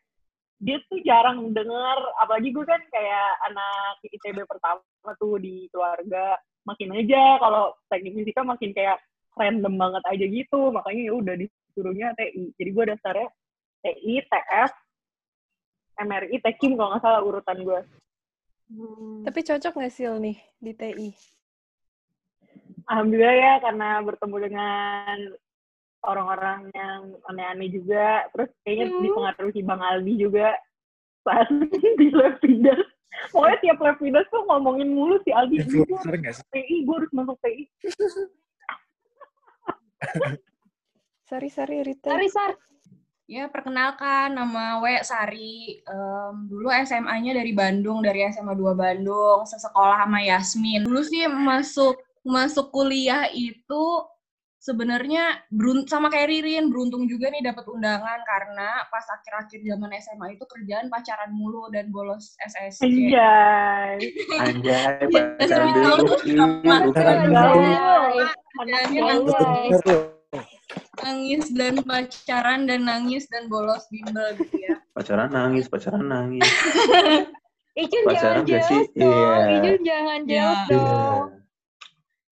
dia 0.63 0.79
tuh 0.87 1.03
jarang 1.03 1.51
dengar 1.51 1.99
apalagi 2.23 2.55
gue 2.55 2.65
kan 2.65 2.81
kayak 2.89 3.31
anak 3.51 4.01
ITB 4.07 4.47
pertama 4.47 5.11
tuh 5.19 5.37
di 5.43 5.67
keluarga 5.69 6.39
makin 6.65 6.97
aja 6.97 7.37
kalau 7.43 7.75
teknik 7.91 8.17
fisika 8.17 8.41
makin 8.47 8.71
kayak 8.73 8.99
random 9.35 9.75
banget 9.77 10.03
aja 10.09 10.25
gitu. 10.25 10.71
Makanya 10.71 11.03
ya 11.11 11.13
udah 11.15 11.35
disuruhnya 11.37 12.09
TI 12.17 12.55
jadi 12.57 12.71
gue 12.71 12.85
daftarnya 12.95 13.29
TI 13.85 14.15
TF 14.25 14.73
MRI 15.95 16.37
Tekim 16.43 16.75
kalau 16.75 16.95
nggak 16.95 17.03
salah 17.03 17.23
urutan 17.23 17.59
gue. 17.63 17.81
Tapi 19.29 19.41
cocok 19.45 19.73
nggak 19.77 19.93
Sil 19.95 20.17
nih 20.19 20.39
di 20.59 20.73
TI? 20.75 21.11
Alhamdulillah 22.85 23.37
ya 23.37 23.55
karena 23.65 23.89
bertemu 24.05 24.37
dengan 24.51 25.17
orang-orang 26.05 26.71
yang 26.73 27.01
aneh-aneh 27.29 27.69
juga. 27.73 28.29
Terus 28.33 28.51
kayaknya 28.63 28.87
Hmm. 28.93 29.03
dipengaruhi 29.03 29.61
Bang 29.65 29.83
Aldi 29.83 30.15
juga 30.21 30.49
saat 31.25 31.49
di 32.01 32.09
lab 32.13 32.37
Fidas. 32.41 32.81
Pokoknya 33.31 33.57
tiap 33.63 33.79
lab 33.81 33.97
tuh 34.29 34.43
ngomongin 34.47 34.89
mulu 34.93 35.17
si 35.25 35.31
Aldi. 35.33 35.65
"Gue 35.65 35.87
Influencer 35.87 36.15
nggak 36.21 36.35
sih? 36.35 36.45
TI, 36.53 36.77
gue 36.85 36.95
harus 36.99 37.11
masuk 37.15 37.37
TI. 37.41 37.63
Sari 41.25 41.49
Sari 41.49 41.79
Rita. 41.81 42.13
Sari 42.13 42.29
Sar 42.29 42.53
Ya, 43.25 43.49
perkenalkan 43.49 44.37
nama 44.37 44.85
W 44.85 45.01
Sari. 45.01 45.81
Em, 45.81 46.35
dulu 46.45 46.69
SMA-nya 46.69 47.33
dari 47.33 47.57
Bandung, 47.57 48.05
dari 48.05 48.21
SMA 48.29 48.53
2 48.53 48.77
Bandung, 48.77 49.49
sesekolah 49.49 50.05
sama 50.05 50.21
Yasmin. 50.21 50.85
Dulu 50.85 51.01
sih 51.01 51.25
masuk 51.25 51.97
masuk 52.21 52.69
kuliah 52.69 53.25
itu 53.33 53.85
sebenarnya 54.65 55.45
sama 55.85 56.09
kayak 56.09 56.33
Ririn, 56.33 56.73
beruntung 56.73 57.05
juga 57.05 57.29
nih 57.29 57.45
dapat 57.45 57.69
undangan 57.69 58.25
karena 58.25 58.81
pas 58.89 59.05
akhir-akhir 59.13 59.61
zaman 59.61 59.93
SMA 60.01 60.27
itu 60.41 60.45
kerjaan 60.49 60.89
pacaran 60.89 61.37
mulu 61.37 61.69
dan 61.69 61.93
bolos 61.93 62.33
SSC. 62.49 62.81
Anjay. 62.89 64.01
Anjay, 64.41 65.05
Iya, 65.05 65.23
pacaran 65.37 65.69
dulu. 65.77 66.05
tuh. 69.85 70.01
nangis 71.05 71.47
dan 71.53 71.79
pacaran 71.85 72.65
dan 72.65 72.89
nangis 72.89 73.29
dan 73.29 73.47
bolos 73.53 73.85
bimbel 73.93 74.33
gitu 74.41 74.57
ya. 74.65 74.81
Pacaran 74.97 75.29
nangis, 75.31 75.69
pacaran 75.69 76.09
nangis. 76.09 76.49
Icun 77.75 78.03
Pacaran 78.07 78.47
jangan 78.47 78.71
jealous 78.71 78.89
dong. 78.95 79.13
Iya. 79.13 79.47
Icun 79.59 79.81
jangan 79.83 80.21
jealous 80.25 80.63
dong. 80.71 81.34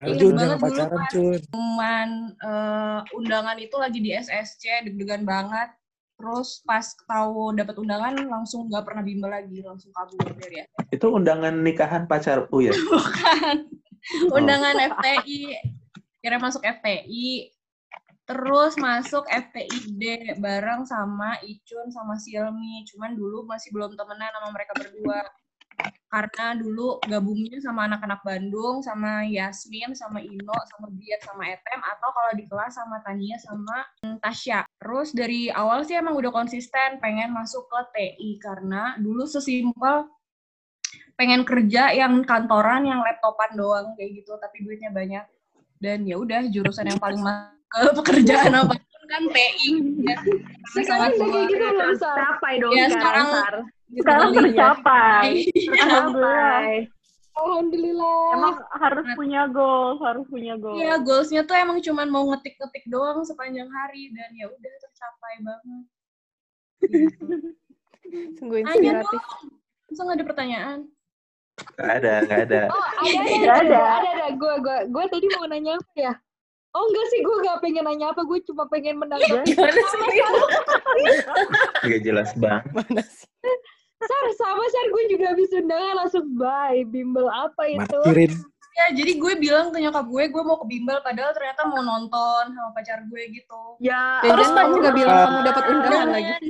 Ingat 0.03 0.19
Jun, 0.19 0.35
banget 0.35 0.59
dulu 0.59 0.67
pacaran, 0.67 0.91
pas 0.91 1.13
pengumuman 1.15 2.11
eh, 2.35 3.01
undangan 3.15 3.57
itu 3.63 3.77
lagi 3.79 3.99
di 4.03 4.11
SSC, 4.11 4.63
deg-degan 4.91 5.23
banget. 5.23 5.71
Terus 6.19 6.63
pas 6.67 6.87
tahu 7.07 7.55
dapat 7.55 7.75
undangan 7.79 8.15
langsung 8.27 8.67
nggak 8.67 8.83
pernah 8.83 9.03
bimbel 9.07 9.31
lagi, 9.31 9.63
langsung 9.63 9.95
kabur 9.95 10.19
dari 10.35 10.67
SSC. 10.67 10.91
Itu 10.91 11.07
undangan 11.15 11.55
nikahan 11.63 12.11
pacarku 12.11 12.67
ya? 12.67 12.75
Bukan. 12.75 13.57
Oh. 14.27 14.39
Undangan 14.43 14.75
FTI. 14.99 15.63
Kira 16.19 16.43
masuk 16.43 16.63
FTI. 16.67 17.55
Terus 18.23 18.79
masuk 18.79 19.27
FTID 19.27 20.35
bareng 20.39 20.87
sama 20.87 21.39
Icun 21.43 21.91
sama 21.91 22.19
Silmi. 22.19 22.87
Cuman 22.91 23.15
dulu 23.15 23.47
masih 23.47 23.75
belum 23.75 23.95
temenan 23.95 24.31
sama 24.31 24.49
mereka 24.55 24.73
berdua. 24.79 25.23
Karena 26.13 26.53
dulu 26.53 27.01
gabungnya 27.09 27.57
sama 27.65 27.89
anak-anak 27.89 28.21
Bandung, 28.21 28.85
sama 28.85 29.25
Yasmin, 29.25 29.97
sama 29.97 30.21
Ino, 30.21 30.57
sama 30.69 30.93
Biat, 30.93 31.21
sama 31.25 31.49
Etem, 31.49 31.81
atau 31.81 32.09
kalau 32.13 32.33
di 32.37 32.45
kelas 32.45 32.73
sama 32.77 33.01
Tania, 33.01 33.41
sama 33.41 33.87
Tasya. 34.21 34.69
Terus 34.77 35.17
dari 35.17 35.49
awal 35.49 35.89
sih 35.89 35.97
emang 35.97 36.15
udah 36.21 36.29
konsisten 36.29 37.01
pengen 37.01 37.33
masuk 37.33 37.65
ke 37.67 37.81
TI, 37.97 38.37
karena 38.37 38.95
dulu 39.01 39.25
sesimpel 39.25 40.09
pengen 41.17 41.49
kerja 41.49 41.93
yang 41.97 42.21
kantoran, 42.29 42.85
yang 42.85 43.01
laptopan 43.01 43.57
doang 43.57 43.97
kayak 43.97 44.21
gitu, 44.21 44.37
tapi 44.37 44.65
duitnya 44.65 44.93
banyak. 44.93 45.25
Dan 45.81 46.05
ya 46.07 46.21
udah 46.21 46.47
jurusan 46.53 46.93
yang 46.93 47.01
paling 47.01 47.25
masuk 47.25 47.57
ke 47.73 47.81
pekerjaan 48.05 48.53
apa 48.53 48.77
pun 48.77 49.05
kan 49.09 49.23
TI. 49.33 49.71
Ya. 50.05 50.17
Sekarang 50.73 51.11
kayak 51.17 51.47
gitu 51.51 51.65
belum, 51.73 51.97
Sar? 51.99 52.17
Tercapai 52.17 52.55
dong 52.61 52.73
Ya, 52.73 52.87
sekarang, 52.89 53.27
sekarang-. 54.01 54.33
Sekarang 54.33 54.49
tercapai. 54.49 55.29
Alhamdulillah. 55.77 56.89
Alhamdulillah. 57.33 58.25
Emang 58.37 58.57
harus 58.77 59.07
punya 59.17 59.43
goals, 59.49 59.99
harus 60.05 60.27
punya 60.29 60.55
goals. 60.61 60.81
Iya, 60.81 61.01
goalsnya 61.01 61.43
tuh 61.49 61.57
emang 61.57 61.81
cuman 61.81 62.09
mau 62.13 62.25
ngetik-ngetik 62.33 62.85
doang 62.93 63.25
sepanjang 63.25 63.69
hari 63.73 64.13
dan 64.13 64.31
ya 64.37 64.47
udah 64.53 64.73
tercapai 64.85 65.35
banget. 65.41 65.85
Sungguh 68.37 68.59
inspiratif. 68.65 69.09
dong. 69.09 69.49
Masa 69.89 70.01
nggak 70.05 70.19
ada 70.21 70.27
pertanyaan? 70.29 70.79
Gak 71.77 71.91
ada, 72.01 72.15
gak 72.25 72.41
ada. 72.49 72.63
Oh, 72.73 72.81
ada, 72.81 73.21
ada, 73.21 73.29
ada, 73.29 73.61
ada. 73.61 73.77
ada, 73.77 74.09
ada. 74.09 74.27
Gue, 74.41 74.55
gue, 74.65 74.79
gue 74.89 75.05
tadi 75.13 75.27
mau 75.37 75.45
nanya 75.45 75.77
apa 75.77 75.97
ya? 76.01 76.15
Oh 76.73 76.89
enggak 76.89 77.07
sih, 77.13 77.21
gue 77.21 77.37
gak 77.45 77.61
pengen 77.61 77.85
nanya 77.85 78.17
apa. 78.17 78.25
Gue 78.25 78.41
cuma 78.49 78.65
pengen 78.73 78.97
menanggapi. 78.97 79.53
Gimana 79.53 79.77
sih? 79.77 80.01
Gak 81.85 82.01
jelas 82.01 82.33
bang. 82.41 82.65
Mana 82.73 83.05
sih? 83.05 83.29
Sar, 84.03 84.27
sama 84.35 84.65
Sar. 84.73 84.87
Gue 84.91 85.05
juga 85.13 85.37
habis 85.37 85.53
undangan 85.53 85.95
langsung 86.01 86.25
bye. 86.43 86.83
Bimbel 86.85 87.31
apa 87.31 87.63
itu? 87.71 87.79
Martirin. 88.03 88.33
Ya, 88.73 88.87
jadi 88.97 89.21
gue 89.21 89.33
bilang 89.37 89.69
ke 89.69 89.79
nyokap 89.79 90.09
gue, 90.09 90.25
gue 90.33 90.43
mau 90.43 90.57
ke 90.57 90.65
bimbel, 90.65 90.97
padahal 91.05 91.37
ternyata 91.37 91.69
mau 91.69 91.85
nonton 91.85 92.57
sama 92.57 92.73
pacar 92.73 93.05
gue 93.05 93.23
gitu. 93.29 93.77
Ya, 93.79 94.25
Terus 94.25 94.49
Allah. 94.49 94.65
kamu 94.65 94.75
gak 94.81 94.95
bilang 94.97 95.17
kamu 95.21 95.39
dapat 95.45 95.65
undangan 95.69 95.93
Jangan. 95.93 96.09
lagi? 96.11 96.35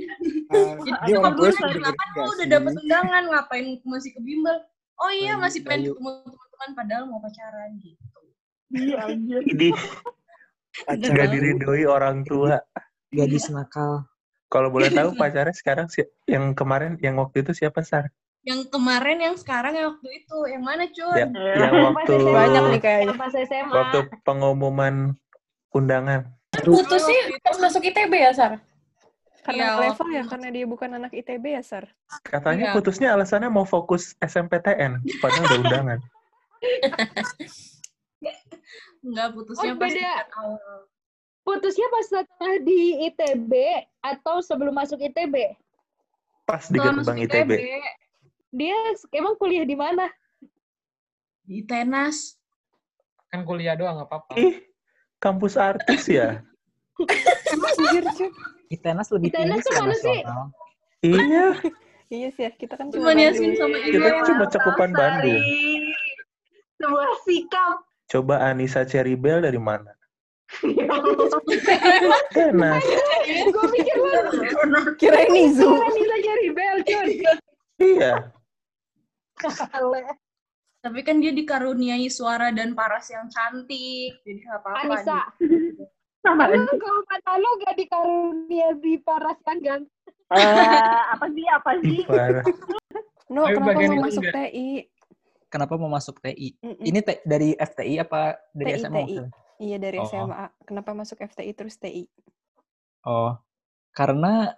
Ah, 0.52 0.76
Jadi 0.76 0.98
dia 1.08 1.14
nyokap 1.16 1.32
gue 1.32 1.48
sudah 1.50 1.72
kenapa 1.72 2.02
lu 2.12 2.20
udah 2.22 2.36
sih? 2.36 2.46
dapet 2.46 2.72
undangan, 2.76 3.22
ngapain 3.24 3.66
masih 3.82 4.10
ke 4.12 4.20
bimbel? 4.20 4.56
Oh 5.00 5.08
iya, 5.10 5.32
Bayu, 5.34 5.42
masih 5.42 5.60
pengen 5.64 5.80
ketemu 5.88 6.10
teman-teman, 6.22 6.70
padahal 6.76 7.04
mau 7.08 7.20
pacaran 7.24 7.70
gitu. 7.80 8.20
Iya 8.70 8.96
anjir. 9.08 9.40
Ini 9.42 9.68
Pacaran 10.84 11.16
gak 11.16 11.28
diridoi 11.32 11.84
orang 11.88 12.16
tua. 12.22 12.60
Gadis 13.10 13.48
nakal. 13.48 14.04
Kalau 14.46 14.68
boleh 14.68 14.92
tahu 14.94 15.16
pacarnya 15.16 15.56
sekarang 15.56 15.88
si 15.88 16.04
yang 16.28 16.52
kemarin, 16.52 17.00
yang 17.00 17.16
waktu 17.16 17.40
itu 17.42 17.56
siapa 17.56 17.80
Sar? 17.80 18.12
Yang 18.42 18.74
kemarin, 18.74 19.22
yang 19.22 19.34
sekarang, 19.38 19.72
yang 19.78 19.94
waktu 19.94 20.08
itu, 20.18 20.38
yang 20.50 20.62
mana 20.66 20.90
Cun? 20.90 21.14
Ya, 21.14 21.26
Ya. 21.30 21.70
yang 21.70 21.94
waktu 21.94 22.12
Banyak 22.18 22.62
nih 22.74 22.80
kayaknya. 22.82 23.14
Pas 23.14 23.30
SMA. 23.38 23.70
waktu 23.70 23.98
pengumuman 24.26 25.14
undangan. 25.70 26.26
Putus 26.52 27.06
sih 27.06 27.18
pas 27.38 27.56
masuk 27.62 27.86
ITB 27.86 28.12
ya, 28.12 28.34
Sar? 28.34 28.52
Karena 29.42 29.74
Iya, 29.74 29.90
level 29.90 30.08
ya, 30.14 30.22
karena 30.26 30.48
dia 30.54 30.66
bukan 30.66 30.90
anak 30.98 31.14
ITB 31.14 31.54
ya, 31.54 31.62
Sar. 31.62 31.86
Katanya 32.22 32.70
Iya. 32.70 32.74
putusnya 32.74 33.08
alasannya 33.14 33.50
mau 33.50 33.66
fokus 33.66 34.14
SMPTN, 34.18 35.02
padahal 35.22 35.46
udah 35.46 35.58
undangan. 35.62 35.98
Enggak, 39.02 39.28
putusnya 39.34 39.74
Oh, 39.74 39.78
pas 39.78 39.90
beda. 39.90 40.14
Putusnya 41.42 41.86
pas 41.90 42.06
setelah 42.06 42.54
di 42.62 43.10
ITB 43.10 43.50
atau 43.98 44.38
sebelum 44.38 44.74
masuk 44.78 45.02
ITB? 45.02 45.58
Pas 46.46 46.70
di 46.70 46.78
gerbang 46.78 47.02
masuk 47.02 47.18
ITB. 47.18 47.50
Dia 48.52 48.76
emang 49.16 49.34
kuliah 49.40 49.64
di 49.64 49.72
mana? 49.72 50.12
Di 51.48 51.64
tenas. 51.64 52.36
Kan 53.32 53.48
kuliah 53.48 53.72
doang 53.72 53.96
nggak 53.96 54.08
apa-apa. 54.12 54.32
Ih, 54.36 54.60
kampus 55.16 55.56
artis 55.56 56.04
ya? 56.04 56.44
Anjir, 57.00 58.04
Cun. 58.12 58.32
ITENAS 58.68 59.08
lebih 59.16 59.32
ITENAS 59.32 59.64
tinggi 59.64 59.72
sih 59.72 59.80
mana 59.80 59.94
sih? 59.96 60.20
nasional. 60.20 60.44
Iya, 61.02 61.46
Iya 62.12 62.28
sih 62.36 62.42
ya, 62.44 62.50
kita 62.52 62.76
kan 62.76 62.92
Cuman 62.92 63.16
Bandung. 63.16 63.24
Yasmin 63.24 63.52
sama 63.56 63.76
Ino 63.80 63.88
kita 63.96 64.08
cuma 64.28 64.44
cakupan 64.52 64.90
Sari. 64.92 65.00
Bandung. 65.00 65.42
Sebuah 66.76 67.10
sikap. 67.24 67.76
Coba 68.12 68.34
Anissa 68.52 68.84
Cherry-Bell 68.84 69.40
dari 69.40 69.56
mana? 69.56 69.96
Tenas. 72.36 72.84
Gue 73.48 73.66
pikir 73.72 73.96
lu 73.96 74.12
Kirain 75.00 75.32
Nizu. 75.32 75.64
kan 75.64 75.92
bisa 75.96 76.16
cari 76.20 76.48
bel, 76.52 76.76
Cun. 76.84 77.06
Iya. 77.80 78.12
Tapi 80.82 80.98
kan 81.06 81.22
dia 81.22 81.30
dikaruniai 81.30 82.10
suara 82.10 82.50
dan 82.50 82.74
paras 82.74 83.06
yang 83.08 83.30
cantik. 83.30 84.18
Jadi 84.26 84.42
apa-apa. 84.50 84.82
Anissa. 84.82 85.20
Sama 86.22 86.46
Lu 86.50 86.70
kalau 86.78 87.02
kata 87.06 87.32
lu 87.38 87.50
gak 87.66 87.74
dikarunia 87.74 88.68
di 88.78 88.94
paras 88.98 89.38
yang 89.46 89.58
ganteng. 89.58 90.14
Eh, 90.32 91.02
apa 91.12 91.26
sih, 91.28 91.44
apa 91.50 91.70
sih? 91.82 91.98
No, 93.28 93.46
kenapa 93.48 93.78
mau 93.78 94.00
masuk 94.06 94.22
enggak. 94.24 94.34
TI? 94.50 94.68
Kenapa 95.52 95.74
mau 95.76 95.90
masuk 95.92 96.16
TI? 96.20 96.48
Mm-mm. 96.60 96.84
Ini 96.84 96.98
te- 97.04 97.22
dari 97.22 97.52
FTI 97.52 97.94
apa 98.00 98.40
dari 98.50 98.70
TI, 98.72 98.80
SMA? 98.80 98.98
TI. 99.04 99.16
Iya 99.62 99.76
dari 99.78 99.98
Oh. 100.00 100.08
SMA. 100.08 100.46
Kenapa 100.64 100.90
masuk 100.92 101.20
FTI 101.20 101.52
terus 101.52 101.76
TI? 101.76 102.08
Oh, 103.02 103.34
karena 103.92 104.54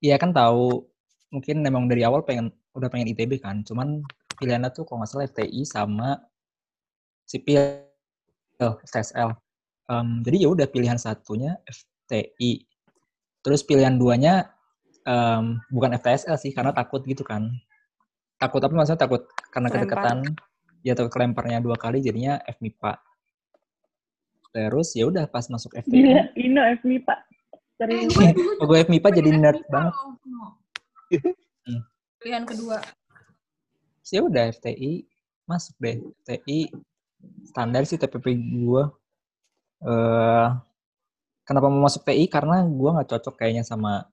ya 0.00 0.16
kan 0.16 0.32
tahu 0.32 0.84
mungkin 1.28 1.60
memang 1.60 1.86
dari 1.86 2.02
awal 2.02 2.24
pengen 2.24 2.50
udah 2.72 2.88
pengen 2.88 3.12
ITB 3.12 3.36
kan, 3.38 3.60
cuman 3.62 4.00
pilihannya 4.42 4.70
tuh 4.74 4.82
kalau 4.82 5.06
nggak 5.06 5.10
salah 5.14 5.26
FTI 5.30 5.62
sama 5.62 6.18
sipil 7.22 7.86
FTSL. 8.58 9.30
Em, 9.86 10.08
jadi 10.26 10.36
ya 10.42 10.48
udah 10.50 10.66
pilihan 10.66 10.98
satunya 10.98 11.54
FTI. 11.64 12.66
Terus 13.42 13.62
pilihan 13.62 13.94
duanya 13.94 14.50
em, 15.06 15.62
bukan 15.70 15.94
FTSL 15.94 16.34
sih 16.38 16.50
karena 16.50 16.74
takut 16.74 17.06
gitu 17.06 17.22
kan. 17.22 17.46
Takut 18.38 18.58
apa 18.58 18.74
maksudnya 18.74 19.06
takut 19.06 19.30
karena 19.54 19.70
Kelempar. 19.70 19.86
kedekatan 19.86 20.18
ya 20.82 20.98
takut 20.98 21.14
kelemparnya 21.14 21.62
dua 21.62 21.78
kali 21.78 22.02
jadinya 22.02 22.42
FMIPA. 22.50 22.98
Terus 24.52 24.92
ya 24.98 25.06
udah 25.08 25.24
pas 25.30 25.46
masuk 25.48 25.72
FTI 25.78 25.94
Gila, 25.94 26.22
Ino 26.36 26.62
FMIPA. 26.82 27.14
Eh, 27.14 27.30
Serius. 27.78 28.14
Oh, 28.62 28.66
gue 28.70 28.78
FMIPA 28.84 29.08
jadi 29.10 29.30
nerd 29.32 29.62
FMIPA 29.62 29.72
banget. 29.72 29.94
loh. 29.94 30.14
No. 30.28 30.46
Hmm. 31.66 31.80
Pilihan 32.22 32.44
kedua. 32.46 32.78
Ya 34.10 34.20
udah 34.26 34.50
FTI 34.50 35.06
masuk 35.46 35.78
deh 35.78 36.02
FTI 36.26 36.72
standar 37.46 37.86
sih 37.86 38.00
TPP 38.00 38.34
gue 38.34 38.84
eh 39.86 40.48
kenapa 41.46 41.66
mau 41.70 41.86
masuk 41.86 42.02
TI 42.06 42.26
karena 42.26 42.66
gue 42.66 42.90
nggak 42.90 43.10
cocok 43.12 43.34
kayaknya 43.38 43.62
sama 43.62 44.06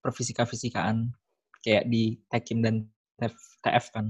perfisika 0.00 0.46
fisikaan 0.46 1.10
kayak 1.64 1.90
di 1.90 2.14
Tekim 2.30 2.62
dan 2.62 2.86
TF, 3.18 3.34
TF 3.66 3.86
kan. 3.90 4.06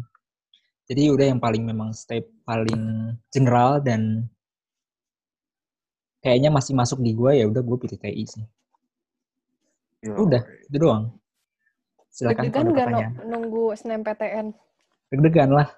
Jadi 0.87 1.09
udah 1.09 1.26
yang 1.32 1.41
paling 1.41 1.64
memang 1.64 1.97
step 1.97 2.28
paling 2.45 3.16
general 3.32 3.80
dan 3.80 4.28
kayaknya 6.20 6.53
masih 6.53 6.76
masuk 6.76 7.01
di 7.01 7.16
gue 7.16 7.41
ya 7.41 7.49
udah 7.49 7.62
gue 7.64 7.76
pilih 7.80 7.99
TI 7.99 8.24
sih. 8.28 8.45
Udah 10.05 10.45
itu 10.68 10.76
doang. 10.76 11.16
Silakan 12.12 12.53
nggak 12.53 12.64
pertanyaan. 12.70 13.12
nunggu 13.24 13.72
SNMPTN? 13.72 14.47
Deg-degan 15.09 15.51
lah 15.51 15.69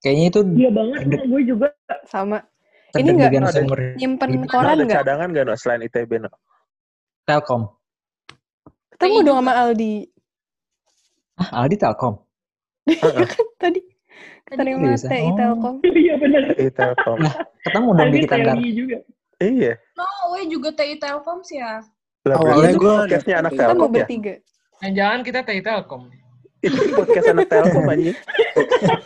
kayaknya 0.00 0.24
itu 0.28 0.40
Iya 0.52 0.70
banget, 0.70 0.98
Deg- 1.08 1.24
gue 1.24 1.42
juga. 1.46 1.68
Sama. 2.04 2.38
Ini 2.92 3.10
nggak 3.10 3.30
terdeg-degan 3.32 3.42
Ada- 3.42 3.54
seumur 3.56 3.78
nyimpen 3.96 4.30
koran 4.46 4.68
ada 4.68 4.82
nggak? 4.82 4.98
cadangan 5.00 5.28
nggak 5.30 5.44
no 5.44 5.54
selain 5.54 5.82
ITB 5.82 6.10
no? 6.18 6.30
Telkom 7.24 7.62
Ketemu 8.92 9.18
dong 9.22 9.38
sama 9.40 9.52
Aldi. 9.56 9.94
ah 11.34 11.50
Aldi 11.58 11.76
Telkom 11.76 12.14
Heeh. 12.84 13.26
Tadi 13.62 13.80
Tadi 14.44 14.58
terima 14.60 14.92
seriusan? 14.94 15.08
TI 15.08 15.24
Oh. 15.24 15.34
Telkom. 15.34 15.74
Iya 15.82 16.14
bener. 16.14 16.42
Di 16.60 16.68
Telkom. 16.70 17.18
ketemu 17.64 17.88
dong 17.90 18.10
di 18.12 18.18
kita 18.20 18.34
juga. 18.70 18.98
Iya. 19.40 19.72
No, 19.96 20.04
we 20.30 20.46
juga 20.46 20.68
TI 20.70 20.94
Telkom 20.94 21.38
sih 21.40 21.58
ya. 21.58 21.80
Awalnya 22.24 22.76
podcastnya 22.76 23.34
anak 23.40 23.50
daftar 23.50 23.64
Kita 23.64 23.64
mau 23.64 23.72
Telkom 23.80 23.90
ya? 23.90 23.96
bertiga. 23.98 24.34
Jangan 24.84 25.20
kita 25.24 25.40
TI 25.42 25.60
Telkom. 25.60 26.02
Itu 26.64 26.80
podcast 26.98 27.26
anak 27.28 27.46
Telkom 27.46 27.84
anjing. 27.86 28.16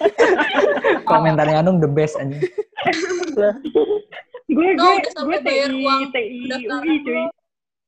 Komentarnya 1.10 1.58
Anung 1.60 1.82
the 1.82 1.90
best 1.90 2.14
anjing. 2.16 2.42
Gue 4.48 4.68
gue 4.74 4.90
udah 4.98 5.12
sampai 5.12 5.38
gue 5.38 5.44
bayar 5.44 5.70
uang 5.70 6.02
TI 6.14 6.38
UI 6.48 6.94
cuy. 7.04 7.22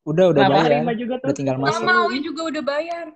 Udah 0.05 0.25
udah 0.33 0.43
Kenapa? 0.45 0.61
bayar. 0.67 0.97
Juga 0.97 1.15
tuh. 1.19 1.27
Udah 1.29 1.37
tinggal 1.37 1.57
masuk. 1.57 1.75
Sama, 1.81 1.95
we 2.09 2.19
juga 2.21 2.43
udah 2.51 2.63
bayar. 2.63 3.07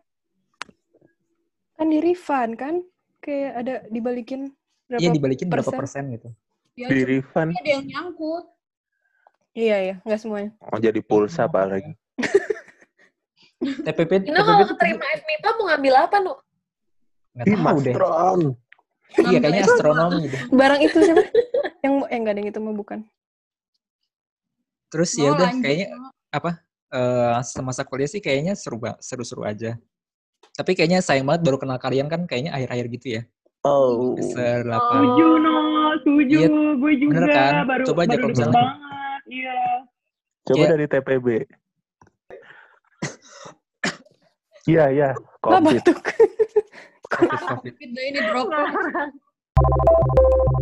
Kan 1.74 1.86
di 1.90 1.98
refund 1.98 2.52
kan? 2.55 2.74
Kayak 3.18 3.52
ada 3.57 3.74
dibalikin 3.88 4.52
berapa 4.84 5.00
Iya 5.00 5.11
dibalikin 5.11 5.48
berapa 5.48 5.64
persen? 5.64 5.80
persen 5.80 6.14
gitu. 6.14 6.28
Ya, 6.76 6.86
Di 6.90 7.02
refund. 7.02 7.50
ada 7.57 7.70
yang 7.70 7.84
nyangkut. 7.86 8.44
Iya, 9.55 9.76
iya. 9.80 9.94
Nggak 10.02 10.20
semuanya. 10.20 10.50
Oh, 10.61 10.78
jadi 10.78 11.00
pulsa 11.00 11.46
apalagi. 11.46 11.94
TPP 13.64 14.28
Ino 14.28 14.44
kalau 14.44 14.66
keterima 14.68 15.07
FMIPA 15.16 15.48
mau 15.57 15.64
ngambil 15.72 15.94
apa, 16.05 16.16
Nu? 16.20 16.36
Nggak 17.35 17.47
Ih, 17.51 17.59
tahu 17.59 17.78
deh. 17.82 17.95
Iya 19.14 19.39
kayaknya 19.43 19.62
astronomi 19.66 20.22
deh. 20.30 20.41
Barang 20.51 20.80
itu 20.82 20.99
siapa? 21.03 21.22
yang 21.85 21.95
yang 22.09 22.20
nggak 22.24 22.35
ada 22.35 22.41
yang 22.41 22.51
itu 22.51 22.61
mah 22.62 22.74
bukan. 22.74 22.99
Terus 24.91 25.11
ya 25.18 25.35
udah 25.35 25.51
lanjut, 25.51 25.62
kayaknya 25.66 25.87
apa 26.30 26.51
eh 26.95 27.39
semasa 27.43 27.82
kuliah 27.82 28.07
sih 28.07 28.22
kayaknya 28.22 28.55
seru 28.55 28.78
seru-seru 29.03 29.43
aja. 29.43 29.74
Tapi 30.55 30.78
kayaknya 30.78 31.03
sayang 31.03 31.26
banget 31.26 31.43
baru 31.43 31.59
kenal 31.59 31.78
kalian 31.82 32.07
kan 32.07 32.30
kayaknya 32.30 32.55
akhir-akhir 32.55 32.87
gitu 32.95 33.07
ya. 33.18 33.22
Oh. 33.64 34.14
Semester 34.20 34.70
8. 34.70 34.76
Setuju 34.76 35.26
no, 35.41 35.55
setuju. 36.05 36.37
Iya, 36.37 36.49
gue 36.78 36.93
juga 37.01 37.12
bener 37.16 37.30
kan? 37.32 37.53
baru 37.66 37.85
Coba 37.89 38.01
aja 38.05 38.14
baru 38.14 38.22
kalau 38.22 38.37
banget. 38.53 38.55
Iya. 39.24 39.59
Coba 40.45 40.61
Iya. 40.61 40.68
dari 40.76 40.87
TPB. 40.87 41.26
Iya, 44.64 44.85
iya. 44.93 45.09
Covid. 45.41 45.82
Covid, 47.18 47.74
ini 48.10 48.20
droplet. 48.20 49.14